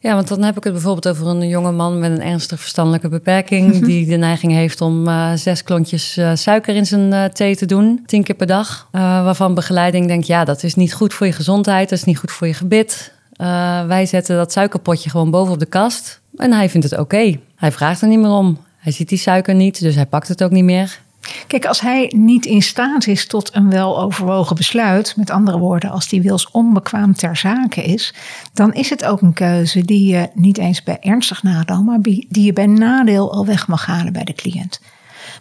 Ja, 0.01 0.15
want 0.15 0.29
dan 0.29 0.43
heb 0.43 0.57
ik 0.57 0.65
het 0.65 0.73
bijvoorbeeld 0.73 1.09
over 1.09 1.27
een 1.27 1.49
jonge 1.49 1.73
man 1.73 1.99
met 1.99 2.11
een 2.11 2.23
ernstig 2.23 2.61
verstandelijke 2.61 3.09
beperking. 3.09 3.85
die 3.85 4.07
de 4.07 4.17
neiging 4.17 4.53
heeft 4.53 4.81
om 4.81 5.09
uh, 5.09 5.33
zes 5.35 5.63
klontjes 5.63 6.17
uh, 6.17 6.31
suiker 6.35 6.75
in 6.75 6.87
zijn 6.87 7.13
uh, 7.13 7.25
thee 7.25 7.57
te 7.57 7.67
doen. 7.67 8.03
Tien 8.07 8.23
keer 8.23 8.35
per 8.35 8.47
dag. 8.47 8.89
waarvan 8.91 9.55
begeleiding 9.55 10.07
denkt, 10.07 10.27
ja, 10.27 10.45
dat 10.45 10.63
is 10.63 10.75
niet 10.75 10.95
goed 10.95 11.15
voor 11.15 11.27
je 11.27 11.33
gezondheid. 11.33 11.89
Dat 11.89 11.99
is 11.99 12.05
niet 12.05 12.19
goed 12.19 12.31
voor 12.31 12.47
je 12.47 12.55
gebit. 12.55 13.15
Uh, 13.41 13.87
wij 13.87 14.07
zetten 14.07 14.37
dat 14.37 14.53
suikerpotje 14.53 15.11
gewoon 15.11 15.31
boven 15.31 15.53
op 15.53 15.59
de 15.59 15.67
kast. 15.67 16.21
En 16.37 16.53
hij 16.53 16.71
vindt 16.71 16.91
het 16.91 16.99
oké. 16.99 17.39
Hij 17.57 17.73
vraagt 17.73 18.03
er 18.03 18.09
niet 18.09 18.19
meer 18.19 18.31
om. 18.31 18.59
Hij 18.77 18.93
ziet 18.93 19.09
die 19.09 19.19
suiker 19.19 19.55
niet, 19.55 19.81
dus 19.81 19.95
hij 19.95 20.07
pakt 20.07 20.29
het 20.29 20.43
ook 20.43 20.51
niet 20.51 20.65
meer. 20.65 21.01
Kijk, 21.47 21.67
als 21.67 21.81
hij 21.81 22.13
niet 22.17 22.47
in 22.47 22.63
staat 22.63 23.07
is 23.07 23.27
tot 23.27 23.55
een 23.55 23.71
weloverwogen 23.71 24.57
besluit, 24.57 25.17
met 25.17 25.31
andere 25.31 25.59
woorden, 25.59 25.91
als 25.91 26.09
die 26.09 26.23
wils 26.23 26.51
onbekwaam 26.51 27.15
ter 27.15 27.37
zake 27.37 27.83
is, 27.83 28.15
dan 28.53 28.75
is 28.75 28.91
het 28.91 29.05
ook 29.05 29.21
een 29.21 29.33
keuze 29.33 29.85
die 29.85 30.07
je 30.13 30.31
niet 30.35 30.59
eens 30.59 30.83
bij 30.83 30.99
ernstig 31.01 31.43
nadeel, 31.43 31.83
maar 31.83 32.01
die 32.01 32.27
je 32.29 32.53
bij 32.53 32.67
nadeel 32.67 33.33
al 33.33 33.47
weg 33.47 33.69
mag 33.69 33.87
halen 33.87 34.13
bij 34.13 34.25
de 34.25 34.33
cliënt. 34.33 34.81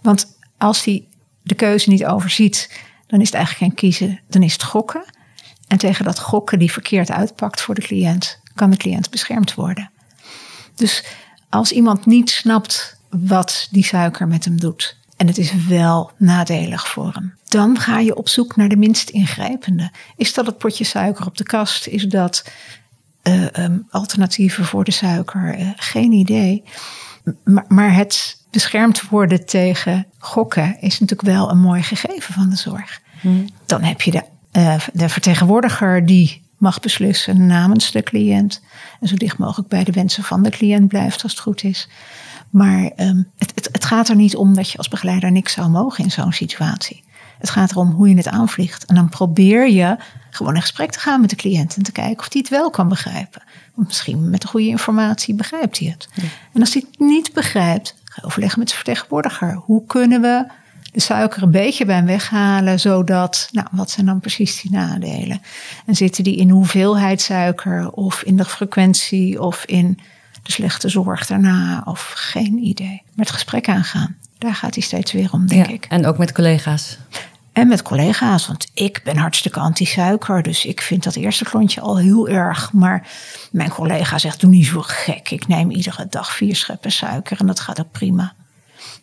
Want 0.01 0.37
als 0.57 0.83
hij 0.83 1.03
de 1.41 1.55
keuze 1.55 1.89
niet 1.89 2.05
overziet, 2.05 2.81
dan 3.07 3.19
is 3.21 3.25
het 3.25 3.35
eigenlijk 3.35 3.65
geen 3.65 3.89
kiezen, 3.89 4.19
dan 4.27 4.43
is 4.43 4.53
het 4.53 4.63
gokken. 4.63 5.05
En 5.67 5.77
tegen 5.77 6.05
dat 6.05 6.19
gokken 6.19 6.59
die 6.59 6.71
verkeerd 6.71 7.11
uitpakt 7.11 7.61
voor 7.61 7.75
de 7.75 7.81
cliënt, 7.81 8.39
kan 8.55 8.69
de 8.69 8.77
cliënt 8.77 9.09
beschermd 9.09 9.53
worden. 9.53 9.91
Dus 10.75 11.03
als 11.49 11.71
iemand 11.71 12.05
niet 12.05 12.29
snapt 12.29 12.97
wat 13.09 13.67
die 13.71 13.85
suiker 13.85 14.27
met 14.27 14.45
hem 14.45 14.59
doet, 14.59 14.97
en 15.17 15.27
het 15.27 15.37
is 15.37 15.65
wel 15.67 16.11
nadelig 16.17 16.87
voor 16.87 17.13
hem, 17.13 17.35
dan 17.47 17.79
ga 17.79 17.99
je 17.99 18.15
op 18.15 18.29
zoek 18.29 18.55
naar 18.55 18.69
de 18.69 18.75
minst 18.75 19.09
ingrijpende. 19.09 19.91
Is 20.15 20.33
dat 20.33 20.45
het 20.45 20.57
potje 20.57 20.83
suiker 20.83 21.25
op 21.25 21.37
de 21.37 21.43
kast? 21.43 21.87
Is 21.87 22.03
dat 22.03 22.49
uh, 23.23 23.47
um, 23.51 23.87
alternatieven 23.89 24.65
voor 24.65 24.83
de 24.83 24.91
suiker? 24.91 25.59
Uh, 25.59 25.69
geen 25.75 26.11
idee. 26.11 26.63
Maar, 27.43 27.65
maar 27.67 27.93
het 27.93 28.43
beschermd 28.51 29.09
worden 29.09 29.45
tegen 29.45 30.07
gokken 30.17 30.81
is 30.81 30.99
natuurlijk 30.99 31.29
wel 31.29 31.49
een 31.49 31.59
mooi 31.59 31.83
gegeven 31.83 32.33
van 32.33 32.49
de 32.49 32.55
zorg. 32.55 33.01
Hmm. 33.21 33.49
Dan 33.65 33.83
heb 33.83 34.01
je 34.01 34.11
de 34.11 34.23
uh, 34.57 34.75
de 34.93 35.09
vertegenwoordiger 35.09 36.05
die 36.05 36.43
mag 36.57 36.79
beslissen 36.79 37.45
namens 37.45 37.91
de 37.91 38.03
cliënt. 38.03 38.61
En 38.99 39.07
zo 39.07 39.15
dicht 39.15 39.37
mogelijk 39.37 39.69
bij 39.69 39.83
de 39.83 39.91
wensen 39.91 40.23
van 40.23 40.43
de 40.43 40.49
cliënt 40.49 40.87
blijft 40.87 41.23
als 41.23 41.31
het 41.31 41.41
goed 41.41 41.63
is. 41.63 41.89
Maar 42.49 42.91
um, 42.95 43.31
het, 43.37 43.51
het, 43.55 43.69
het, 43.71 43.85
gaat 43.85 44.09
er 44.09 44.15
niet 44.15 44.35
om 44.35 44.55
dat 44.55 44.71
je 44.71 44.77
als 44.77 44.87
begeleider 44.87 45.31
niks 45.31 45.53
zou 45.53 45.69
mogen 45.69 46.03
in 46.03 46.11
zo'n 46.11 46.31
situatie. 46.31 47.03
Het 47.39 47.49
gaat 47.49 47.71
erom 47.71 47.91
hoe 47.91 48.09
je 48.09 48.15
het 48.15 48.27
aanvliegt. 48.27 48.85
En 48.85 48.95
dan 48.95 49.09
probeer 49.09 49.69
je 49.69 49.97
gewoon 50.29 50.55
in 50.55 50.61
gesprek 50.61 50.91
te 50.91 50.99
gaan 50.99 51.21
met 51.21 51.29
de 51.29 51.35
cliënt 51.35 51.75
en 51.75 51.83
te 51.83 51.91
kijken 51.91 52.19
of 52.19 52.33
hij 52.33 52.41
het 52.41 52.49
wel 52.49 52.69
kan 52.69 52.87
begrijpen. 52.87 53.43
Want 53.73 53.87
misschien 53.87 54.29
met 54.29 54.41
de 54.41 54.47
goede 54.47 54.67
informatie 54.67 55.35
begrijpt 55.35 55.79
hij 55.79 55.87
het. 55.87 56.07
Ja. 56.13 56.23
En 56.53 56.59
als 56.59 56.73
hij 56.73 56.83
het 56.89 56.99
niet 56.99 57.33
begrijpt, 57.33 57.95
ga 58.03 58.21
overleggen 58.25 58.59
met 58.59 58.67
de 58.67 58.75
vertegenwoordiger. 58.75 59.53
Hoe 59.53 59.85
kunnen 59.85 60.21
we 60.21 60.45
de 60.95 61.01
suiker 61.01 61.43
een 61.43 61.51
beetje 61.51 61.85
bij 61.85 61.95
hem 61.95 62.05
weghalen, 62.05 62.79
zodat, 62.79 63.49
nou, 63.51 63.67
wat 63.71 63.91
zijn 63.91 64.05
dan 64.05 64.19
precies 64.19 64.61
die 64.61 64.71
nadelen? 64.71 65.41
En 65.85 65.95
zitten 65.95 66.23
die 66.23 66.35
in 66.35 66.49
hoeveelheid 66.49 67.21
suiker 67.21 67.91
of 67.91 68.21
in 68.23 68.37
de 68.37 68.45
frequentie 68.45 69.41
of 69.41 69.65
in 69.65 69.99
de 70.43 70.51
slechte 70.51 70.89
zorg 70.89 71.25
daarna 71.25 71.81
of 71.85 72.13
geen 72.15 72.57
idee? 72.57 73.01
Met 73.13 73.31
gesprek 73.31 73.69
aangaan. 73.69 74.15
Daar 74.37 74.55
gaat 74.55 74.73
hij 74.73 74.83
steeds 74.83 75.11
weer 75.11 75.29
om, 75.31 75.47
denk 75.47 75.65
ja, 75.65 75.73
ik. 75.73 75.85
En 75.89 76.05
ook 76.05 76.17
met 76.17 76.31
collega's. 76.31 76.97
En 77.53 77.67
met 77.67 77.81
collega's, 77.81 78.47
want 78.47 78.67
ik 78.73 79.01
ben 79.03 79.17
hartstikke 79.17 79.59
anti-suiker. 79.59 80.43
Dus 80.43 80.65
ik 80.65 80.81
vind 80.81 81.03
dat 81.03 81.15
eerste 81.15 81.43
klontje 81.43 81.81
al 81.81 81.97
heel 81.97 82.27
erg. 82.27 82.73
Maar 82.73 83.07
mijn 83.51 83.69
collega 83.69 84.17
zegt, 84.17 84.39
doe 84.39 84.49
niet 84.49 84.65
zo 84.65 84.81
gek. 84.81 85.29
Ik 85.29 85.47
neem 85.47 85.71
iedere 85.71 86.07
dag 86.09 86.35
vier 86.35 86.55
scheppen 86.55 86.91
suiker 86.91 87.39
en 87.39 87.47
dat 87.47 87.59
gaat 87.59 87.79
ook 87.79 87.91
prima. 87.91 88.33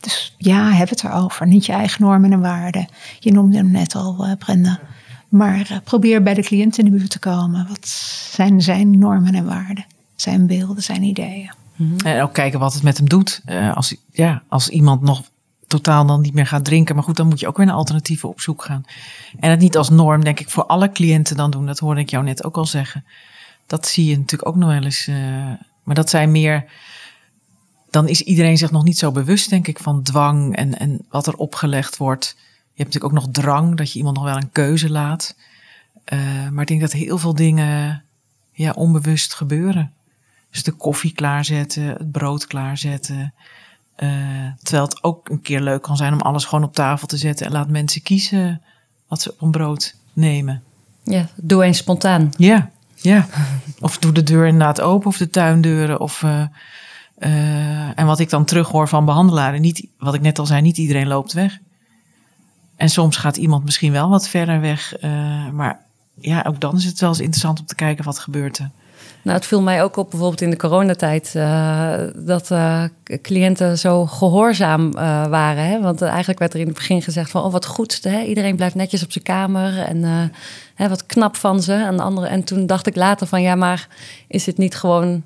Dus 0.02 0.34
ja, 0.38 0.70
heb 0.70 0.88
het 0.88 1.04
erover. 1.04 1.46
Niet 1.46 1.66
je 1.66 1.72
eigen 1.72 2.02
normen 2.02 2.32
en 2.32 2.40
waarden. 2.40 2.88
Je 3.18 3.32
noemde 3.32 3.56
hem 3.56 3.70
net 3.70 3.94
al, 3.94 4.26
uh, 4.26 4.32
Brenda. 4.38 4.80
Maar 5.28 5.68
uh, 5.70 5.76
probeer 5.84 6.22
bij 6.22 6.34
de 6.34 6.42
cliënt 6.42 6.78
in 6.78 6.84
de 6.84 6.90
buurt 6.90 7.10
te 7.10 7.18
komen. 7.18 7.66
Wat 7.68 7.88
zijn 8.30 8.62
zijn 8.62 8.98
normen 8.98 9.34
en 9.34 9.44
waarden? 9.44 9.86
Zijn 10.14 10.46
beelden, 10.46 10.82
zijn 10.82 11.02
ideeën. 11.02 11.52
Mm-hmm. 11.76 11.98
En 11.98 12.22
ook 12.22 12.32
kijken 12.32 12.58
wat 12.58 12.74
het 12.74 12.82
met 12.82 12.96
hem 12.96 13.08
doet. 13.08 13.40
Uh, 13.46 13.76
als, 13.76 13.94
ja, 14.12 14.42
als 14.48 14.68
iemand 14.68 15.02
nog 15.02 15.22
totaal 15.66 16.06
dan 16.06 16.20
niet 16.20 16.34
meer 16.34 16.46
gaat 16.46 16.64
drinken. 16.64 16.94
Maar 16.94 17.04
goed, 17.04 17.16
dan 17.16 17.28
moet 17.28 17.40
je 17.40 17.48
ook 17.48 17.56
weer 17.56 17.66
naar 17.66 17.74
alternatieven 17.74 18.28
op 18.28 18.40
zoek 18.40 18.64
gaan. 18.64 18.84
En 19.40 19.50
het 19.50 19.60
niet 19.60 19.76
als 19.76 19.90
norm, 19.90 20.24
denk 20.24 20.40
ik, 20.40 20.50
voor 20.50 20.66
alle 20.66 20.92
cliënten 20.92 21.36
dan 21.36 21.50
doen. 21.50 21.66
Dat 21.66 21.78
hoorde 21.78 22.00
ik 22.00 22.10
jou 22.10 22.24
net 22.24 22.44
ook 22.44 22.56
al 22.56 22.66
zeggen. 22.66 23.04
Dat 23.66 23.86
zie 23.86 24.04
je 24.04 24.16
natuurlijk 24.16 24.48
ook 24.48 24.56
nog 24.56 24.68
wel 24.68 24.82
eens. 24.82 25.06
maar 25.82 25.94
dat 25.94 26.10
zijn 26.10 26.30
meer 26.30 26.64
dan 27.92 28.09
is 28.09 28.20
iedereen 28.20 28.59
zich 28.59 28.70
nog 28.70 28.85
niet 28.85 28.98
zo 28.98 29.12
bewust, 29.12 29.50
denk 29.50 29.66
ik, 29.66 29.78
van 29.78 30.02
dwang 30.02 30.57
en, 30.57 30.78
en 30.78 31.05
wat 31.09 31.26
er 31.26 31.35
opgelegd 31.35 31.96
wordt. 31.96 32.35
Je 32.37 32.83
hebt 32.83 32.94
natuurlijk 32.94 33.05
ook 33.05 33.24
nog 33.24 33.44
drang, 33.44 33.76
dat 33.76 33.92
je 33.92 33.98
iemand 33.98 34.16
nog 34.16 34.24
wel 34.24 34.37
een 34.37 34.52
keuze 34.52 34.90
laat. 34.90 35.35
Uh, 36.12 36.48
maar 36.48 36.62
ik 36.62 36.68
denk 36.68 36.81
dat 36.81 36.92
heel 36.92 37.18
veel 37.18 37.35
dingen 37.35 38.02
ja, 38.52 38.70
onbewust 38.70 39.35
gebeuren. 39.35 39.92
Dus 40.50 40.62
de 40.62 40.72
koffie 40.72 41.12
klaarzetten, 41.12 41.83
het 41.83 42.11
brood 42.11 42.46
klaarzetten. 42.46 43.35
Uh, 43.98 44.09
terwijl 44.62 44.85
het 44.85 45.02
ook 45.02 45.28
een 45.28 45.42
keer 45.42 45.61
leuk 45.61 45.83
kan 45.83 45.96
zijn 45.96 46.12
om 46.12 46.20
alles 46.20 46.44
gewoon 46.44 46.64
op 46.64 46.74
tafel 46.74 47.07
te 47.07 47.16
zetten 47.16 47.46
en 47.46 47.52
laat 47.52 47.68
mensen 47.68 48.02
kiezen 48.02 48.62
wat 49.09 49.22
ze 49.22 49.33
op 49.33 49.42
een 49.42 49.50
brood 49.50 49.94
nemen. 50.12 50.62
Ja, 51.05 51.28
doe 51.37 51.64
eens 51.64 51.78
spontaan. 51.78 52.31
Ja, 52.37 52.70
ja. 52.94 53.26
Of 53.81 53.98
doe 53.98 54.12
de 54.12 54.22
deur 54.22 54.46
inderdaad 54.46 54.81
open 54.81 55.07
of 55.07 55.16
de 55.16 55.31
tuindeuren. 55.31 56.00
Of, 56.00 56.22
uh, 56.22 56.46
uh, 57.18 57.98
en 57.98 58.07
wat 58.07 58.18
ik 58.18 58.31
dan 58.31 58.44
terughoor 58.44 58.88
van 58.88 59.05
behandelaren, 59.05 59.61
niet, 59.61 59.87
wat 59.98 60.14
ik 60.14 60.20
net 60.20 60.38
al 60.38 60.46
zei, 60.46 60.61
niet 60.61 60.79
iedereen 60.79 61.07
loopt 61.07 61.33
weg. 61.33 61.59
En 62.77 62.88
soms 62.88 63.16
gaat 63.16 63.37
iemand 63.37 63.64
misschien 63.64 63.92
wel 63.92 64.09
wat 64.09 64.29
verder 64.29 64.61
weg. 64.61 64.94
Uh, 65.05 65.51
maar 65.51 65.81
ja, 66.20 66.44
ook 66.46 66.61
dan 66.61 66.77
is 66.77 66.85
het 66.85 67.01
wel 67.01 67.09
eens 67.09 67.20
interessant 67.20 67.61
om 67.61 67.66
te 67.66 67.75
kijken 67.75 68.05
wat 68.05 68.18
gebeurt 68.18 68.59
er. 68.59 68.70
Nou, 69.22 69.37
het 69.37 69.46
viel 69.46 69.62
mij 69.62 69.83
ook 69.83 69.96
op 69.96 70.11
bijvoorbeeld 70.11 70.40
in 70.40 70.51
de 70.51 70.57
coronatijd 70.57 71.33
uh, 71.37 71.94
dat 72.14 72.51
cliënten 73.22 73.79
zo 73.79 74.07
gehoorzaam 74.07 74.92
waren. 75.31 75.66
Hè? 75.66 75.81
Want 75.81 76.03
eigenlijk 76.03 76.38
werd 76.38 76.55
er 76.55 76.61
in 76.61 76.66
het 76.66 76.75
begin 76.75 77.03
gezegd 77.03 77.31
van, 77.31 77.42
oh 77.42 77.53
wat 77.53 77.66
goed, 77.66 77.98
hè? 78.03 78.22
iedereen 78.22 78.57
blijft 78.57 78.75
netjes 78.75 79.03
op 79.05 79.12
zijn 79.12 79.25
kamer 79.25 79.79
en 79.79 80.31
hè, 80.75 80.88
wat 80.88 81.07
knap 81.07 81.37
van 81.37 81.62
ze. 81.62 81.72
En, 81.72 82.01
andere, 82.01 82.27
en 82.27 82.44
toen 82.44 82.66
dacht 82.66 82.87
ik 82.87 82.96
later 82.96 83.27
van, 83.27 83.42
ja, 83.42 83.55
maar 83.55 83.88
is 84.29 84.44
dit 84.44 84.59
niet 84.59 84.75
gewoon 84.75 85.22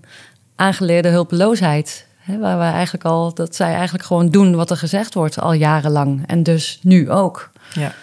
aangeleerde 0.56 1.08
hulpeloosheid? 1.08 2.06
Waar 2.26 2.58
we 2.58 2.64
eigenlijk 2.64 3.04
al, 3.04 3.34
dat 3.34 3.56
zij 3.56 3.74
eigenlijk 3.74 4.04
gewoon 4.04 4.30
doen 4.30 4.54
wat 4.54 4.70
er 4.70 4.76
gezegd 4.76 5.14
wordt 5.14 5.40
al 5.40 5.52
jarenlang 5.52 6.26
en 6.26 6.42
dus 6.42 6.78
nu 6.82 7.10
ook. 7.10 7.50
Ja, 7.74 7.94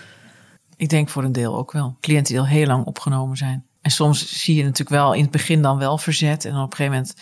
ik 0.75 0.89
denk 0.89 1.09
voor 1.09 1.23
een 1.23 1.31
deel 1.31 1.57
ook 1.57 1.71
wel. 1.71 1.97
Cliënten 2.01 2.33
die 2.33 2.41
al 2.41 2.47
heel 2.47 2.67
lang 2.67 2.85
opgenomen 2.85 3.37
zijn. 3.37 3.65
En 3.81 3.91
soms 3.91 4.41
zie 4.43 4.55
je 4.55 4.63
natuurlijk 4.63 4.89
wel 4.89 5.13
in 5.13 5.21
het 5.21 5.31
begin 5.31 5.61
dan 5.61 5.77
wel 5.77 5.97
verzet. 5.97 6.45
En 6.45 6.51
dan 6.51 6.63
op 6.63 6.71
een 6.71 6.77
gegeven 6.77 6.97
moment 6.97 7.15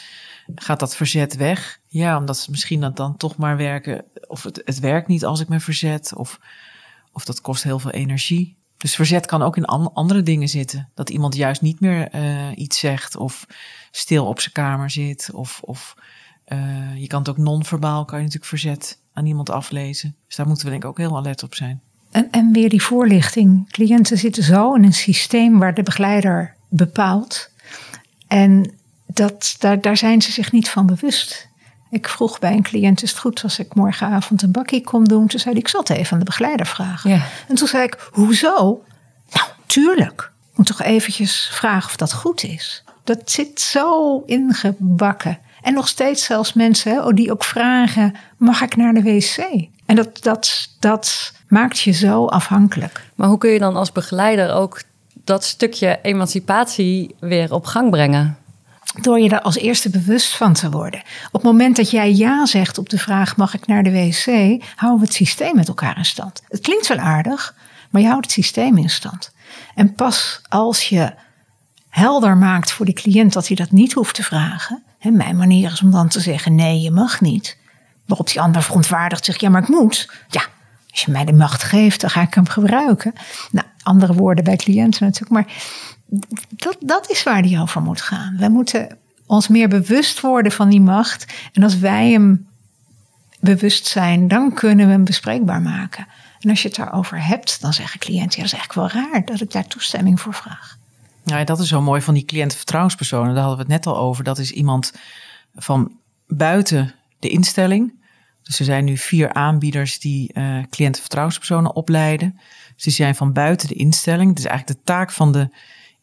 gaat 0.55 0.79
dat 0.79 0.95
verzet 0.95 1.35
weg. 1.35 1.79
Ja, 1.87 2.17
omdat 2.17 2.37
ze 2.37 2.51
misschien 2.51 2.81
dat 2.81 2.97
dan 2.97 3.17
toch 3.17 3.37
maar 3.37 3.57
werken. 3.57 4.05
Of 4.27 4.43
het, 4.43 4.61
het 4.65 4.79
werkt 4.79 5.07
niet 5.07 5.25
als 5.25 5.39
ik 5.39 5.47
me 5.47 5.59
verzet. 5.59 6.13
Of, 6.15 6.39
of 7.11 7.25
dat 7.25 7.41
kost 7.41 7.63
heel 7.63 7.79
veel 7.79 7.91
energie. 7.91 8.57
Dus 8.81 8.95
verzet 8.95 9.25
kan 9.25 9.41
ook 9.41 9.57
in 9.57 9.65
andere 9.65 10.23
dingen 10.23 10.47
zitten. 10.47 10.89
Dat 10.93 11.09
iemand 11.09 11.35
juist 11.35 11.61
niet 11.61 11.79
meer 11.79 12.15
uh, 12.15 12.47
iets 12.55 12.79
zegt. 12.79 13.15
Of 13.15 13.45
stil 13.91 14.25
op 14.25 14.39
zijn 14.39 14.53
kamer 14.53 14.89
zit. 14.89 15.29
Of, 15.33 15.61
of 15.63 15.95
uh, 16.47 16.95
je 16.95 17.07
kan 17.07 17.19
het 17.19 17.29
ook 17.29 17.37
non-verbaal, 17.37 18.05
kan 18.05 18.17
je 18.17 18.23
natuurlijk 18.23 18.49
verzet 18.49 18.97
aan 19.13 19.25
iemand 19.25 19.49
aflezen. 19.49 20.15
Dus 20.27 20.35
daar 20.35 20.47
moeten 20.47 20.65
we 20.65 20.71
denk 20.71 20.83
ik 20.83 20.89
ook 20.89 20.97
heel 20.97 21.17
alert 21.17 21.43
op 21.43 21.55
zijn. 21.55 21.81
En, 22.11 22.27
en 22.31 22.51
weer 22.51 22.69
die 22.69 22.81
voorlichting. 22.81 23.71
Cliënten 23.71 24.17
zitten 24.17 24.43
zo 24.43 24.73
in 24.73 24.83
een 24.83 24.93
systeem 24.93 25.59
waar 25.59 25.73
de 25.73 25.83
begeleider 25.83 26.55
bepaalt. 26.69 27.49
En 28.27 28.73
dat, 29.05 29.55
daar, 29.59 29.81
daar 29.81 29.97
zijn 29.97 30.21
ze 30.21 30.31
zich 30.31 30.51
niet 30.51 30.69
van 30.69 30.85
bewust. 30.85 31.49
Ik 31.91 32.10
vroeg 32.10 32.39
bij 32.39 32.54
een 32.54 32.63
cliënt: 32.63 33.04
Is 33.04 33.10
het 33.10 33.19
goed 33.19 33.43
als 33.43 33.60
ik 33.60 33.75
morgenavond 33.75 34.41
een 34.41 34.51
bakkie 34.51 34.84
kom 34.84 35.08
doen? 35.08 35.27
Toen 35.27 35.39
zei 35.39 35.54
hij: 35.54 35.63
Ik 35.63 35.67
zal 35.67 35.80
het 35.80 35.89
even 35.89 36.13
aan 36.13 36.19
de 36.19 36.25
begeleider 36.25 36.65
vragen. 36.65 37.10
Ja. 37.10 37.21
En 37.47 37.56
toen 37.56 37.67
zei 37.67 37.84
ik: 37.84 38.10
Hoezo? 38.12 38.84
Nou, 39.32 39.47
tuurlijk. 39.65 40.32
Ik 40.51 40.58
moet 40.58 40.65
toch 40.65 40.82
eventjes 40.82 41.49
vragen 41.54 41.89
of 41.89 41.95
dat 41.95 42.13
goed 42.13 42.43
is. 42.43 42.84
Dat 43.04 43.32
zit 43.32 43.62
zo 43.62 44.19
ingebakken. 44.25 45.39
En 45.62 45.73
nog 45.73 45.88
steeds 45.88 46.23
zelfs 46.23 46.54
mensen 46.54 46.91
hè, 46.91 47.13
die 47.13 47.32
ook 47.32 47.43
vragen: 47.43 48.15
Mag 48.38 48.62
ik 48.62 48.75
naar 48.75 48.93
de 48.93 49.01
wc? 49.01 49.67
En 49.86 49.95
dat, 49.95 50.23
dat, 50.23 50.69
dat 50.80 51.34
maakt 51.47 51.80
je 51.80 51.91
zo 51.91 52.25
afhankelijk. 52.25 53.01
Maar 53.15 53.27
hoe 53.27 53.38
kun 53.38 53.49
je 53.49 53.60
dan 53.60 53.75
als 53.75 53.91
begeleider 53.91 54.54
ook 54.54 54.82
dat 55.23 55.43
stukje 55.43 55.99
emancipatie 56.01 57.15
weer 57.19 57.54
op 57.54 57.65
gang 57.65 57.89
brengen? 57.89 58.38
Door 58.99 59.19
je 59.19 59.30
daar 59.30 59.41
als 59.41 59.58
eerste 59.58 59.89
bewust 59.89 60.36
van 60.36 60.54
te 60.54 60.69
worden. 60.69 61.01
Op 61.25 61.34
het 61.34 61.43
moment 61.43 61.75
dat 61.75 61.91
jij 61.91 62.13
ja 62.13 62.45
zegt 62.45 62.77
op 62.77 62.89
de 62.89 62.97
vraag: 62.97 63.38
mag 63.38 63.54
ik 63.54 63.67
naar 63.67 63.84
de 63.84 63.91
wc? 63.91 64.25
houden 64.75 64.99
we 64.99 65.06
het 65.06 65.13
systeem 65.13 65.56
met 65.56 65.67
elkaar 65.67 65.97
in 65.97 66.06
stand. 66.06 66.41
Het 66.47 66.62
klinkt 66.62 66.88
wel 66.88 66.97
aardig, 66.97 67.56
maar 67.89 68.01
je 68.01 68.08
houdt 68.08 68.25
het 68.25 68.34
systeem 68.34 68.77
in 68.77 68.89
stand. 68.89 69.34
En 69.75 69.93
pas 69.93 70.41
als 70.49 70.89
je 70.89 71.13
helder 71.89 72.38
maakt 72.38 72.71
voor 72.71 72.86
die 72.86 72.95
cliënt 72.95 73.34
dat 73.34 73.47
hij 73.47 73.56
dat 73.56 73.71
niet 73.71 73.93
hoeft 73.93 74.15
te 74.15 74.23
vragen. 74.23 74.84
Hè, 74.99 75.12
mijn 75.12 75.38
manier 75.38 75.71
is 75.71 75.82
om 75.82 75.91
dan 75.91 76.08
te 76.08 76.19
zeggen: 76.19 76.56
nee, 76.56 76.82
je 76.82 76.91
mag 76.91 77.21
niet. 77.21 77.58
Waarop 78.06 78.27
die 78.27 78.41
ander 78.41 78.63
verontwaardigd 78.63 79.25
zegt: 79.25 79.41
ja, 79.41 79.49
maar 79.49 79.62
ik 79.62 79.67
moet. 79.67 80.10
Ja, 80.27 80.43
als 80.91 81.01
je 81.01 81.12
mij 81.12 81.25
de 81.25 81.34
macht 81.34 81.63
geeft, 81.63 82.01
dan 82.01 82.10
ga 82.10 82.21
ik 82.21 82.34
hem 82.34 82.47
gebruiken. 82.47 83.13
Nou, 83.51 83.67
andere 83.84 84.13
woorden 84.13 84.43
bij 84.43 84.56
cliënten 84.56 85.06
natuurlijk. 85.06 85.32
Maar 85.32 85.56
dat, 86.50 86.78
dat 86.80 87.10
is 87.10 87.24
waar 87.24 87.41
die 87.41 87.60
over 87.60 87.82
moet 87.82 88.02
gaan. 88.02 88.38
Wij 88.38 88.50
moeten 88.50 88.97
ons 89.26 89.47
meer 89.47 89.69
bewust 89.69 90.19
worden 90.19 90.52
van 90.52 90.69
die 90.69 90.82
macht. 90.82 91.34
En 91.54 91.63
als 91.63 91.78
wij 91.78 92.12
hem 92.12 92.47
bewust 93.39 93.86
zijn, 93.86 94.28
dan 94.28 94.54
kunnen 94.54 94.86
we 94.86 94.91
hem 94.91 95.04
bespreekbaar 95.04 95.62
maken. 95.62 96.08
En 96.39 96.50
als 96.50 96.62
je 96.62 96.67
het 96.67 96.78
daarover 96.78 97.26
hebt, 97.26 97.62
dan 97.62 97.74
zeggen 97.74 98.00
cliënten: 98.00 98.41
ja, 98.41 98.43
dat 98.43 98.54
is 98.54 98.60
eigenlijk 98.60 98.93
wel 98.93 99.04
raar 99.04 99.26
dat 99.26 99.41
ik 99.41 99.52
daar 99.52 99.67
toestemming 99.67 100.19
voor 100.19 100.34
vraag. 100.34 100.78
Ja, 101.24 101.43
dat 101.43 101.60
is 101.60 101.67
zo 101.67 101.82
mooi 101.82 102.02
van 102.02 102.13
die 102.13 102.26
cliëntenvertrouwenspersonen. 102.26 103.34
Daar 103.34 103.43
hadden 103.43 103.67
we 103.67 103.74
het 103.74 103.84
net 103.84 103.93
al 103.93 104.02
over. 104.02 104.24
Dat 104.24 104.38
is 104.38 104.52
iemand 104.52 104.93
van 105.56 105.91
buiten 106.28 106.93
de 107.19 107.30
instelling. 107.30 107.93
Dus 108.43 108.60
er 108.60 108.65
zijn 108.65 108.86
nu 108.86 108.97
vier 108.97 109.34
aanbieders 109.34 110.00
die 110.00 110.32
uh, 110.34 110.63
cliëntenvertrouwenspersonen 110.69 111.76
opleiden. 111.76 112.39
Dus 112.76 112.84
die 112.84 112.93
zijn 112.93 113.15
van 113.15 113.34
buiten 113.34 113.67
de 113.67 113.74
instelling. 113.74 114.30
Het 114.30 114.39
is 114.39 114.45
eigenlijk 114.45 114.80
de 114.80 114.86
taak 114.86 115.12
van 115.12 115.32
de 115.32 115.50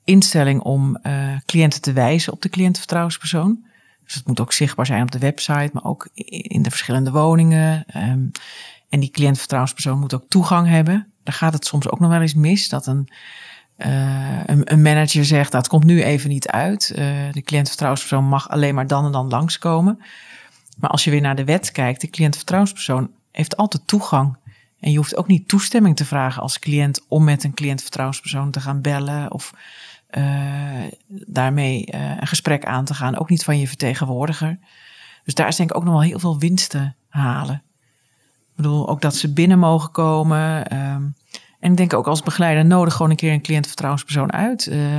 instelling 0.08 0.60
om 0.60 0.98
uh, 1.02 1.36
cliënten 1.46 1.80
te 1.80 1.92
wijzen 1.92 2.32
op 2.32 2.42
de 2.42 2.48
cliëntenvertrouwenspersoon. 2.48 3.64
Dus 4.04 4.14
het 4.14 4.26
moet 4.26 4.40
ook 4.40 4.52
zichtbaar 4.52 4.86
zijn 4.86 5.02
op 5.02 5.10
de 5.10 5.18
website, 5.18 5.70
maar 5.72 5.84
ook 5.84 6.08
in 6.14 6.62
de 6.62 6.70
verschillende 6.70 7.10
woningen. 7.10 7.84
Um, 7.96 8.30
en 8.88 9.00
die 9.00 9.10
cliëntenvertrouwenspersoon 9.10 9.98
moet 9.98 10.14
ook 10.14 10.24
toegang 10.28 10.68
hebben. 10.68 11.12
Daar 11.22 11.34
gaat 11.34 11.52
het 11.52 11.66
soms 11.66 11.88
ook 11.90 12.00
nog 12.00 12.10
wel 12.10 12.20
eens 12.20 12.34
mis. 12.34 12.68
Dat 12.68 12.86
een, 12.86 13.08
uh, 13.78 14.40
een, 14.44 14.82
manager 14.82 15.24
zegt, 15.24 15.52
dat 15.52 15.68
komt 15.68 15.84
nu 15.84 16.02
even 16.02 16.28
niet 16.28 16.48
uit. 16.48 16.86
de 17.32 17.42
cliëntenvertrouwenspersoon 17.44 18.24
mag 18.24 18.48
alleen 18.48 18.74
maar 18.74 18.86
dan 18.86 19.04
en 19.04 19.12
dan 19.12 19.28
langskomen. 19.28 19.98
Maar 20.78 20.90
als 20.90 21.04
je 21.04 21.10
weer 21.10 21.20
naar 21.20 21.36
de 21.36 21.44
wet 21.44 21.72
kijkt, 21.72 22.00
de 22.00 22.10
cliëntvertrouwenspersoon 22.10 23.10
heeft 23.32 23.56
altijd 23.56 23.86
toegang. 23.86 24.36
En 24.80 24.90
je 24.90 24.96
hoeft 24.96 25.16
ook 25.16 25.26
niet 25.26 25.48
toestemming 25.48 25.96
te 25.96 26.04
vragen 26.04 26.42
als 26.42 26.58
cliënt 26.58 27.04
om 27.08 27.24
met 27.24 27.44
een 27.44 27.54
cliëntvertrouwenspersoon 27.54 28.50
te 28.50 28.60
gaan 28.60 28.80
bellen 28.80 29.32
of 29.32 29.52
uh, 30.10 30.84
daarmee 31.08 31.88
uh, 31.94 32.10
een 32.20 32.26
gesprek 32.26 32.64
aan 32.64 32.84
te 32.84 32.94
gaan. 32.94 33.18
Ook 33.18 33.28
niet 33.28 33.44
van 33.44 33.58
je 33.58 33.68
vertegenwoordiger. 33.68 34.58
Dus 35.24 35.34
daar 35.34 35.48
is 35.48 35.56
denk 35.56 35.70
ik 35.70 35.76
ook 35.76 35.84
nog 35.84 35.92
wel 35.92 36.02
heel 36.02 36.18
veel 36.18 36.38
winst 36.38 36.70
te 36.70 36.92
halen. 37.08 37.62
Ik 38.48 38.64
bedoel, 38.64 38.88
ook 38.88 39.00
dat 39.00 39.16
ze 39.16 39.32
binnen 39.32 39.58
mogen 39.58 39.90
komen. 39.90 40.76
Um, 40.76 41.14
en 41.60 41.70
ik 41.70 41.76
denk 41.76 41.94
ook 41.94 42.06
als 42.06 42.22
begeleider 42.22 42.64
nodig 42.64 42.94
gewoon 42.94 43.10
een 43.10 43.16
keer 43.16 43.32
een 43.32 43.42
cliëntvertrouwenspersoon 43.42 44.32
uit. 44.32 44.66
Uh, 44.66 44.96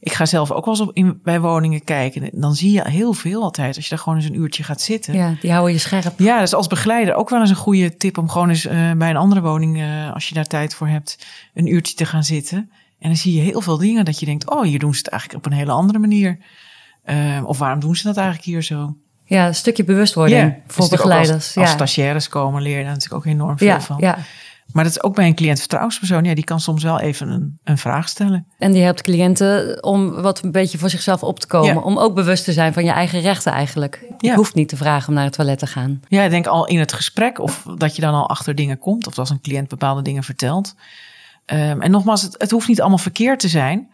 ik 0.00 0.12
ga 0.12 0.26
zelf 0.26 0.50
ook 0.50 0.64
wel 0.64 0.74
eens 0.74 0.88
op 0.88 0.94
in, 0.94 1.20
bij 1.22 1.40
woningen 1.40 1.84
kijken. 1.84 2.30
Dan 2.32 2.54
zie 2.54 2.72
je 2.72 2.88
heel 2.88 3.12
veel 3.12 3.42
altijd. 3.42 3.76
Als 3.76 3.84
je 3.84 3.90
daar 3.90 3.98
gewoon 3.98 4.18
eens 4.18 4.28
een 4.28 4.40
uurtje 4.40 4.62
gaat 4.62 4.80
zitten. 4.80 5.14
Ja, 5.14 5.34
die 5.40 5.52
houden 5.52 5.72
je 5.72 5.78
scherp. 5.78 6.18
Ja, 6.18 6.40
dus 6.40 6.54
als 6.54 6.66
begeleider 6.66 7.14
ook 7.14 7.28
wel 7.28 7.40
eens 7.40 7.50
een 7.50 7.56
goede 7.56 7.96
tip 7.96 8.18
om 8.18 8.28
gewoon 8.28 8.48
eens 8.48 8.66
uh, 8.66 8.92
bij 8.92 9.10
een 9.10 9.16
andere 9.16 9.40
woning, 9.40 9.78
uh, 9.78 10.12
als 10.12 10.28
je 10.28 10.34
daar 10.34 10.46
tijd 10.46 10.74
voor 10.74 10.88
hebt, 10.88 11.26
een 11.54 11.66
uurtje 11.66 11.94
te 11.94 12.06
gaan 12.06 12.24
zitten. 12.24 12.70
En 12.98 13.08
dan 13.08 13.16
zie 13.16 13.34
je 13.34 13.40
heel 13.40 13.60
veel 13.60 13.78
dingen 13.78 14.04
dat 14.04 14.20
je 14.20 14.26
denkt, 14.26 14.50
oh, 14.50 14.62
hier 14.62 14.78
doen 14.78 14.92
ze 14.92 14.98
het 14.98 15.08
eigenlijk 15.08 15.46
op 15.46 15.52
een 15.52 15.58
hele 15.58 15.72
andere 15.72 15.98
manier. 15.98 16.38
Uh, 17.06 17.42
of 17.44 17.58
waarom 17.58 17.80
doen 17.80 17.96
ze 17.96 18.04
dat 18.04 18.16
eigenlijk 18.16 18.46
hier 18.46 18.62
zo? 18.62 18.96
Ja, 19.24 19.46
een 19.46 19.54
stukje 19.54 19.84
bewustwording 19.84 20.54
voor 20.66 20.88
begeleiders. 20.88 21.34
Als, 21.34 21.56
als 21.56 21.66
ja. 21.66 21.72
stagiaires 21.74 22.28
komen, 22.28 22.62
leer 22.62 22.76
je 22.78 22.84
daar 22.84 22.92
natuurlijk 22.92 23.26
ook 23.26 23.32
enorm 23.32 23.58
veel 23.58 23.66
ja, 23.66 23.80
van. 23.80 23.96
Ja. 24.00 24.18
Maar 24.72 24.84
dat 24.84 24.92
is 24.92 25.02
ook 25.02 25.14
bij 25.14 25.26
een 25.26 25.34
cliëntvertrouwenspersoon. 25.34 26.24
Ja, 26.24 26.34
die 26.34 26.44
kan 26.44 26.60
soms 26.60 26.82
wel 26.82 27.00
even 27.00 27.28
een, 27.28 27.58
een 27.64 27.78
vraag 27.78 28.08
stellen. 28.08 28.46
En 28.58 28.72
die 28.72 28.82
helpt 28.82 29.02
cliënten 29.02 29.82
om 29.82 30.22
wat 30.22 30.42
een 30.42 30.52
beetje 30.52 30.78
voor 30.78 30.90
zichzelf 30.90 31.22
op 31.22 31.40
te 31.40 31.46
komen. 31.46 31.74
Ja. 31.74 31.80
Om 31.80 31.98
ook 31.98 32.14
bewust 32.14 32.44
te 32.44 32.52
zijn 32.52 32.72
van 32.72 32.84
je 32.84 32.90
eigen 32.90 33.20
rechten 33.20 33.52
eigenlijk. 33.52 34.04
Je 34.18 34.28
Ja. 34.28 34.34
hoeft 34.34 34.54
niet 34.54 34.68
te 34.68 34.76
vragen 34.76 35.08
om 35.08 35.14
naar 35.14 35.24
het 35.24 35.32
toilet 35.32 35.58
te 35.58 35.66
gaan. 35.66 36.00
Ja, 36.08 36.22
ik 36.22 36.30
denk 36.30 36.46
al 36.46 36.66
in 36.66 36.78
het 36.78 36.92
gesprek 36.92 37.38
of 37.38 37.66
dat 37.76 37.96
je 37.96 38.02
dan 38.02 38.14
al 38.14 38.28
achter 38.28 38.54
dingen 38.54 38.78
komt. 38.78 39.06
Of 39.06 39.18
als 39.18 39.30
een 39.30 39.40
cliënt 39.40 39.68
bepaalde 39.68 40.02
dingen 40.02 40.22
vertelt. 40.22 40.74
Um, 41.52 41.82
en 41.82 41.90
nogmaals, 41.90 42.22
het, 42.22 42.34
het 42.38 42.50
hoeft 42.50 42.68
niet 42.68 42.80
allemaal 42.80 42.98
verkeerd 42.98 43.40
te 43.40 43.48
zijn. 43.48 43.88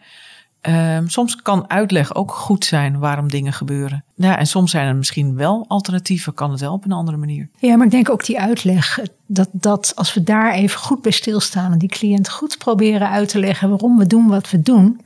Um, 0.69 1.09
soms 1.09 1.35
kan 1.35 1.69
uitleg 1.69 2.15
ook 2.15 2.31
goed 2.31 2.65
zijn 2.65 2.99
waarom 2.99 3.29
dingen 3.29 3.53
gebeuren. 3.53 4.03
Ja, 4.15 4.37
en 4.37 4.47
soms 4.47 4.71
zijn 4.71 4.87
er 4.87 4.95
misschien 4.95 5.35
wel 5.35 5.65
alternatieven, 5.67 6.33
kan 6.33 6.51
het 6.51 6.59
wel 6.59 6.73
op 6.73 6.85
een 6.85 6.91
andere 6.91 7.17
manier. 7.17 7.49
Ja, 7.57 7.75
maar 7.75 7.85
ik 7.85 7.91
denk 7.91 8.09
ook 8.09 8.25
die 8.25 8.39
uitleg, 8.39 8.99
dat, 9.25 9.49
dat 9.51 9.91
als 9.95 10.13
we 10.13 10.23
daar 10.23 10.53
even 10.53 10.79
goed 10.79 11.01
bij 11.01 11.11
stilstaan 11.11 11.71
en 11.71 11.77
die 11.77 11.89
cliënt 11.89 12.29
goed 12.29 12.57
proberen 12.57 13.09
uit 13.09 13.29
te 13.29 13.39
leggen 13.39 13.69
waarom 13.69 13.97
we 13.97 14.07
doen 14.07 14.27
wat 14.27 14.49
we 14.49 14.61
doen, 14.61 15.01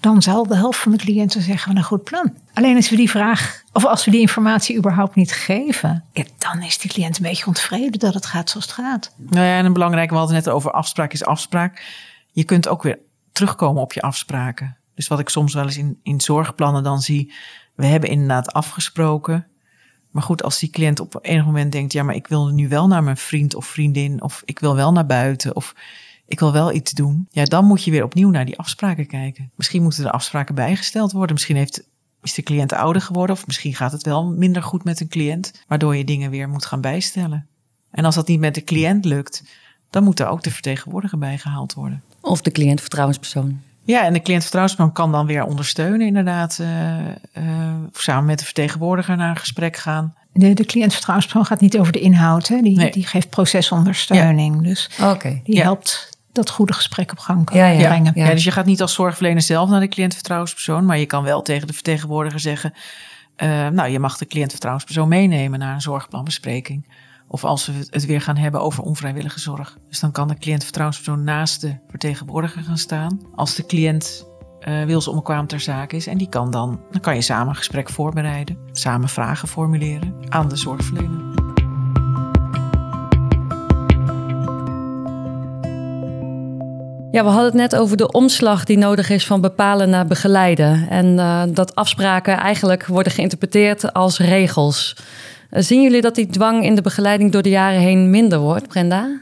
dan 0.00 0.22
zal 0.22 0.46
de 0.46 0.56
helft 0.56 0.78
van 0.78 0.92
de 0.92 0.98
cliënten 0.98 1.42
zeggen 1.42 1.76
een 1.76 1.82
goed 1.82 2.04
plan. 2.04 2.36
Alleen 2.54 2.76
als 2.76 2.90
we 2.90 2.96
die 2.96 3.10
vraag, 3.10 3.62
of 3.72 3.84
als 3.84 4.04
we 4.04 4.10
die 4.10 4.20
informatie 4.20 4.76
überhaupt 4.76 5.14
niet 5.14 5.32
geven, 5.32 6.04
dan 6.38 6.62
is 6.62 6.78
die 6.78 6.90
cliënt 6.90 7.16
een 7.16 7.22
beetje 7.22 7.46
ontevreden 7.46 7.98
dat 7.98 8.14
het 8.14 8.26
gaat 8.26 8.50
zoals 8.50 8.66
het 8.66 8.74
gaat. 8.74 9.14
Nou 9.16 9.46
ja, 9.46 9.56
en 9.56 9.64
een 9.64 9.72
belangrijke, 9.72 10.12
we 10.12 10.18
hadden 10.18 10.36
net 10.36 10.48
over 10.48 10.70
afspraak 10.70 11.12
is 11.12 11.24
afspraak. 11.24 11.84
Je 12.32 12.44
kunt 12.44 12.68
ook 12.68 12.82
weer 12.82 12.98
terugkomen 13.32 13.82
op 13.82 13.92
je 13.92 14.02
afspraken. 14.02 14.76
Dus 14.94 15.08
wat 15.08 15.18
ik 15.18 15.28
soms 15.28 15.54
wel 15.54 15.64
eens 15.64 15.76
in, 15.76 16.00
in 16.02 16.20
zorgplannen 16.20 16.82
dan 16.82 17.00
zie, 17.00 17.32
we 17.74 17.86
hebben 17.86 18.10
inderdaad 18.10 18.52
afgesproken. 18.52 19.46
Maar 20.10 20.22
goed, 20.22 20.42
als 20.42 20.58
die 20.58 20.70
cliënt 20.70 21.00
op 21.00 21.18
enig 21.22 21.44
moment 21.44 21.72
denkt, 21.72 21.92
ja, 21.92 22.02
maar 22.02 22.14
ik 22.14 22.26
wil 22.26 22.46
nu 22.46 22.68
wel 22.68 22.86
naar 22.86 23.02
mijn 23.02 23.16
vriend 23.16 23.54
of 23.54 23.66
vriendin, 23.66 24.22
of 24.22 24.42
ik 24.44 24.58
wil 24.58 24.74
wel 24.74 24.92
naar 24.92 25.06
buiten, 25.06 25.56
of 25.56 25.74
ik 26.30 26.40
wil 26.40 26.52
wel 26.52 26.72
iets 26.72 26.92
doen. 26.92 27.28
Ja, 27.30 27.44
dan 27.44 27.64
moet 27.64 27.84
je 27.84 27.90
weer 27.90 28.04
opnieuw 28.04 28.30
naar 28.30 28.44
die 28.44 28.58
afspraken 28.58 29.06
kijken. 29.06 29.50
Misschien 29.54 29.82
moeten 29.82 30.02
de 30.02 30.10
afspraken 30.10 30.54
bijgesteld 30.54 31.12
worden. 31.12 31.32
Misschien 31.32 31.56
heeft, 31.56 31.82
is 32.22 32.34
de 32.34 32.42
cliënt 32.42 32.72
ouder 32.72 33.02
geworden, 33.02 33.36
of 33.36 33.46
misschien 33.46 33.74
gaat 33.74 33.92
het 33.92 34.02
wel 34.02 34.26
minder 34.26 34.62
goed 34.62 34.84
met 34.84 35.00
een 35.00 35.08
cliënt, 35.08 35.52
waardoor 35.68 35.96
je 35.96 36.04
dingen 36.04 36.30
weer 36.30 36.48
moet 36.48 36.64
gaan 36.64 36.80
bijstellen. 36.80 37.46
En 37.90 38.04
als 38.04 38.14
dat 38.14 38.28
niet 38.28 38.40
met 38.40 38.54
de 38.54 38.64
cliënt 38.64 39.04
lukt, 39.04 39.42
dan 39.90 40.04
moet 40.04 40.20
er 40.20 40.26
ook 40.26 40.42
de 40.42 40.50
vertegenwoordiger 40.50 41.18
bijgehaald 41.18 41.74
worden. 41.74 42.02
Of 42.20 42.40
de 42.40 42.50
cliënt 42.50 42.80
vertrouwenspersoon. 42.80 43.60
Ja, 43.84 44.04
en 44.04 44.12
de 44.12 44.22
cliëntvertrouwenspersoon 44.22 44.94
kan 44.94 45.12
dan 45.12 45.26
weer 45.26 45.44
ondersteunen, 45.44 46.06
inderdaad. 46.06 46.58
Uh, 46.60 46.98
uh, 47.38 47.74
samen 47.92 48.24
met 48.24 48.38
de 48.38 48.44
vertegenwoordiger 48.44 49.16
naar 49.16 49.30
een 49.30 49.36
gesprek 49.36 49.76
gaan. 49.76 50.14
De, 50.32 50.54
de 50.54 50.64
cliëntvertrouwenspersoon 50.64 51.46
gaat 51.46 51.60
niet 51.60 51.78
over 51.78 51.92
de 51.92 52.00
inhoud, 52.00 52.48
hè? 52.48 52.60
Die, 52.60 52.76
nee. 52.76 52.90
die 52.90 53.06
geeft 53.06 53.28
procesondersteuning. 53.28 54.56
Ja. 54.56 54.62
Dus 54.62 54.90
okay. 55.02 55.40
die 55.44 55.56
ja. 55.56 55.62
helpt 55.62 56.18
dat 56.32 56.50
goede 56.50 56.72
gesprek 56.72 57.10
op 57.10 57.18
gang 57.18 57.50
ja, 57.52 57.66
ja. 57.66 57.88
brengen. 57.88 58.12
Ja. 58.14 58.30
dus 58.30 58.44
je 58.44 58.50
gaat 58.50 58.66
niet 58.66 58.80
als 58.80 58.94
zorgverlener 58.94 59.42
zelf 59.42 59.70
naar 59.70 59.80
de 59.80 59.88
cliëntvertrouwenspersoon, 59.88 60.84
maar 60.84 60.98
je 60.98 61.06
kan 61.06 61.22
wel 61.22 61.42
tegen 61.42 61.66
de 61.66 61.72
vertegenwoordiger 61.72 62.40
zeggen: 62.40 62.72
uh, 63.36 63.68
Nou, 63.68 63.88
je 63.88 63.98
mag 63.98 64.18
de 64.18 64.26
cliëntvertrouwenspersoon 64.26 65.08
meenemen 65.08 65.58
naar 65.58 65.74
een 65.74 65.80
zorgplanbespreking. 65.80 67.08
Of 67.28 67.44
als 67.44 67.66
we 67.66 67.72
het 67.90 68.06
weer 68.06 68.20
gaan 68.20 68.36
hebben 68.36 68.60
over 68.60 68.82
onvrijwillige 68.82 69.40
zorg. 69.40 69.76
Dus 69.88 70.00
dan 70.00 70.12
kan 70.12 70.28
de 70.28 70.38
cliëntvertrouwenspersoon 70.38 71.24
naast 71.24 71.60
de 71.60 71.78
vertegenwoordiger 71.88 72.62
gaan 72.62 72.78
staan. 72.78 73.20
Als 73.34 73.54
de 73.54 73.66
cliënt 73.66 74.28
uh, 74.68 74.84
wilsonbekwaam 74.84 75.46
ter 75.46 75.60
zake 75.60 75.96
is. 75.96 76.06
En 76.06 76.18
die 76.18 76.28
kan 76.28 76.50
dan, 76.50 76.80
dan 76.90 77.00
kan 77.00 77.14
je 77.14 77.22
samen 77.22 77.48
een 77.48 77.56
gesprek 77.56 77.90
voorbereiden. 77.90 78.58
Samen 78.72 79.08
vragen 79.08 79.48
formuleren 79.48 80.14
aan 80.28 80.48
de 80.48 80.56
zorgverlener. 80.56 81.49
Ja, 87.12 87.22
we 87.24 87.28
hadden 87.28 87.44
het 87.44 87.54
net 87.54 87.76
over 87.76 87.96
de 87.96 88.12
omslag 88.12 88.64
die 88.64 88.78
nodig 88.78 89.10
is 89.10 89.26
van 89.26 89.40
bepalen 89.40 89.90
naar 89.90 90.06
begeleiden. 90.06 90.88
En 90.88 91.06
uh, 91.06 91.42
dat 91.48 91.74
afspraken 91.74 92.36
eigenlijk 92.36 92.86
worden 92.86 93.12
geïnterpreteerd 93.12 93.92
als 93.92 94.18
regels. 94.18 94.96
Uh, 95.50 95.62
zien 95.62 95.82
jullie 95.82 96.00
dat 96.00 96.14
die 96.14 96.26
dwang 96.26 96.64
in 96.64 96.74
de 96.74 96.82
begeleiding 96.82 97.32
door 97.32 97.42
de 97.42 97.48
jaren 97.48 97.80
heen 97.80 98.10
minder 98.10 98.38
wordt, 98.38 98.68
Brenda? 98.68 99.20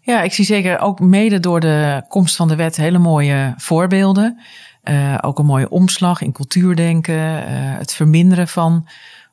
Ja, 0.00 0.22
ik 0.22 0.32
zie 0.32 0.44
zeker 0.44 0.78
ook 0.78 1.00
mede 1.00 1.40
door 1.40 1.60
de 1.60 2.02
komst 2.08 2.36
van 2.36 2.48
de 2.48 2.56
wet 2.56 2.76
hele 2.76 2.98
mooie 2.98 3.54
voorbeelden. 3.56 4.40
Uh, 4.84 5.18
ook 5.20 5.38
een 5.38 5.46
mooie 5.46 5.68
omslag 5.68 6.20
in 6.20 6.32
cultuurdenken, 6.32 7.48
het 7.78 7.92
verminderen 7.92 8.48
van 8.48 8.88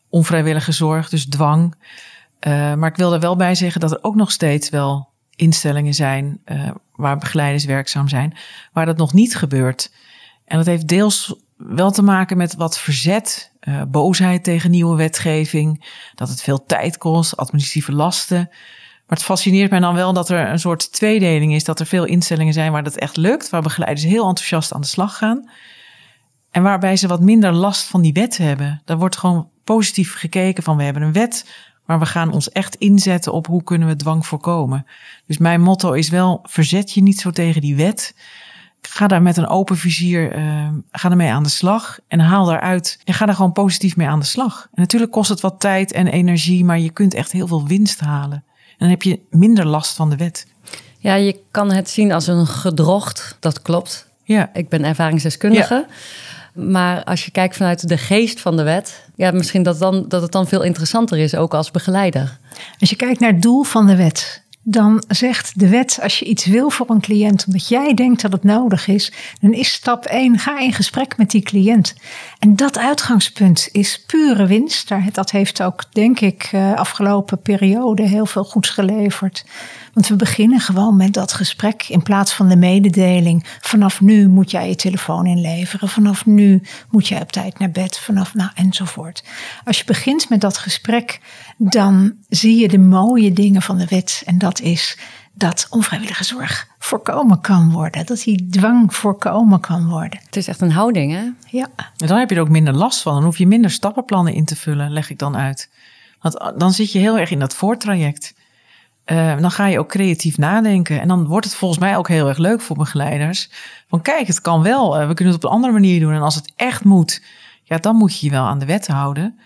onvrijwillige 0.09 0.71
zorg, 0.71 1.09
dus 1.09 1.25
dwang. 1.25 1.75
Maar 2.75 2.89
ik 2.89 2.95
wil 2.95 3.13
er 3.13 3.19
wel 3.19 3.35
bij 3.35 3.55
zeggen 3.55 3.81
dat 3.81 3.91
er 3.91 3.99
ook 4.01 4.15
nog 4.15 4.31
steeds 4.31 4.69
wel 4.69 5.07
instellingen 5.37 5.93
zijn 5.93 6.41
waar 6.95 7.17
begeleiders 7.17 7.65
werkzaam 7.65 8.07
zijn, 8.07 8.37
waar 8.73 8.85
dat 8.85 8.97
nog 8.97 9.13
niet 9.13 9.35
gebeurt. 9.35 9.91
En 10.45 10.57
dat 10.57 10.65
heeft 10.65 10.87
deels 10.87 11.35
wel 11.57 11.91
te 11.91 12.01
maken 12.01 12.37
met 12.37 12.55
wat 12.55 12.79
verzet, 12.79 13.51
boosheid 13.87 14.43
tegen 14.43 14.71
nieuwe 14.71 14.97
wetgeving, 14.97 15.85
dat 16.15 16.29
het 16.29 16.41
veel 16.41 16.65
tijd 16.65 16.97
kost, 16.97 17.37
administratieve 17.37 17.91
lasten. 17.91 18.49
Maar 19.07 19.17
het 19.17 19.25
fascineert 19.25 19.69
mij 19.69 19.79
dan 19.79 19.95
wel 19.95 20.13
dat 20.13 20.29
er 20.29 20.49
een 20.49 20.59
soort 20.59 20.91
tweedeling 20.93 21.53
is. 21.53 21.63
Dat 21.63 21.79
er 21.79 21.85
veel 21.85 22.05
instellingen 22.05 22.53
zijn 22.53 22.71
waar 22.71 22.83
dat 22.83 22.95
echt 22.95 23.17
lukt. 23.17 23.49
Waar 23.49 23.61
begeleiders 23.61 24.05
heel 24.05 24.27
enthousiast 24.27 24.73
aan 24.73 24.81
de 24.81 24.87
slag 24.87 25.17
gaan. 25.17 25.49
En 26.51 26.63
waarbij 26.63 26.97
ze 26.97 27.07
wat 27.07 27.21
minder 27.21 27.53
last 27.53 27.83
van 27.83 28.01
die 28.01 28.13
wet 28.13 28.37
hebben. 28.37 28.81
Daar 28.85 28.97
wordt 28.97 29.17
gewoon 29.17 29.49
positief 29.63 30.15
gekeken 30.15 30.63
van 30.63 30.77
we 30.77 30.83
hebben 30.83 31.01
een 31.01 31.13
wet. 31.13 31.45
Maar 31.87 31.99
we 31.99 32.05
gaan 32.05 32.31
ons 32.31 32.51
echt 32.51 32.75
inzetten 32.75 33.33
op 33.33 33.47
hoe 33.47 33.63
kunnen 33.63 33.87
we 33.87 33.95
dwang 33.95 34.25
voorkomen. 34.25 34.85
Dus 35.25 35.37
mijn 35.37 35.61
motto 35.61 35.91
is 35.91 36.09
wel 36.09 36.39
verzet 36.43 36.93
je 36.93 37.01
niet 37.01 37.19
zo 37.19 37.31
tegen 37.31 37.61
die 37.61 37.75
wet. 37.75 38.15
Ga 38.81 39.07
daar 39.07 39.21
met 39.21 39.37
een 39.37 39.47
open 39.47 39.77
vizier, 39.77 40.37
uh, 40.37 40.69
ga 40.91 41.09
ermee 41.09 41.31
aan 41.31 41.43
de 41.43 41.49
slag. 41.49 41.99
En 42.07 42.19
haal 42.19 42.45
daaruit, 42.45 42.99
en 43.03 43.13
ga 43.13 43.25
daar 43.25 43.35
gewoon 43.35 43.51
positief 43.51 43.95
mee 43.95 44.07
aan 44.07 44.19
de 44.19 44.25
slag. 44.25 44.67
En 44.73 44.81
natuurlijk 44.81 45.11
kost 45.11 45.29
het 45.29 45.41
wat 45.41 45.59
tijd 45.59 45.91
en 45.91 46.07
energie. 46.07 46.65
Maar 46.65 46.79
je 46.79 46.89
kunt 46.89 47.13
echt 47.13 47.31
heel 47.31 47.47
veel 47.47 47.67
winst 47.67 47.99
halen. 47.99 48.43
En 48.47 48.75
dan 48.77 48.89
heb 48.89 49.01
je 49.01 49.19
minder 49.29 49.65
last 49.65 49.95
van 49.95 50.09
de 50.09 50.15
wet. 50.15 50.47
Ja, 50.97 51.13
je 51.15 51.39
kan 51.51 51.71
het 51.71 51.89
zien 51.89 52.11
als 52.11 52.27
een 52.27 52.47
gedrocht. 52.47 53.37
Dat 53.39 53.61
klopt. 53.61 54.09
Ja. 54.23 54.49
Ik 54.53 54.69
ben 54.69 54.83
ervaringsdeskundige. 54.83 55.85
Ja. 55.87 55.95
Maar 56.57 57.03
als 57.03 57.25
je 57.25 57.31
kijkt 57.31 57.57
vanuit 57.57 57.87
de 57.87 57.97
geest 57.97 58.39
van 58.39 58.57
de 58.57 58.63
wet, 58.63 59.03
ja, 59.15 59.31
misschien 59.31 59.63
dat, 59.63 59.79
dan, 59.79 60.05
dat 60.07 60.21
het 60.21 60.31
dan 60.31 60.47
veel 60.47 60.63
interessanter 60.63 61.17
is, 61.17 61.35
ook 61.35 61.53
als 61.53 61.71
begeleider. 61.71 62.37
Als 62.79 62.89
je 62.89 62.95
kijkt 62.95 63.19
naar 63.19 63.31
het 63.31 63.41
doel 63.41 63.63
van 63.63 63.87
de 63.87 63.95
wet, 63.95 64.43
dan 64.69 65.03
zegt 65.07 65.59
de 65.59 65.67
wet: 65.67 65.99
als 66.01 66.19
je 66.19 66.25
iets 66.25 66.45
wil 66.45 66.69
voor 66.69 66.89
een 66.89 67.01
cliënt, 67.01 67.45
omdat 67.47 67.67
jij 67.67 67.93
denkt 67.93 68.21
dat 68.21 68.31
het 68.31 68.43
nodig 68.43 68.87
is, 68.87 69.11
dan 69.41 69.53
is 69.53 69.71
stap 69.71 70.05
1: 70.05 70.39
ga 70.39 70.59
in 70.59 70.73
gesprek 70.73 71.17
met 71.17 71.31
die 71.31 71.41
cliënt. 71.41 71.95
En 72.39 72.55
dat 72.55 72.77
uitgangspunt 72.77 73.69
is 73.71 74.03
pure 74.05 74.45
winst. 74.45 74.89
Dat 75.11 75.31
heeft 75.31 75.61
ook, 75.61 75.83
denk 75.91 76.19
ik, 76.19 76.49
afgelopen 76.75 77.41
periode 77.41 78.03
heel 78.03 78.25
veel 78.25 78.43
goeds 78.43 78.69
geleverd. 78.69 79.45
Want 79.93 80.09
we 80.09 80.15
beginnen 80.15 80.59
gewoon 80.59 80.95
met 80.95 81.13
dat 81.13 81.33
gesprek 81.33 81.85
in 81.89 82.03
plaats 82.03 82.33
van 82.33 82.47
de 82.47 82.55
mededeling. 82.55 83.45
Vanaf 83.61 84.01
nu 84.01 84.27
moet 84.27 84.51
jij 84.51 84.69
je 84.69 84.75
telefoon 84.75 85.25
inleveren. 85.25 85.89
Vanaf 85.89 86.25
nu 86.25 86.61
moet 86.89 87.07
jij 87.07 87.21
op 87.21 87.31
tijd 87.31 87.59
naar 87.59 87.71
bed. 87.71 87.97
Vanaf 87.99 88.33
nou 88.33 88.49
enzovoort. 88.55 89.23
Als 89.63 89.77
je 89.77 89.83
begint 89.85 90.29
met 90.29 90.41
dat 90.41 90.57
gesprek, 90.57 91.19
dan 91.57 92.13
zie 92.29 92.57
je 92.59 92.67
de 92.67 92.79
mooie 92.79 93.33
dingen 93.33 93.61
van 93.61 93.77
de 93.77 93.85
wet. 93.89 94.21
En 94.25 94.37
dat 94.37 94.56
is 94.61 94.97
dat 95.33 95.67
onvrijwillige 95.69 96.23
zorg 96.23 96.67
voorkomen 96.79 97.41
kan 97.41 97.71
worden. 97.71 98.05
Dat 98.05 98.21
die 98.21 98.47
dwang 98.49 98.95
voorkomen 98.95 99.59
kan 99.59 99.89
worden. 99.89 100.19
Het 100.25 100.35
is 100.35 100.47
echt 100.47 100.61
een 100.61 100.71
houding, 100.71 101.11
hè? 101.11 101.29
Ja. 101.57 101.67
En 101.97 102.07
dan 102.07 102.17
heb 102.17 102.29
je 102.29 102.35
er 102.35 102.41
ook 102.41 102.49
minder 102.49 102.73
last 102.73 103.01
van. 103.01 103.13
Dan 103.13 103.23
hoef 103.23 103.37
je 103.37 103.47
minder 103.47 103.71
stappenplannen 103.71 104.33
in 104.33 104.45
te 104.45 104.55
vullen, 104.55 104.91
leg 104.91 105.09
ik 105.09 105.19
dan 105.19 105.37
uit. 105.37 105.69
Want 106.21 106.59
dan 106.59 106.71
zit 106.71 106.91
je 106.91 106.99
heel 106.99 107.17
erg 107.17 107.31
in 107.31 107.39
dat 107.39 107.55
voortraject. 107.55 108.33
Uh, 109.05 109.37
dan 109.39 109.51
ga 109.51 109.65
je 109.65 109.79
ook 109.79 109.89
creatief 109.89 110.37
nadenken. 110.37 111.01
En 111.01 111.07
dan 111.07 111.25
wordt 111.25 111.45
het 111.45 111.55
volgens 111.55 111.79
mij 111.79 111.97
ook 111.97 112.07
heel 112.07 112.27
erg 112.27 112.37
leuk 112.37 112.61
voor 112.61 112.75
begeleiders. 112.75 113.49
Van 113.87 114.01
kijk, 114.01 114.27
het 114.27 114.41
kan 114.41 114.61
wel. 114.61 115.01
Uh, 115.01 115.07
we 115.07 115.13
kunnen 115.13 115.33
het 115.33 115.43
op 115.43 115.49
een 115.49 115.55
andere 115.55 115.73
manier 115.73 115.99
doen. 115.99 116.13
En 116.13 116.21
als 116.21 116.35
het 116.35 116.51
echt 116.55 116.83
moet, 116.83 117.21
ja, 117.63 117.77
dan 117.77 117.95
moet 117.95 118.19
je 118.19 118.25
je 118.25 118.31
wel 118.31 118.45
aan 118.45 118.59
de 118.59 118.65
wet 118.65 118.87
houden. 118.87 119.39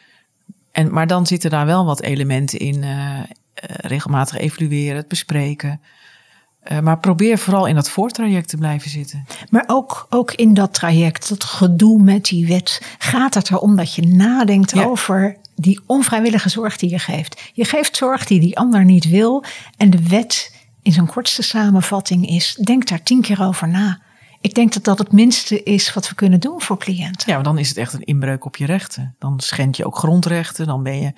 En, 0.71 0.93
maar 0.93 1.07
dan 1.07 1.27
zitten 1.27 1.49
daar 1.49 1.65
wel 1.65 1.85
wat 1.85 2.01
elementen 2.01 2.59
in. 2.59 2.83
Uh, 2.83 3.19
regelmatig 3.63 4.37
evalueren, 4.37 4.95
het 4.95 5.07
bespreken. 5.07 5.81
Uh, 6.71 6.79
maar 6.79 6.99
probeer 6.99 7.37
vooral 7.37 7.65
in 7.65 7.75
dat 7.75 7.89
voortraject 7.89 8.49
te 8.49 8.57
blijven 8.57 8.89
zitten. 8.89 9.25
Maar 9.49 9.63
ook, 9.67 10.07
ook 10.09 10.33
in 10.33 10.53
dat 10.53 10.73
traject, 10.73 11.29
dat 11.29 11.43
gedoe 11.43 12.01
met 12.01 12.25
die 12.25 12.47
wet, 12.47 12.81
gaat 12.97 13.33
het 13.33 13.49
erom 13.49 13.75
dat 13.75 13.95
je 13.95 14.07
nadenkt 14.07 14.71
ja. 14.71 14.83
over 14.83 15.37
die 15.55 15.79
onvrijwillige 15.85 16.49
zorg 16.49 16.77
die 16.77 16.89
je 16.89 16.99
geeft. 16.99 17.41
Je 17.53 17.65
geeft 17.65 17.95
zorg 17.95 18.25
die 18.25 18.39
die 18.39 18.57
ander 18.57 18.85
niet 18.85 19.09
wil. 19.09 19.43
En 19.77 19.89
de 19.89 20.07
wet 20.07 20.55
in 20.81 20.91
zijn 20.91 21.07
kortste 21.07 21.41
samenvatting 21.41 22.27
is: 22.27 22.57
denk 22.63 22.87
daar 22.87 23.03
tien 23.03 23.21
keer 23.21 23.43
over 23.43 23.67
na. 23.67 24.01
Ik 24.41 24.53
denk 24.53 24.73
dat 24.73 24.83
dat 24.83 24.97
het 24.97 25.11
minste 25.11 25.63
is 25.63 25.93
wat 25.93 26.09
we 26.09 26.15
kunnen 26.15 26.39
doen 26.39 26.61
voor 26.61 26.77
cliënten. 26.77 27.29
Ja, 27.29 27.33
maar 27.35 27.43
dan 27.43 27.57
is 27.57 27.69
het 27.69 27.77
echt 27.77 27.93
een 27.93 28.03
inbreuk 28.03 28.45
op 28.45 28.55
je 28.55 28.65
rechten. 28.65 29.15
Dan 29.19 29.39
schend 29.39 29.77
je 29.77 29.85
ook 29.85 29.97
grondrechten. 29.97 30.67
Dan 30.67 30.83
ben 30.83 31.01
je 31.01 31.13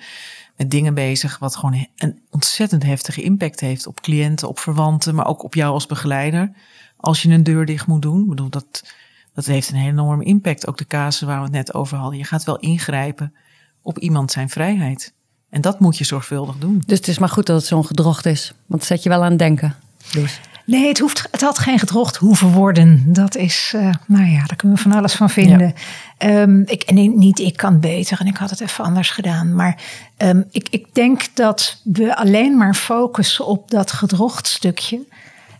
met 0.56 0.70
dingen 0.70 0.94
bezig 0.94 1.38
wat 1.38 1.56
gewoon 1.56 1.86
een 1.96 2.20
ontzettend 2.30 2.82
heftige 2.82 3.22
impact 3.22 3.60
heeft 3.60 3.86
op 3.86 4.00
cliënten, 4.00 4.48
op 4.48 4.58
verwanten, 4.58 5.14
maar 5.14 5.26
ook 5.26 5.42
op 5.42 5.54
jou 5.54 5.72
als 5.72 5.86
begeleider. 5.86 6.52
Als 6.96 7.22
je 7.22 7.30
een 7.30 7.42
deur 7.42 7.66
dicht 7.66 7.86
moet 7.86 8.02
doen. 8.02 8.22
Ik 8.22 8.28
bedoel, 8.28 8.50
dat, 8.50 8.94
dat 9.34 9.46
heeft 9.46 9.70
een 9.70 9.86
enorme 9.86 10.24
impact. 10.24 10.66
Ook 10.66 10.78
de 10.78 10.86
casus 10.86 11.20
waar 11.28 11.38
we 11.38 11.44
het 11.44 11.52
net 11.52 11.74
over 11.74 11.96
hadden. 11.98 12.18
Je 12.18 12.24
gaat 12.24 12.44
wel 12.44 12.58
ingrijpen 12.58 13.34
op 13.82 13.98
iemand 13.98 14.30
zijn 14.30 14.48
vrijheid. 14.48 15.12
En 15.50 15.60
dat 15.60 15.80
moet 15.80 15.98
je 15.98 16.04
zorgvuldig 16.04 16.56
doen. 16.58 16.82
Dus 16.86 16.98
het 16.98 17.08
is 17.08 17.18
maar 17.18 17.28
goed 17.28 17.46
dat 17.46 17.56
het 17.56 17.66
zo'n 17.66 17.86
gedrocht 17.86 18.26
is. 18.26 18.52
Want 18.66 18.80
het 18.80 18.90
zet 18.90 19.02
je 19.02 19.08
wel 19.08 19.22
aan 19.22 19.30
het 19.30 19.38
denken. 19.38 19.74
Dus. 20.12 20.40
Nee, 20.66 20.88
het, 20.88 20.98
hoeft, 20.98 21.28
het 21.30 21.40
had 21.40 21.58
geen 21.58 21.78
gedrocht 21.78 22.16
hoeven 22.16 22.52
worden. 22.52 23.02
Dat 23.06 23.36
is, 23.36 23.72
uh, 23.76 23.94
nou 24.06 24.26
ja, 24.26 24.44
daar 24.46 24.56
kunnen 24.56 24.76
we 24.76 24.82
van 24.82 24.92
alles 24.92 25.14
van 25.14 25.30
vinden. 25.30 25.74
Ja. 26.18 26.40
Um, 26.40 26.62
ik, 26.66 26.82
en 26.82 27.18
niet 27.18 27.38
ik 27.38 27.56
kan 27.56 27.80
beter 27.80 28.20
en 28.20 28.26
ik 28.26 28.36
had 28.36 28.50
het 28.50 28.60
even 28.60 28.84
anders 28.84 29.10
gedaan. 29.10 29.54
Maar 29.54 29.82
um, 30.18 30.44
ik, 30.50 30.68
ik 30.70 30.94
denk 30.94 31.34
dat 31.34 31.80
we 31.82 32.16
alleen 32.16 32.56
maar 32.56 32.74
focussen 32.74 33.46
op 33.46 33.70
dat 33.70 33.92
gedrochtstukje. 33.92 35.06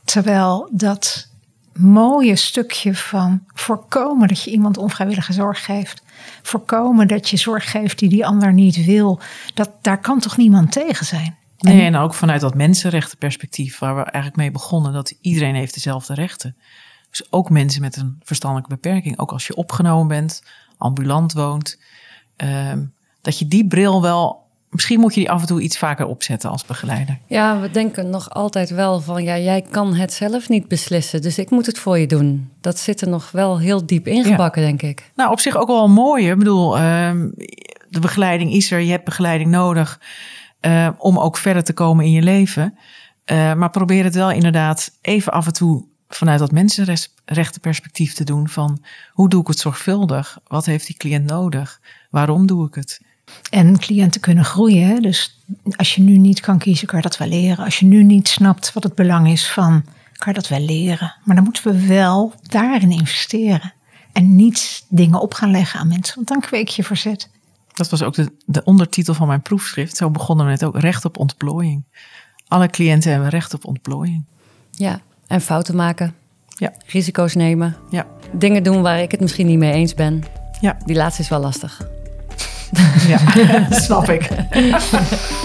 Terwijl 0.05 0.69
dat 0.71 1.29
mooie 1.73 2.37
stukje 2.37 2.95
van 2.95 3.41
voorkomen 3.55 4.29
dat 4.29 4.43
je 4.43 4.51
iemand 4.51 4.79
onvrijwillige 4.79 5.33
zorg 5.33 5.65
geeft. 5.65 6.03
Voorkomen 6.43 7.09
dat 7.09 7.29
je 7.29 7.37
zorg 7.37 7.71
geeft 7.71 7.99
die 7.99 8.09
die 8.09 8.27
ander 8.27 8.53
niet 8.53 8.85
wil. 8.85 9.21
Dat, 9.55 9.71
daar 9.81 10.01
kan 10.01 10.21
toch 10.21 10.37
niemand 10.37 10.73
tegen 10.73 11.07
zijn? 11.07 11.37
Nee, 11.65 11.87
en 11.87 11.97
ook 11.97 12.15
vanuit 12.15 12.41
dat 12.41 12.55
mensenrechtenperspectief 12.55 13.79
waar 13.79 13.95
we 13.95 14.03
eigenlijk 14.03 14.37
mee 14.37 14.51
begonnen. 14.51 14.93
Dat 14.93 15.15
iedereen 15.21 15.55
heeft 15.55 15.75
dezelfde 15.75 16.15
rechten. 16.15 16.57
Dus 17.11 17.33
ook 17.33 17.51
mensen 17.51 17.81
met 17.81 17.97
een 17.97 18.21
verstandelijke 18.23 18.75
beperking, 18.75 19.19
ook 19.19 19.33
als 19.33 19.47
je 19.47 19.55
opgenomen 19.55 20.09
bent, 20.09 20.43
ambulant 20.79 21.33
woont, 21.33 21.81
ehm, 22.37 22.83
dat 23.21 23.39
je 23.39 23.49
die 23.49 23.67
bril 23.67 24.03
wel 24.03 24.45
misschien 24.75 25.01
moet 25.01 25.15
je 25.15 25.21
die 25.21 25.31
af 25.31 25.41
en 25.41 25.47
toe 25.47 25.61
iets 25.61 25.79
vaker 25.79 26.07
opzetten 26.07 26.51
als 26.51 26.65
begeleider. 26.65 27.19
Ja, 27.27 27.61
we 27.61 27.71
denken 27.71 28.11
nog 28.11 28.31
altijd 28.31 28.71
wel 28.71 29.01
van 29.01 29.23
ja, 29.23 29.39
jij 29.39 29.63
kan 29.63 29.95
het 29.95 30.13
zelf 30.13 30.49
niet 30.49 30.69
beslissen, 30.69 31.23
dus 31.23 31.39
ik 31.39 31.51
moet 31.51 31.67
het 31.67 31.79
voor 31.79 31.99
je 31.99 32.07
doen. 32.07 32.51
Dat 32.61 32.79
zit 32.79 33.01
er 33.01 33.09
nog 33.09 33.31
wel 33.31 33.59
heel 33.59 33.87
diep 33.87 34.07
ingebakken, 34.07 34.63
denk 34.63 34.83
ik. 34.83 35.11
Nou, 35.15 35.31
op 35.31 35.41
zich 35.41 35.57
ook 35.57 35.67
wel 35.67 35.89
mooi. 35.89 36.31
Ik 36.31 36.39
bedoel, 36.39 36.79
ehm, 36.79 37.29
de 37.89 38.01
begeleiding 38.01 38.53
is 38.53 38.71
er, 38.71 38.81
je 38.81 38.91
hebt 38.91 39.05
begeleiding 39.05 39.51
nodig 39.51 40.01
uh, 40.67 40.89
om 40.99 41.19
ook 41.19 41.37
verder 41.37 41.65
te 41.65 41.73
komen 41.73 42.05
in 42.05 42.13
je 42.13 42.23
leven. 42.23 42.79
Uh, 43.27 43.55
maar 43.55 43.71
probeer 43.71 44.05
het 44.05 44.15
wel 44.15 44.31
inderdaad 44.31 44.91
even 45.01 45.33
af 45.33 45.47
en 45.47 45.53
toe 45.53 45.85
vanuit 46.09 46.39
dat 46.39 46.53
mensenrechtenperspectief 46.53 48.15
te 48.15 48.25
doen 48.25 48.49
van 48.49 48.85
hoe 49.13 49.29
doe 49.29 49.41
ik 49.41 49.47
het 49.47 49.59
zorgvuldig? 49.59 50.39
Wat 50.47 50.67
heeft 50.67 50.87
die 50.87 50.97
cliënt 50.97 51.27
nodig? 51.27 51.81
Waarom 52.11 52.47
doe 52.47 52.67
ik 52.67 52.75
het? 52.75 53.01
En 53.51 53.79
cliënten 53.79 54.21
kunnen 54.21 54.45
groeien. 54.45 55.03
Dus 55.03 55.45
als 55.77 55.95
je 55.95 56.03
nu 56.03 56.17
niet 56.17 56.41
kan 56.41 56.59
kiezen, 56.59 56.87
kan 56.87 56.97
je 56.97 57.05
dat 57.05 57.17
wel 57.17 57.29
leren. 57.29 57.65
Als 57.65 57.79
je 57.79 57.87
nu 57.87 58.03
niet 58.03 58.29
snapt 58.29 58.73
wat 58.73 58.83
het 58.83 58.95
belang 58.95 59.29
is 59.29 59.51
van, 59.51 59.85
kan 60.17 60.33
je 60.33 60.41
dat 60.41 60.49
wel 60.49 60.61
leren. 60.61 61.15
Maar 61.25 61.35
dan 61.35 61.45
moeten 61.45 61.73
we 61.73 61.87
wel 61.87 62.35
daarin 62.43 62.91
investeren. 62.91 63.73
En 64.13 64.37
niet 64.37 64.85
dingen 64.89 65.21
op 65.21 65.35
gaan 65.35 65.51
leggen 65.51 65.81
aan 65.81 65.89
mensen, 65.89 66.15
want 66.15 66.29
dan 66.29 66.41
kweek 66.41 66.69
je 66.69 66.85
verzet. 66.85 67.31
Dat 67.75 67.89
was 67.89 68.03
ook 68.03 68.15
de, 68.15 68.33
de 68.47 68.65
ondertitel 68.65 69.15
van 69.15 69.27
mijn 69.27 69.43
proefschrift. 69.43 69.97
Zo 69.97 70.11
begonnen 70.11 70.47
we 70.47 70.53
het 70.53 70.65
ook, 70.65 70.79
recht 70.79 71.05
op 71.05 71.19
ontplooiing. 71.19 71.85
Alle 72.49 72.69
cliënten 72.69 73.11
hebben 73.11 73.29
recht 73.29 73.55
op 73.55 73.65
ontplooiing. 73.65 74.25
Ja, 74.71 75.01
en 75.27 75.41
fouten 75.41 75.77
maken. 75.77 76.15
Ja. 76.49 76.73
Risico's 76.87 77.35
nemen. 77.35 77.77
Ja. 77.91 78.07
Dingen 78.33 78.63
doen 78.63 78.83
waar 78.83 79.01
ik 79.01 79.11
het 79.11 79.21
misschien 79.21 79.47
niet 79.47 79.59
mee 79.59 79.73
eens 79.73 79.95
ben. 79.95 80.25
Ja. 80.61 80.77
Die 80.85 80.97
laatste 80.97 81.23
is 81.23 81.29
wel 81.29 81.41
lastig. 81.41 81.89
Ja, 83.07 83.19
snap 83.87 84.09
ik. 84.09 84.29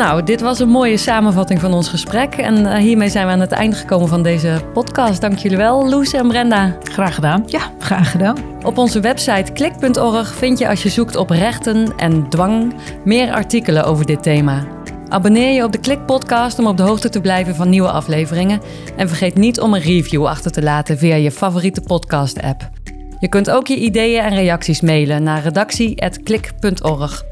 Nou, 0.00 0.22
dit 0.22 0.40
was 0.40 0.58
een 0.58 0.68
mooie 0.68 0.96
samenvatting 0.96 1.60
van 1.60 1.74
ons 1.74 1.88
gesprek. 1.88 2.34
En 2.34 2.58
uh, 2.58 2.74
hiermee 2.74 3.08
zijn 3.08 3.26
we 3.26 3.32
aan 3.32 3.40
het 3.40 3.52
einde 3.52 3.76
gekomen 3.76 4.08
van 4.08 4.22
deze 4.22 4.60
podcast. 4.72 5.20
Dank 5.20 5.38
jullie 5.38 5.56
wel, 5.56 5.88
Loes 5.88 6.12
en 6.12 6.28
Brenda. 6.28 6.76
Graag 6.82 7.14
gedaan. 7.14 7.42
Ja, 7.46 7.60
graag 7.78 8.10
gedaan. 8.10 8.36
Op 8.64 8.78
onze 8.78 9.00
website 9.00 9.52
klik.org 9.52 10.34
vind 10.34 10.58
je 10.58 10.68
als 10.68 10.82
je 10.82 10.88
zoekt 10.88 11.16
op 11.16 11.30
rechten 11.30 11.92
en 11.96 12.28
dwang 12.28 12.74
meer 13.04 13.32
artikelen 13.32 13.84
over 13.84 14.06
dit 14.06 14.22
thema. 14.22 14.66
Abonneer 15.08 15.52
je 15.52 15.64
op 15.64 15.72
de 15.72 15.80
Klik 15.80 16.06
Podcast 16.06 16.58
om 16.58 16.66
op 16.66 16.76
de 16.76 16.82
hoogte 16.82 17.08
te 17.08 17.20
blijven 17.20 17.54
van 17.54 17.68
nieuwe 17.68 17.90
afleveringen. 17.90 18.60
En 18.96 19.08
vergeet 19.08 19.34
niet 19.34 19.60
om 19.60 19.74
een 19.74 19.80
review 19.80 20.26
achter 20.26 20.50
te 20.50 20.62
laten 20.62 20.98
via 20.98 21.14
je 21.14 21.30
favoriete 21.30 21.80
podcast-app. 21.80 22.70
Je 23.18 23.28
kunt 23.28 23.50
ook 23.50 23.66
je 23.66 23.76
ideeën 23.76 24.22
en 24.22 24.34
reacties 24.34 24.80
mailen 24.80 25.22
naar 25.22 25.42
redactie.klik.org. 25.42 27.24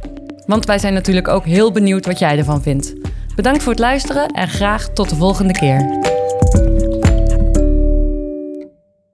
Want 0.49 0.67
wij 0.67 0.79
zijn 0.79 0.93
natuurlijk 0.93 1.29
ook 1.29 1.45
heel 1.45 1.73
benieuwd 1.73 2.07
wat 2.07 2.19
jij 2.19 2.39
ervan 2.39 2.63
vindt. 2.63 2.95
Bedankt 3.35 3.63
voor 3.63 3.73
het 3.73 3.81
luisteren 3.81 4.29
en 4.29 4.49
graag 4.49 4.89
tot 4.89 5.09
de 5.09 5.17
volgende 5.17 5.53
keer. 5.53 6.18